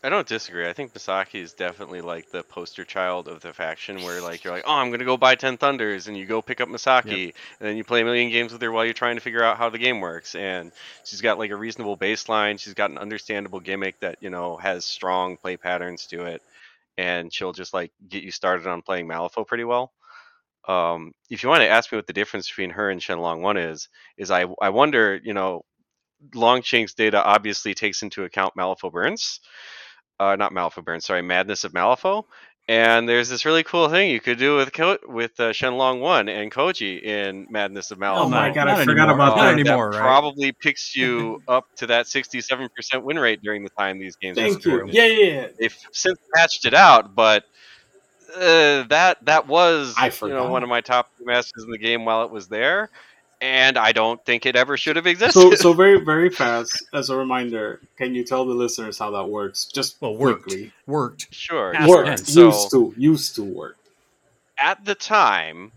[0.02, 0.68] I don't disagree.
[0.68, 4.52] I think Misaki is definitely like the poster child of the faction where like you're
[4.52, 7.68] like, oh, I'm gonna go buy Ten Thunders, and you go pick up Misaki, and
[7.68, 9.70] then you play a million games with her while you're trying to figure out how
[9.70, 10.36] the game works.
[10.36, 10.70] And
[11.04, 12.60] she's got like a reasonable baseline.
[12.60, 16.42] She's got an understandable gimmick that you know has strong play patterns to it,
[16.96, 19.92] and she'll just like get you started on playing Malifaux pretty well.
[20.68, 23.56] Um, if you want to ask me what the difference between her and Shenlong One
[23.56, 25.62] is, is I I wonder, you know,
[26.36, 29.40] Longshanks' data obviously takes into account Malifaux burns
[30.20, 32.24] uh, not Malifaux Burn, sorry, Madness of Malifaux.
[32.70, 36.28] And there's this really cool thing you could do with Ko- with uh, Shenlong One
[36.28, 38.26] and Koji in Madness of Malifaux.
[38.26, 39.14] Oh my God, I forgot anymore.
[39.14, 39.54] about Not that.
[39.54, 40.00] anymore, right?
[40.00, 42.68] Probably picks you up to that 67%
[43.02, 44.36] win rate during the time these games.
[44.36, 44.86] Thank you.
[44.88, 45.46] Yeah, yeah, yeah.
[45.58, 47.44] They've since patched it out, but
[48.36, 52.04] uh, that that was I you know one of my top masters in the game
[52.04, 52.90] while it was there,
[53.40, 55.40] and I don't think it ever should have existed.
[55.40, 56.84] So, so very, very fast.
[56.92, 59.66] As a reminder, can you tell the listeners how that works?
[59.66, 60.44] Just Well, worked.
[60.44, 60.72] quickly.
[60.86, 61.32] Worked.
[61.34, 61.72] sure.
[61.74, 62.18] Past Work.
[62.18, 63.76] So- used to, used to work.
[64.58, 65.72] at the time,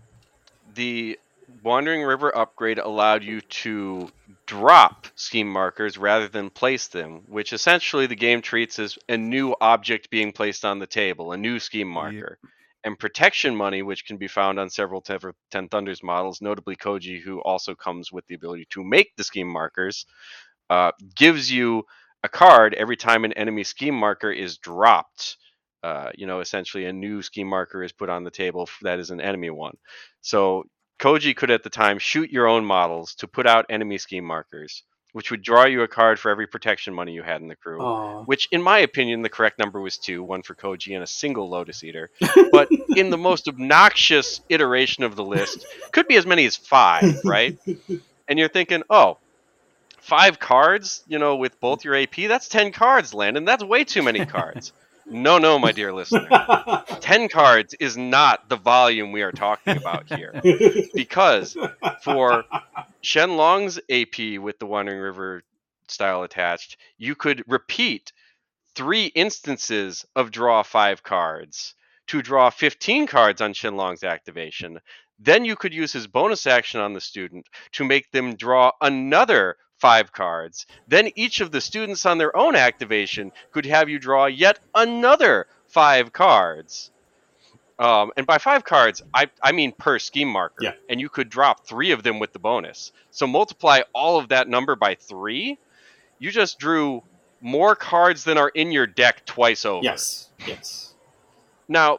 [0.74, 1.18] the
[1.62, 4.10] Wandering River upgrade allowed you to
[4.46, 9.54] drop scheme markers rather than place them, which essentially the game treats as a new
[9.60, 12.38] object being placed on the table, a new scheme marker.
[12.84, 17.40] And protection money, which can be found on several Ten Thunders models, notably Koji, who
[17.40, 20.04] also comes with the ability to make the scheme markers,
[20.68, 21.84] uh, gives you
[22.24, 25.36] a card every time an enemy scheme marker is dropped
[25.82, 29.10] uh, you know, essentially a new scheme marker is put on the table that is
[29.10, 29.76] an enemy one.
[30.20, 30.64] So
[31.00, 34.84] Koji could at the time shoot your own models to put out enemy scheme markers,
[35.12, 37.80] which would draw you a card for every protection money you had in the crew.
[37.80, 41.06] Oh, Which, in my opinion, the correct number was two, one for Koji and a
[41.06, 42.10] single Lotus Eater.
[42.50, 47.20] But in the most obnoxious iteration of the list, could be as many as five,
[47.24, 47.58] right?
[48.28, 49.18] And you're thinking, oh,
[49.98, 53.44] five cards, you know, with both your AP, that's 10 cards, Landon.
[53.44, 54.72] That's way too many cards.
[55.12, 56.28] No, no, my dear listener.
[57.00, 60.40] 10 cards is not the volume we are talking about here.
[60.94, 61.56] Because
[62.02, 62.44] for
[63.02, 65.42] Shenlong's AP with the Wandering River
[65.88, 68.12] style attached, you could repeat
[68.74, 71.74] three instances of draw five cards
[72.08, 74.78] to draw 15 cards on Shenlong's activation.
[75.18, 79.56] Then you could use his bonus action on the student to make them draw another
[79.82, 80.66] five cards.
[80.86, 85.48] Then each of the students on their own activation could have you draw yet another
[85.66, 86.92] five cards.
[87.80, 90.62] Um, and by five cards, I, I mean per scheme marker.
[90.62, 90.74] Yeah.
[90.88, 92.92] And you could drop three of them with the bonus.
[93.10, 95.58] So multiply all of that number by three.
[96.20, 97.02] You just drew
[97.40, 99.82] more cards than are in your deck twice over.
[99.82, 100.94] yes, yes.
[101.66, 101.98] Now,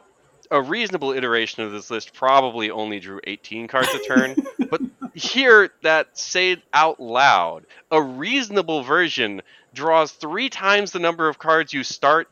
[0.54, 4.36] a reasonable iteration of this list probably only drew 18 cards a turn,
[4.70, 4.80] but
[5.12, 9.42] here that say out loud, a reasonable version
[9.74, 12.28] draws three times the number of cards you start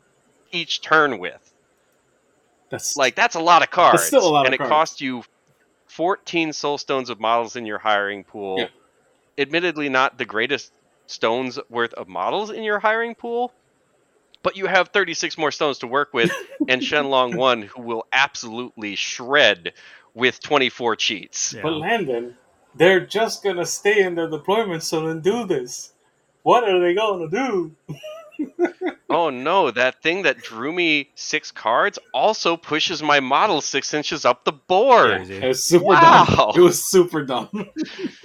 [0.52, 1.52] each turn with.
[2.70, 4.70] That's Like that's a lot of cards, still a lot and it cards.
[4.70, 5.24] costs you
[5.88, 8.60] 14 soul stones of models in your hiring pool.
[8.60, 8.68] Yeah.
[9.36, 10.72] Admittedly, not the greatest
[11.08, 13.52] stones worth of models in your hiring pool,
[14.42, 16.30] but you have 36 more stones to work with,
[16.68, 19.72] and Shenlong one who will absolutely shred
[20.14, 21.54] with 24 cheats.
[21.54, 21.62] Yeah.
[21.62, 22.36] But Landon,
[22.74, 25.92] they're just gonna stay in their deployment zone and do this.
[26.42, 27.72] What are they gonna do?
[29.10, 34.24] Oh no, that thing that drew me six cards also pushes my model six inches
[34.24, 35.28] up the board.
[35.28, 36.24] It was super Wow.
[36.24, 36.52] dumb.
[36.56, 37.68] It was super dumb.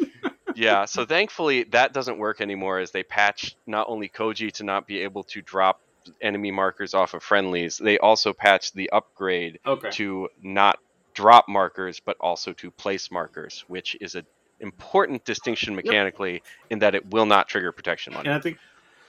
[0.56, 4.88] yeah, so thankfully that doesn't work anymore as they patch not only Koji to not
[4.88, 5.82] be able to drop
[6.22, 9.90] enemy markers off of friendlies, they also patch the upgrade Okay.
[9.92, 10.78] to not
[11.16, 14.26] drop markers but also to place markers, which is an
[14.60, 18.28] important distinction mechanically in that it will not trigger protection money.
[18.28, 18.58] And I think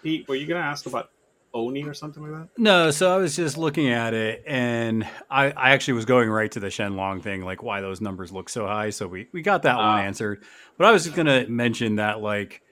[0.03, 1.09] Pete, were you gonna ask about
[1.55, 2.49] Oni or something like that?
[2.57, 6.51] No, so I was just looking at it, and I, I actually was going right
[6.53, 8.91] to the Shenlong thing, like why those numbers look so high.
[8.91, 9.99] So we, we got that one Ah.
[10.01, 10.45] answered.
[10.77, 12.63] But I was just gonna mention that, like,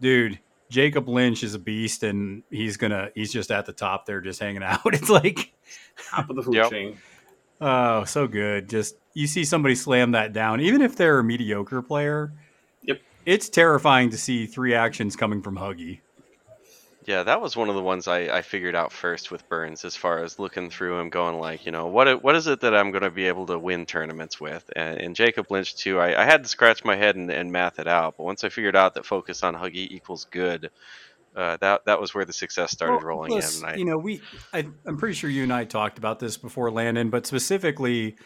[0.00, 0.38] dude,
[0.70, 4.40] Jacob Lynch is a beast, and he's gonna he's just at the top there, just
[4.40, 4.80] hanging out.
[4.86, 5.52] It's like,
[6.10, 6.70] Top of the food Yep.
[6.70, 6.98] chain.
[7.60, 8.68] oh, so good.
[8.68, 12.32] Just you see somebody slam that down, even if they're a mediocre player.
[12.82, 13.00] Yep.
[13.24, 16.00] It's terrifying to see three actions coming from Huggy.
[17.06, 19.94] Yeah, that was one of the ones I, I figured out first with Burns, as
[19.94, 22.90] far as looking through him, going like, you know, what what is it that I'm
[22.90, 24.68] going to be able to win tournaments with?
[24.74, 27.78] And, and Jacob Lynch too, I, I had to scratch my head and, and math
[27.78, 30.70] it out, but once I figured out that focus on Huggy equals good,
[31.36, 33.68] uh, that that was where the success started Well, rolling plus, in.
[33.68, 34.20] I, You know, we
[34.52, 38.16] I, I'm pretty sure you and I talked about this before, Landon, but specifically,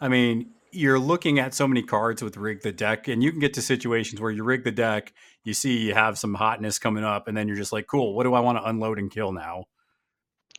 [0.00, 3.40] I mean, you're looking at so many cards with rig the deck, and you can
[3.40, 5.12] get to situations where you rig the deck,
[5.44, 8.24] you see you have some hotness coming up, and then you're just like, cool, what
[8.24, 9.64] do I want to unload and kill now?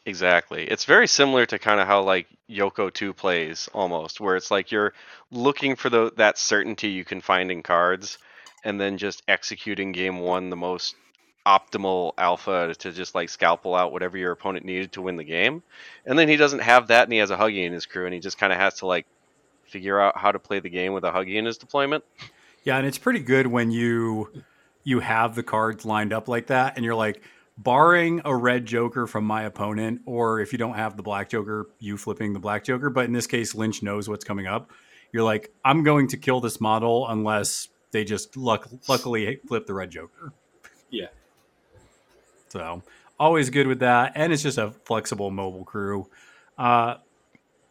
[0.06, 0.64] Exactly.
[0.64, 4.72] It's very similar to kind of how like Youko 2 plays almost, where it's like
[4.72, 4.94] you're
[5.30, 8.18] looking for the that certainty you can find in cards
[8.64, 10.96] and then just executing game 1 the most
[11.46, 15.64] optimal alpha to just like scalpel out whatever your opponent needed to win the game.
[16.06, 18.14] And then he doesn't have that and he has a Huggy in his crew and
[18.14, 19.06] he just kind of has to like
[19.72, 22.04] figure out how to play the game with a Huggy in his deployment.
[22.64, 24.32] Yeah, and it's pretty good when you
[24.84, 27.22] you have the cards lined up like that, and you're like,
[27.58, 31.68] barring a red Joker from my opponent, or if you don't have the black Joker,
[31.80, 32.90] you flipping the black Joker.
[32.90, 34.72] But in this case, Lynch knows what's coming up.
[35.12, 39.74] You're like, I'm going to kill this model unless they just luck luckily flip the
[39.74, 40.34] red Joker.
[40.90, 41.08] Yeah.
[42.50, 42.82] So
[43.20, 46.08] always good with that, and it's just a flexible mobile crew.
[46.58, 46.96] Uh,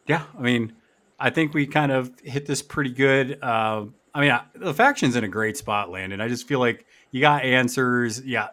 [0.07, 0.73] yeah, I mean,
[1.21, 3.37] I think we kind of hit this pretty good.
[3.41, 6.19] Uh, I mean, I, the faction's in a great spot, Landon.
[6.19, 8.21] I just feel like you got answers.
[8.25, 8.49] Yeah,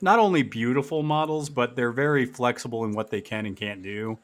[0.00, 4.18] not only beautiful models, but they're very flexible in what they can and can't do.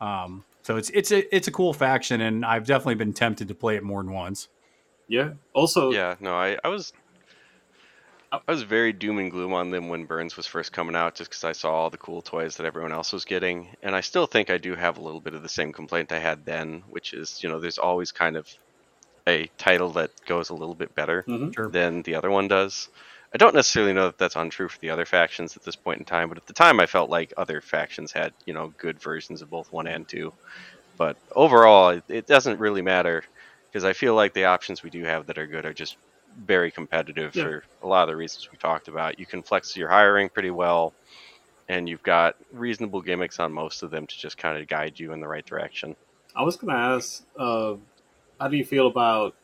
[0.00, 3.54] Um, so it's it's a it's a cool faction, and I've definitely been tempted to
[3.54, 4.48] play it more than once.
[5.06, 5.32] Yeah.
[5.52, 6.92] Also, Yeah, no, I, I was
[8.46, 11.30] I was very doom and gloom on them when Burns was first coming out, just
[11.30, 14.26] because I saw all the cool toys that everyone else was getting, and I still
[14.26, 17.12] think I do have a little bit of the same complaint I had then, which
[17.12, 18.46] is you know there's always kind of
[19.28, 21.52] a title that goes a little bit better Mhm.
[21.54, 21.70] Sure.
[21.72, 22.88] than the other one does.
[23.34, 26.04] I don't necessarily know that that's untrue for the other factions at this point in
[26.06, 29.42] time, but at the time I felt like other factions had you know good versions
[29.42, 30.32] of both one and two.
[30.98, 33.22] But overall, it, it doesn't really matter
[33.70, 35.96] because I feel like the options we do have that are good are just
[36.36, 37.44] very competitive Yeah.
[37.44, 39.18] for a lot of the reasons we talked about.
[39.18, 40.92] You can flex your hiring pretty well,
[41.68, 45.12] and you've got reasonable gimmicks on most of them to just kind of guide you
[45.12, 45.96] in the right direction.
[46.36, 47.74] I was gonna ask, uh,
[48.40, 49.34] how do you feel about?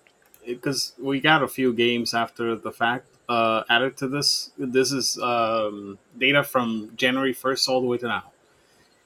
[0.44, 4.50] Because we got a few games after the fact uh, added to this.
[4.58, 8.32] This is um, data from January first all the way to now.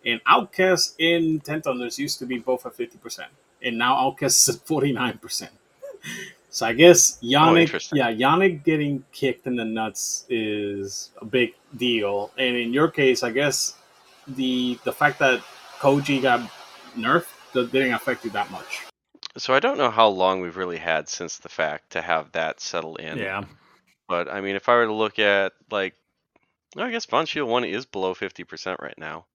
[0.07, 3.31] And Outcast in Ten Thunders used to be both at fifty percent,
[3.63, 5.53] and now Outcast is at forty nine percent.
[6.55, 7.99] So I guess Yannick, interesting.
[7.99, 12.31] yeah, Yannick getting kicked in the nuts is a big deal.
[12.39, 13.75] And in your case, I guess
[14.29, 15.41] the the fact that
[15.81, 16.49] Koji got
[16.97, 17.27] nerfed
[17.73, 18.83] didn't affect you that much.
[19.37, 22.61] So I don't know how long we've really had since the fact to have that
[22.61, 23.19] settle in.
[23.19, 23.43] Yeah,
[24.07, 25.97] But I mean, if I were to look at like,
[26.77, 29.27] I guess Von Schill One is below fifty percent right now,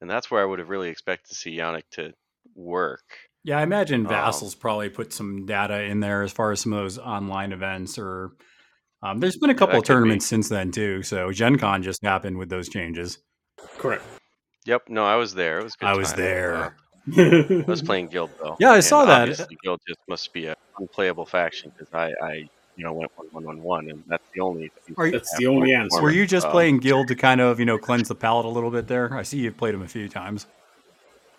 [0.00, 2.14] and that's where I would have really expected to see Yannick to
[2.54, 3.02] work.
[3.44, 3.58] Yeah.
[3.58, 6.80] I imagine Um, Vassals probably put some data in there as far as some of
[6.80, 8.32] those online events, or
[9.02, 9.94] um, there's been a couple of could be.
[9.94, 11.02] tournaments since then too.
[11.02, 13.18] So Gen Con just happened with those changes.
[13.78, 14.02] Correct.
[14.66, 15.60] Yep, no, I was there.
[15.60, 15.86] It was a good.
[15.88, 16.16] I was time.
[16.20, 16.54] there.
[16.56, 16.70] Uh,
[17.16, 18.56] I was playing Guild though.
[18.60, 19.28] Yeah, I and saw that.
[19.62, 22.32] Guild just must be a unplayable faction because I, I,
[22.76, 24.70] you know, went one one one one, and that's the only.
[24.98, 26.02] Are you- That's the only answer.
[26.02, 28.50] Were you just Um, playing Guild to kind of, you know, cleanse the palate a
[28.50, 29.12] little bit there?
[29.14, 30.46] I see you've played them a few times.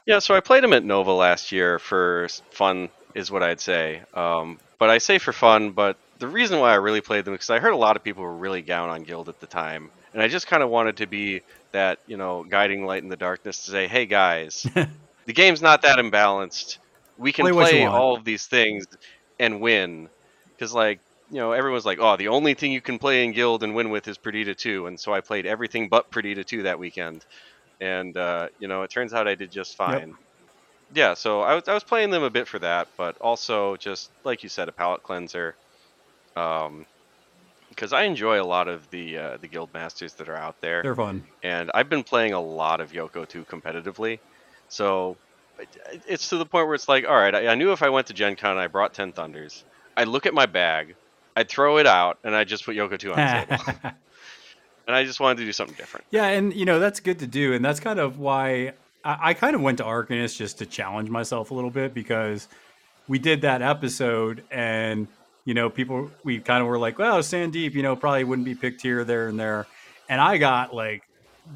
[0.09, 4.01] Yeah, so I played him at Nova last year for fun, is what I'd say.
[4.15, 7.37] Um, but I say for fun, but the reason why I really played them is
[7.37, 9.91] because I heard a lot of people were really down on Guild at the time,
[10.13, 11.41] and I just kind of wanted to be
[11.73, 14.65] that, you know, guiding light in the darkness to say, hey guys,
[15.27, 16.79] the game's not that imbalanced.
[17.19, 18.87] We can Play play all of these things
[19.39, 20.09] and win,
[20.55, 20.99] because like.
[21.31, 23.91] You know, everyone's like, "Oh, the only thing you can play in Guild and win
[23.91, 27.23] with is Perdita 2," and so I played everything but Perdita 2 that weekend,
[27.79, 30.15] and uh, you know, it turns out I did just fine
[30.93, 34.11] yeah, so I was I was playing them a bit for that, but also just
[34.23, 35.55] like you said, a palate cleanser.
[36.35, 36.85] Um,
[37.69, 40.81] because I enjoy a lot of the uh, the guild masters that are out there,
[40.81, 41.23] They're fun.
[41.43, 44.19] and I've been playing a lot of Youko 2 competitively.
[44.67, 45.17] So
[46.07, 48.07] it's to the point where it's like, all right, I, I knew if I went
[48.07, 49.63] to Gen Con and I brought 10 Thunders,
[49.95, 50.95] I'd look at my bag,
[51.35, 53.91] I'd throw it out, and I'd just put Youko 2 on the table.
[54.89, 56.07] and I just wanted to do something different.
[56.09, 58.73] Yeah, and you know that's good to do, and that's kind of why
[59.05, 62.47] I, I kind of went to Arcanist just to challenge myself a little bit because
[63.07, 65.07] we did that episode, and
[65.45, 68.55] you know people we kind of were like, well, Sandeep, you know, probably wouldn't be
[68.55, 69.67] picked here, there, and there,
[70.09, 71.03] and I got like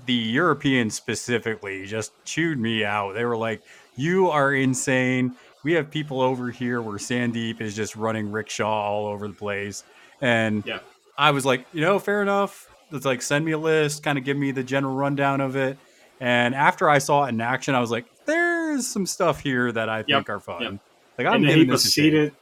[0.06, 3.16] the Europeans specifically just chewed me out.
[3.16, 3.64] They were like,
[3.96, 9.08] "You are insane." We have people over here where Sandeep is just running rickshaw all
[9.08, 9.84] over the place,
[10.22, 10.82] and Yeah.
[11.18, 12.70] I was like, you know, fair enough.
[12.94, 15.78] It's like send me a list, kind of give me the general rundown of it.
[16.20, 19.90] And after I saw it in action, I was like, there's some stuff here that
[19.90, 20.62] I think Yep, are fun.
[20.62, 20.80] yep.
[21.18, 22.34] Like I'm and then he giving this proceeded.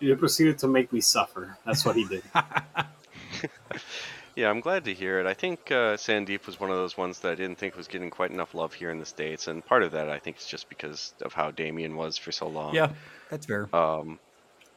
[0.00, 1.56] He proceeded to make me suffer.
[1.64, 2.22] That's what he did.
[4.36, 5.26] Yeah, I'm glad to hear it.
[5.26, 8.10] I think uh, Sandeep was one of those ones that I didn't think was getting
[8.10, 10.68] quite enough love here in the States, and part of that I think is just
[10.68, 12.74] because of how Damian was for so long.
[12.74, 12.90] Yeah,
[13.28, 13.68] that's fair.
[13.74, 14.18] Um,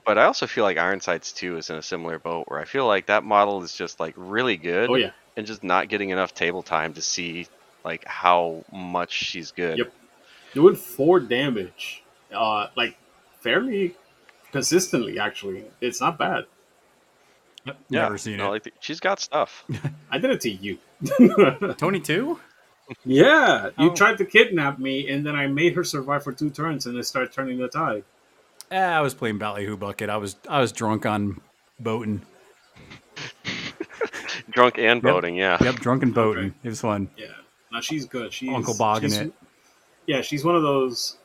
[0.05, 2.88] but I also feel like Ironsides 2 is in a similar boat where I feel
[2.88, 5.11] like that model is just like really good oh yeah.
[5.35, 7.47] And just not getting enough table time to see
[7.84, 9.77] like how much she's good.
[9.80, 9.93] Yep.
[10.53, 12.03] doing four damage,
[12.34, 12.95] uh, like
[13.41, 13.95] fairly
[14.51, 15.19] consistently.
[15.19, 16.45] Actually, it's not bad.
[17.65, 18.65] Yep, Yeah, Never seen no, it.
[18.65, 19.64] like she's got stuff.
[20.11, 20.77] I did it to you.
[21.77, 22.39] Toni two?
[23.05, 23.95] yeah, you Oh.
[23.95, 27.05] tried to kidnap me, and then I made her survive for two turns, and it
[27.05, 28.03] started turning the tide.
[28.69, 30.10] Eh, I was playing Ballyhoo Bucket.
[30.10, 31.41] I was I was drunk on
[31.80, 32.22] boating.
[34.53, 35.57] Drunk and boating, yeah.
[35.63, 36.53] Yep, drunk and boating.
[36.63, 37.09] It was fun.
[37.17, 37.27] Yeah,
[37.71, 38.31] now she's good.
[38.31, 39.34] She's Uncle Bog in it.
[40.05, 41.17] Yeah, she's one of those.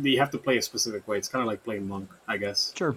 [0.00, 1.16] You have to play a specific way.
[1.16, 2.72] It's kind of like playing monk, I guess.
[2.76, 2.94] Sure.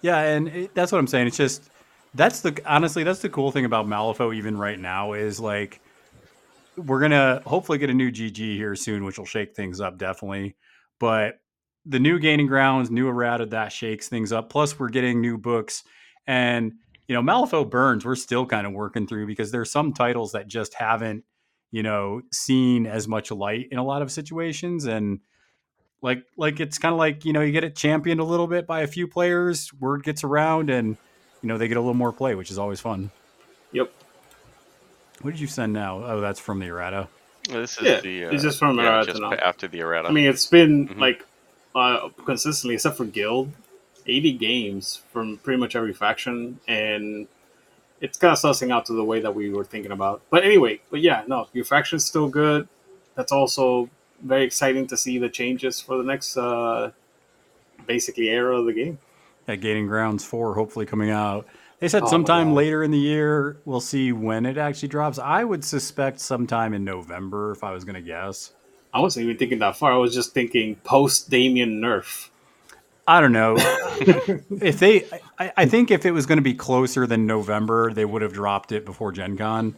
[0.00, 1.28] Yeah, and it, that's what I'm saying.
[1.28, 1.70] It's just
[2.14, 5.80] that's the honestly that's the cool thing about Malifaux even right now is like
[6.76, 10.56] we're gonna hopefully get a new GG here soon, which will shake things up definitely.
[10.98, 11.40] But
[11.84, 14.50] the new gaining grounds, new errata that shakes things up.
[14.50, 15.84] Plus, we're getting new books,
[16.26, 16.72] and
[17.08, 18.04] you know Malifaux Burns.
[18.04, 21.24] We're still kind of working through because there's some titles that just haven't
[21.70, 25.20] you know seen as much light in a lot of situations and
[26.02, 28.66] like like it's kind of like you know you get it championed a little bit
[28.66, 30.96] by a few players word gets around and
[31.42, 33.10] you know they get a little more play which is always fun
[33.72, 33.90] Yep.
[35.22, 37.08] what did you send now oh that's from the errata
[37.48, 38.24] This is Yeah, the.
[38.26, 40.08] Uh, it's just from yeah, errata just after the errata.
[40.08, 40.98] I mean, it's been Mhm.
[41.00, 41.24] like
[41.74, 43.52] uh, consistently, except for Guild,
[44.06, 47.26] 80 games from pretty much every faction, and
[48.00, 50.22] it's kind of sussing out to the way that we were thinking about.
[50.30, 52.68] But anyway, but yeah, no, your faction's still good.
[53.14, 53.88] That's also
[54.22, 56.90] very exciting to see the changes for the next, uh,
[57.86, 58.98] basically, era of the game.
[59.46, 61.46] that gaining grounds 4 hopefully coming out
[61.78, 65.44] they said Oh sometime later in the year we'll see when it actually drops i
[65.44, 68.52] would suspect sometime in november if i was going to guess
[68.94, 69.92] I wasn't even thinking that far.
[69.92, 72.30] I was just thinking post Damian nerf.
[73.06, 73.54] I don't know
[74.62, 75.04] if they
[75.38, 78.32] I, I think if it was going to be closer than november they would have
[78.32, 79.76] dropped it before gen con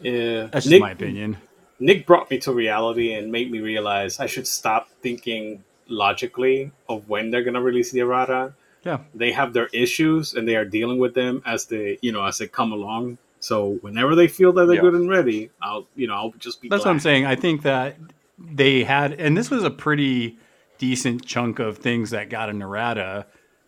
[0.00, 1.36] Yeah, that's just Nick, my opinion
[1.80, 7.08] Nick brought me to reality and made me realize I should stop thinking logically of
[7.08, 8.54] when they're gonna release the errata.
[8.84, 12.24] yeah They have their issues and they are dealing with them as they, you know,
[12.24, 13.18] as they come along.
[13.40, 14.82] So whenever they feel that they're Yeah.
[14.82, 16.68] good and ready, I'll, you know, I'll just be.
[16.68, 17.26] That's what I'm saying.
[17.26, 17.96] I think that
[18.38, 20.38] they had, and this was a pretty
[20.82, 23.24] decent chunk of things that got a Narada.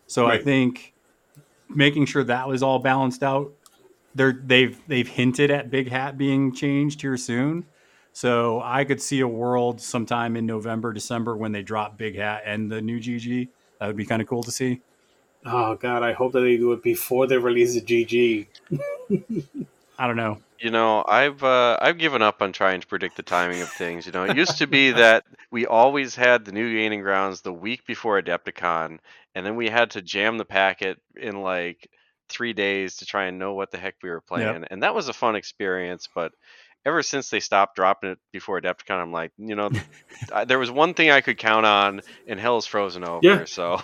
[0.08, 0.94] So I think
[1.68, 3.52] making sure that was all balanced out.
[4.16, 7.66] They're they've they've hinted at Big Hat being changed here soon.
[8.12, 12.42] So I could see a world sometime in November, December when they drop Big Hat
[12.44, 13.48] and the new GG.
[13.78, 14.80] That would be kind of cool to see.
[15.46, 18.48] Oh God, I hope that they do it before they release the GG.
[20.00, 20.38] I don't know.
[20.64, 24.06] You know, I've uh, I've given up on trying to predict the timing of things.
[24.06, 27.52] You know, it used to be that we always had the new gaining grounds the
[27.52, 28.98] week before Adepticon,
[29.34, 31.90] and then we had to jam the packet in like
[32.30, 35.08] three days to try and know what the heck we were playing, and that was
[35.08, 36.08] a fun experience.
[36.14, 36.32] But
[36.86, 39.70] ever since they stopped dropping it before Adepticon, I'm like, you know,
[40.32, 43.20] I, there was one thing I could count on, and hell's frozen over.
[43.22, 43.44] Yeah.
[43.44, 43.82] So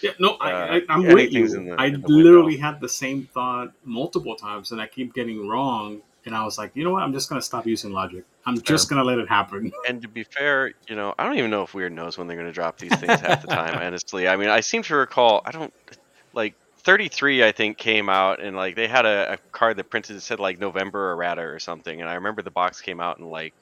[0.00, 1.48] Yeah, no, I, Uh, I, I'm yeah, with you.
[1.48, 2.62] the- I literally window.
[2.66, 6.00] had the same thought multiple times, and I keep getting wrong.
[6.24, 7.02] And I was like, you know what?
[7.02, 8.24] I'm just gonna stop using logic.
[8.46, 9.72] I'm just gonna let it happen.
[9.88, 12.36] And to be fair, you know, I don't even know if Wyrd knows when they're
[12.36, 13.74] going to drop these things half the time.
[13.82, 15.42] Honestly, I mean, I seem to recall.
[15.44, 15.72] I don't
[16.32, 17.42] like 33.
[17.42, 20.38] I think came out and like they had a, a card that printed that said
[20.38, 22.00] like November errata or something.
[22.00, 23.52] And I remember the box came out in like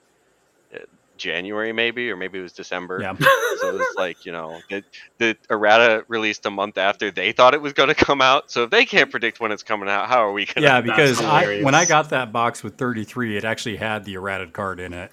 [0.74, 0.78] uh,
[1.20, 3.00] January maybe, or maybe it was December.
[3.00, 3.14] Yeah.
[3.60, 4.82] So it was like you know the
[5.18, 8.50] the errata released a month after they thought it was going to come out.
[8.50, 10.54] So if they can't predict when it's coming out, how are we going?
[10.56, 14.14] To Yeah, because I, when I got that box with 33, it actually had the
[14.14, 15.12] errata card in it.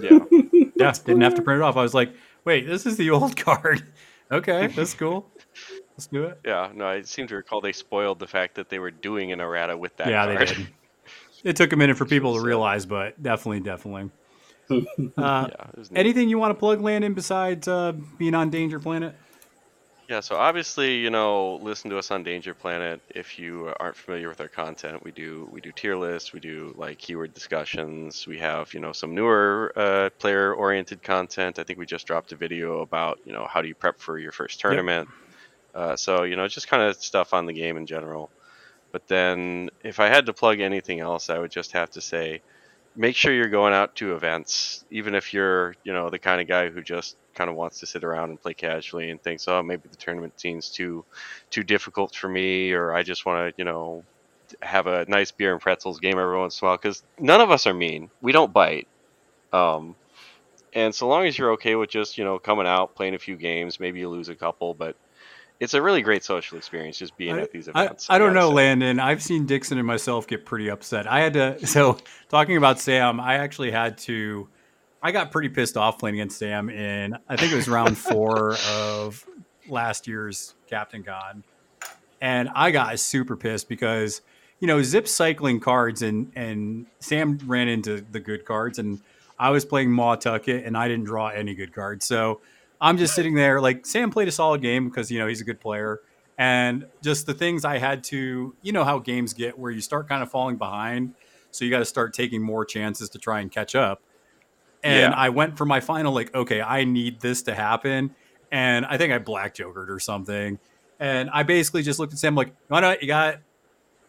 [0.00, 0.18] Yeah.
[0.78, 1.76] Yeah, didn't have to print it off.
[1.76, 2.12] I was like,
[2.44, 3.82] wait, this is the old card.
[4.30, 5.28] Okay, that's cool.
[5.96, 6.38] Let's do it.
[6.44, 9.40] Yeah, no, I seem to recall they spoiled the fact that they were doing an
[9.40, 10.38] errata with that yeah, card.
[10.38, 10.68] they did.
[11.42, 14.10] It took a minute for people to realize, but definitely, definitely.
[14.70, 14.76] Uh,
[15.16, 15.98] yeah, it was neat.
[15.98, 19.14] anything you want to plug, Landon, besides uh, being on Danger Planet?
[20.08, 23.02] Yeah, so obviously, you know, listen to us on Danger Planet.
[23.10, 26.74] If you aren't familiar with our content, we do we do tier lists, we do
[26.78, 28.26] like keyword discussions.
[28.26, 31.58] We have you know some newer uh, player-oriented content.
[31.58, 34.18] I think we just dropped a video about you know how do you prep for
[34.18, 35.08] your first tournament.
[35.74, 38.30] Uh, so you know, just kind of stuff on the game in general.
[38.92, 42.40] But then, if I had to plug anything else, I would just have to say,
[42.98, 46.48] make sure you're going out to events, even if you're you know the kind of
[46.48, 49.62] guy who just kind of wants to sit around and play casually and thinks, oh,
[49.62, 51.04] maybe the tournament scene's too
[51.48, 54.04] too difficult for me, or I just want to, you know,
[54.60, 56.76] have a nice beer and pretzels game every once in a while.
[56.76, 58.10] Because none of us are mean.
[58.20, 58.88] We don't bite.
[59.52, 59.94] Um,
[60.74, 63.36] and so long as you're okay with just, you know, coming out, playing a few
[63.36, 64.96] games, maybe you lose a couple, but
[65.60, 68.06] it's a really great social experience just being at these events.
[68.08, 68.50] I don't know.
[68.50, 69.00] Landon.
[69.00, 71.06] I've seen Dixon and myself get pretty upset.
[71.06, 71.58] I had to.
[71.68, 71.98] So
[72.28, 74.48] talking about Sam, I actually had to.
[75.02, 78.56] I got pretty pissed off playing against Sam in I think it was round four
[78.70, 79.24] of
[79.68, 81.44] last year's Captain Con,
[82.20, 84.22] and I got super pissed because
[84.60, 89.00] you know Zipp cycling cards and and Sam ran into the good cards and
[89.38, 92.04] I was playing Mah Tucket and I didn't draw any good cards.
[92.06, 92.40] So
[92.80, 95.44] I'm just sitting there like Sam played a solid game because you know he's a
[95.44, 96.00] good player
[96.38, 100.08] and just the things I had to, you know, how games get where you start
[100.08, 101.14] kind of falling behind.
[101.50, 104.00] So you got to start taking more chances to try and catch up.
[104.84, 105.18] And Yeah.
[105.18, 108.14] I went for my final, like, okay, I need this to happen.
[108.52, 110.60] And I think I black jokered or something.
[111.00, 113.02] And I basically just looked at Sam like, why not?
[113.02, 113.38] You got,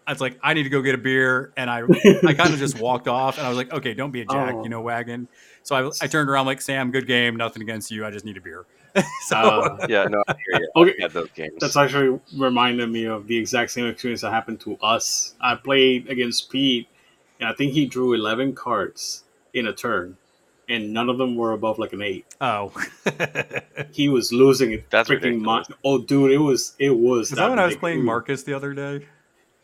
[0.06, 1.52] I was like, I need to go get a beer.
[1.58, 1.80] And I,
[2.28, 4.54] I kind of just walked off and I was like, okay, don't be a jack,
[4.56, 4.64] Oh.
[4.64, 5.28] you know, wagon.
[5.64, 8.06] So I, I turned around like, Sam, good game, nothing against you.
[8.06, 8.66] I just need a beer.
[9.28, 10.68] so Uh, Yeah, no, I hear you.
[10.76, 10.96] Okay.
[11.00, 11.54] I had those games.
[11.60, 15.36] That's actually reminded me of the exact same experience that happened to us.
[15.42, 16.88] I played against Pete,
[17.40, 19.24] and I think he drew 11 cards
[19.54, 20.18] in a turn,
[20.70, 22.26] and none of them were above like an 8.
[22.42, 22.72] Oh.
[23.92, 24.90] He was losing it.
[24.90, 27.32] That's freaking mon- Oh, dude, it was it was.
[27.32, 27.80] Was that when I was ridiculous.
[27.80, 29.08] playing Marcus the other day?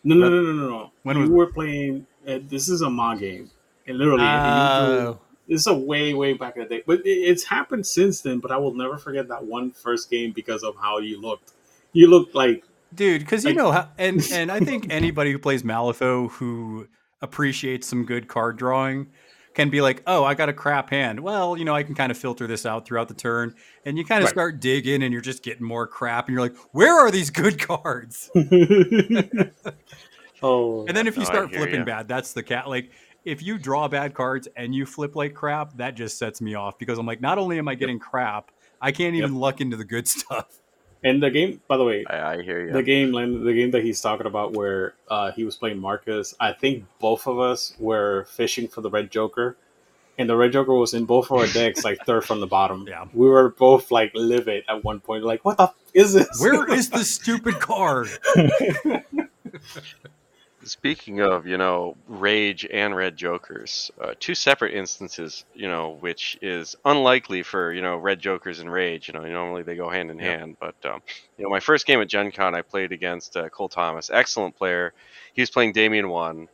[0.03, 0.91] No, no, no, no, no, no.
[1.03, 2.05] When we was- were playing.
[2.27, 3.51] Uh, this is a Ma game,
[3.87, 5.19] and literally, you drew- Oh.
[5.47, 6.83] This is a way, way back in the day.
[6.85, 8.39] But it, it's happened since then.
[8.39, 11.53] But I will never forget that one first game because of how you looked.
[11.93, 12.63] You looked like
[12.93, 16.87] dude because you Like- know how and and i think anybody who plays malifaux who
[17.21, 19.07] appreciates some good card drawing
[19.53, 22.09] can be like oh i got a crap hand well you know i can kind
[22.11, 23.53] of filter this out throughout the turn
[23.85, 24.33] and you kind of Right.
[24.33, 27.59] start digging and you're just getting more crap and you're like where are these good
[27.59, 28.29] cards
[30.43, 31.85] oh, and then if you start flipping ya.
[31.85, 32.91] bad that's the cat like
[33.25, 36.77] if you draw bad cards and you flip like crap that just sets me off
[36.79, 39.85] because i'm like not only am i getting crap i can't even luck into the
[39.85, 40.61] good stuff
[41.05, 41.61] and the game.
[41.67, 42.73] By the way, I, I hear you.
[42.73, 46.33] the game, the game that he's talking about, where uh, he was playing Marcus.
[46.39, 49.55] I think both of us were fishing for the red Joker,
[50.17, 52.87] and the red Joker was in both of our decks, like third from the bottom.
[52.89, 53.05] Yeah.
[53.13, 55.23] we were both like livid at one point.
[55.23, 56.41] Like, what the f- is this?
[56.41, 58.09] where is the stupid card
[60.65, 66.37] Speaking of, you know, Rage and Red Jokers, uh, two separate instances, you know, which
[66.41, 69.07] is unlikely for, you know, Red Jokers and Rage.
[69.07, 70.35] You know, normally they go hand in Yeah.
[70.39, 70.57] hand.
[70.59, 71.01] But, um,
[71.37, 74.55] you know, my first game at Gen Con, I played against uh, Cole Thomas, excellent
[74.55, 74.93] player.
[75.33, 76.49] He was playing Damian 1.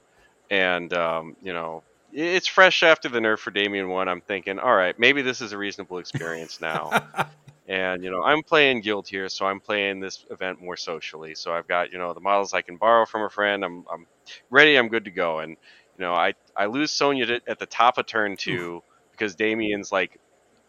[0.49, 4.09] And, um, you know, it's fresh after the nerf for Damian 1.
[4.09, 6.95] I'm thinking, all right, maybe this is a reasonable experience now.
[7.71, 11.35] And you know, I'm playing Guild here, so I'm playing this event more socially.
[11.35, 13.63] So I've got you know the models I can borrow from a friend.
[13.65, 14.07] I'm I'm
[14.49, 14.77] ready.
[14.77, 15.39] I'm good to go.
[15.39, 15.51] And
[15.97, 19.91] you know, I I lose Sonnia at- at the top of turn two because Damian's
[19.91, 20.19] like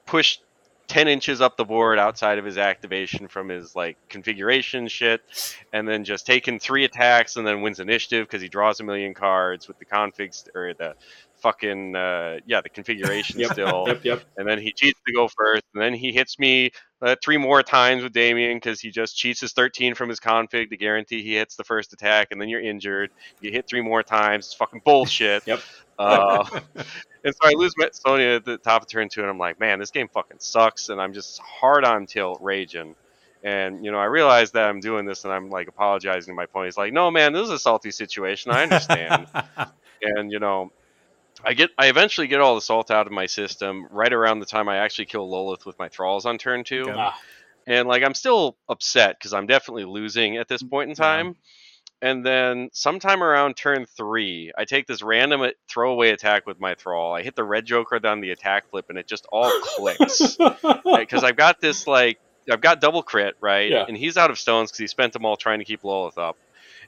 [0.07, 0.43] pushed
[0.89, 5.23] ten inches up the board outside of his activation from his like configuration shit,
[5.73, 9.15] and then just taking three attacks and then wins initiative because he draws a million
[9.15, 10.95] cards with the configs or the
[11.37, 13.51] fucking uh, yeah the configuration Yep.
[13.53, 14.23] still Yep, yep.
[14.37, 16.71] and then he cheats to go first, and then he hits me
[17.03, 20.71] uh, three more times with Damian because he just cheats his 13 from his config
[20.71, 23.11] to guarantee he hits the first attack, and then you're injured.
[23.41, 24.47] You hit three more times.
[24.47, 25.43] It's fucking bullshit.
[25.53, 25.61] Yep.
[25.99, 26.45] Uh,
[27.25, 29.61] and so I lose Met Sonnia at the top of turn two, and I'm like,
[29.61, 32.95] man, this game fucking sucks, and I'm just hard on tilt raging.
[33.43, 36.45] And you know, I realize that I'm doing this, and I'm like apologizing to my
[36.45, 36.69] opponent.
[36.69, 38.53] He's like, "No, man, this is a salty situation.
[38.53, 39.27] I understand."
[40.03, 40.71] and you know
[41.45, 44.47] I get I eventually get all the salt out of my system right around the
[44.47, 46.83] time I actually kill Lolith with my thralls on turn two.
[46.83, 46.95] Okay.
[46.97, 47.19] Ah,
[47.67, 51.05] And like I'm still upset because I'm definitely losing at this point in Yeah.
[51.05, 51.37] time.
[52.01, 57.15] And then sometime around turn three, I take this random throwaway attack with my thrall.
[57.15, 60.37] I hit the red joker down the attack flip, and it just all clicks
[60.99, 62.19] because I've got this like
[62.51, 63.85] I've got double crit right, Yeah.
[63.87, 66.37] and he's out of stones because he spent them all trying to keep Lolith up,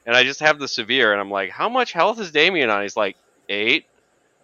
[0.05, 2.81] and I just have the severe, and I'm like, how much health is Damian on?
[2.81, 3.15] He's like
[3.47, 3.85] eight.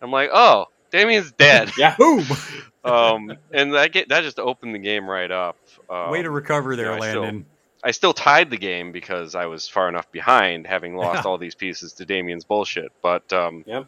[0.02, 1.72] I'm like, oh, Damian's dead.
[1.78, 1.96] yeah.
[1.98, 2.26] Boom!
[2.84, 5.58] um, and that get that just opened the game right up.
[5.90, 7.46] Um, Way to recover there, yeah, I still- Landon.
[7.84, 11.56] I still tied the game because I was far enough behind, having lost all these
[11.56, 12.92] pieces to Damian's bullshit.
[13.02, 13.88] But um, Yep.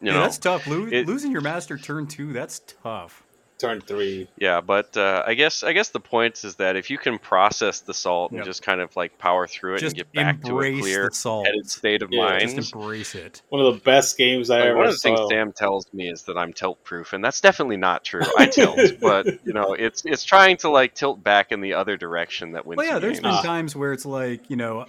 [0.00, 0.66] you Yeah, know, that's tough.
[0.66, 3.22] Lo- it- losing your master turn two, that's tough.
[3.58, 4.28] Turn three.
[4.38, 4.60] yeah.
[4.60, 7.92] But uh, I guess I guess the point is that if you can process the
[7.92, 10.78] salt and just kind of like power through it Just and get back to a
[10.80, 11.46] clear salt.
[11.46, 12.40] headed state of Yeah, mind.
[12.56, 13.42] Just embrace it.
[13.48, 15.20] One of the best games I Like, ever one of the things.
[15.28, 18.22] Sam tells me is that I'm tilt proof, and that's definitely not true.
[18.36, 21.96] I tilt, but you know, it's it's trying to like tilt back in the other
[21.96, 22.76] direction that wins.
[22.78, 23.36] Well, yeah, you there's games.
[23.36, 24.86] been times where it's like, you know,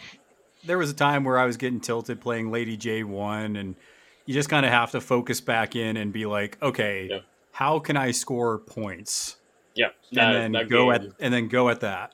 [0.66, 3.76] there was a time where I was getting tilted playing Lady J1, and
[4.28, 7.20] you just kind of have to focus back in and be like, okay, Yeah.
[7.60, 9.36] How can I score points?
[9.76, 11.07] Yeah, that, And then go game.
[11.10, 12.14] at and then go at that.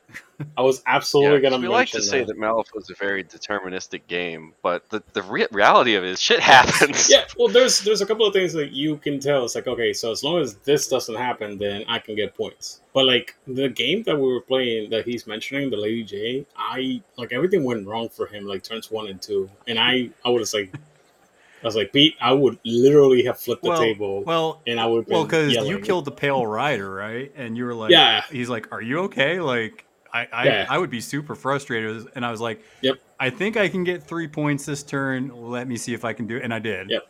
[0.57, 2.35] I was absolutely Yeah, 'cause gonna we like to mention say that.
[2.37, 6.39] Malif was a very deterministic game, but the, the re- reality of it is shit
[6.39, 7.09] happens.
[7.11, 9.45] Yeah, well, there's there's a couple of things that you can tell.
[9.45, 12.81] It's like, okay, so as long as this doesn't happen, then I can get points.
[12.93, 17.01] But like the game that we were playing that he's mentioning, the Lady J, I
[17.17, 20.53] like everything went wrong for him, like turns one and two, and I I was
[20.55, 20.73] like,
[21.65, 24.85] I was like, Pete, I would literally have flipped the well, table, well, and I
[24.85, 27.31] would well, because you killed the Pale Rider, right?
[27.35, 28.21] And you were like, Yeah.
[28.29, 29.39] he's like, are you okay?
[29.39, 29.83] Like,
[30.13, 30.67] I, I, Yeah.
[30.69, 32.97] I would be super frustrated, and I was like, Yep.
[33.19, 35.31] I think I can get three points this turn.
[35.33, 36.91] Let me see if I can do it, and I did.
[36.91, 37.07] Yep.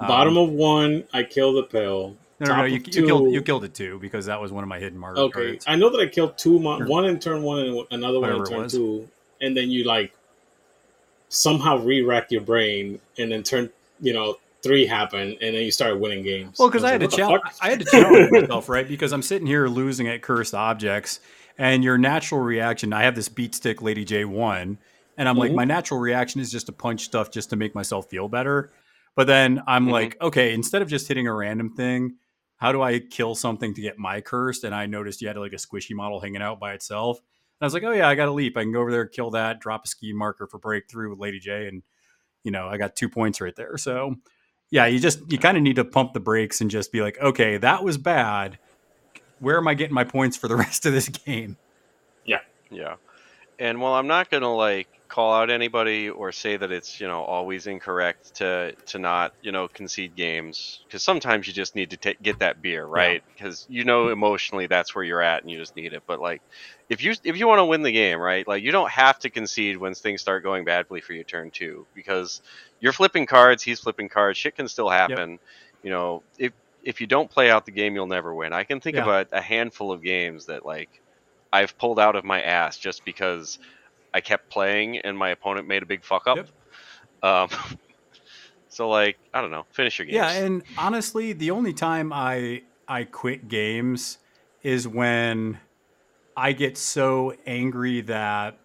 [0.00, 2.18] Um, Bottom of one, I killed the pill.
[2.38, 2.64] No, no, no.
[2.64, 5.20] You, you killed you killed it too because that was one of my hidden marker
[5.20, 5.64] Okay, cards.
[5.66, 8.44] I know that I killed two, mo- one in turn one and another one in
[8.44, 9.08] turn two,
[9.40, 10.12] and then you like
[11.30, 13.70] somehow re-rack your brain, and then turn
[14.00, 16.56] you know three happened, and then you started winning games.
[16.58, 17.66] Well, because I, to like, challenge, what the fuck?
[17.66, 18.88] I had to challenge myself, right?
[18.88, 21.20] Because I'm sitting here losing at cursed objects,
[21.58, 22.92] and your natural reaction.
[22.92, 24.78] I have this beat stick, Lady J one,
[25.16, 25.56] and I'm like, Mhm.
[25.56, 28.72] my natural reaction is just to punch stuff just to make myself feel better.
[29.14, 29.92] But then I'm Mhm.
[29.92, 32.16] like, okay, instead of just hitting a random thing,
[32.56, 34.64] how do I kill something to get my cursed?
[34.64, 37.18] And I noticed you had like a squishy model hanging out by itself.
[37.18, 38.56] And I was like, oh yeah, I got a leap.
[38.56, 41.38] I can go over there, kill that, drop a ski marker for breakthrough with Lady
[41.38, 41.82] J, and
[42.46, 43.76] you know, I got two points right there.
[43.76, 44.14] So
[44.70, 47.18] yeah, you just you kind of need to pump the brakes and just be like,
[47.20, 48.58] okay, that was bad.
[49.40, 51.56] Where am I getting my points for the rest of this game?
[52.24, 52.38] Yeah.
[52.70, 52.94] Yeah.
[53.58, 57.22] And while I'm not gonna like call out anybody or say that it's you know
[57.22, 61.96] always incorrect to to not you know concede games because sometimes you just need to
[61.96, 63.22] ta get that beer right?
[63.36, 66.02] Because you know emotionally that's where you're at and you just need it.
[66.06, 66.42] But like
[66.88, 69.30] if you if you want to win the game right like you don't have to
[69.30, 72.40] concede when things start going badly for you turn two because
[72.80, 75.38] you're flipping cards he's flipping cards shit can still happen.
[75.82, 76.52] You know if
[76.82, 78.52] if you don't play out the game you'll never win.
[78.52, 78.98] I can think Yeah.
[78.98, 80.90] about a handful of games that like
[81.52, 83.58] I've pulled out of my ass just because
[84.16, 86.38] I kept playing and my opponent made a big fuck up.
[86.38, 86.48] Yep.
[87.22, 87.76] Um,
[88.70, 90.14] so like I don't know, finish your games.
[90.14, 94.16] Yeah, and honestly, the only time I I quit games
[94.62, 95.58] is when
[96.34, 98.58] I get so angry that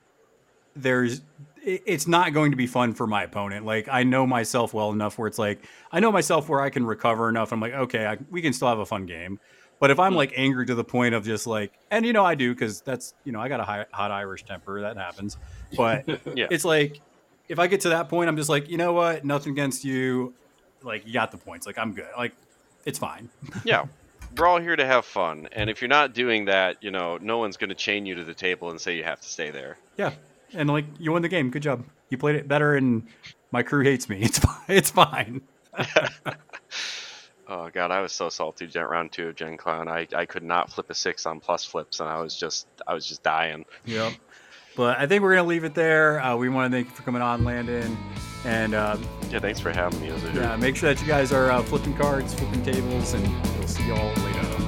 [0.74, 1.22] there's
[1.64, 3.66] it's not going to be fun for my opponent.
[3.66, 6.86] Like I know myself well enough where it's like I know myself where I can
[6.86, 7.52] recover enough.
[7.52, 9.38] I'm like, okay, I, we can still have a fun game.
[9.82, 12.36] But if I'm like angry to the point of just like, and you know I
[12.36, 15.38] do because that's you know I got a high, hot Irish temper that happens.
[15.76, 16.48] But Yeah.
[16.50, 17.02] it's like
[17.50, 20.34] if I get to that point, I'm just like, you know what, nothing against you.
[20.84, 21.66] Like you got the points.
[21.66, 22.08] Like I'm good.
[22.16, 22.34] Like
[22.86, 23.30] it's fine.
[23.66, 23.86] yeah.
[24.38, 27.38] We're all here to have fun, and if you're not doing that, you know, no
[27.40, 29.78] one's going to chain you to the table and say you have to stay there.
[29.98, 30.14] Yeah,
[30.54, 31.50] and like you won the game.
[31.50, 31.84] Good job.
[32.10, 33.08] You played it better, and
[33.52, 34.20] my crew hates me.
[34.22, 35.42] It's fi- it's fine.
[37.54, 39.90] Oh god, I was so salty gen round two of Gen Clown.
[39.90, 42.94] I, I could not flip a six on plus flips, and I was just I
[42.94, 43.66] was just dying.
[43.86, 44.14] Yep.
[44.78, 46.22] But I think we're gonna leave it there.
[46.22, 47.98] Uh, we want to thank you for coming on, Landon,
[48.46, 48.96] and uh,
[49.30, 50.08] Yeah, thanks for having me.
[50.08, 50.42] It was a hoot.
[50.42, 53.28] yeah, make sure that you guys are uh, flipping cards, flipping tables, and
[53.60, 54.61] we'll see y'all later.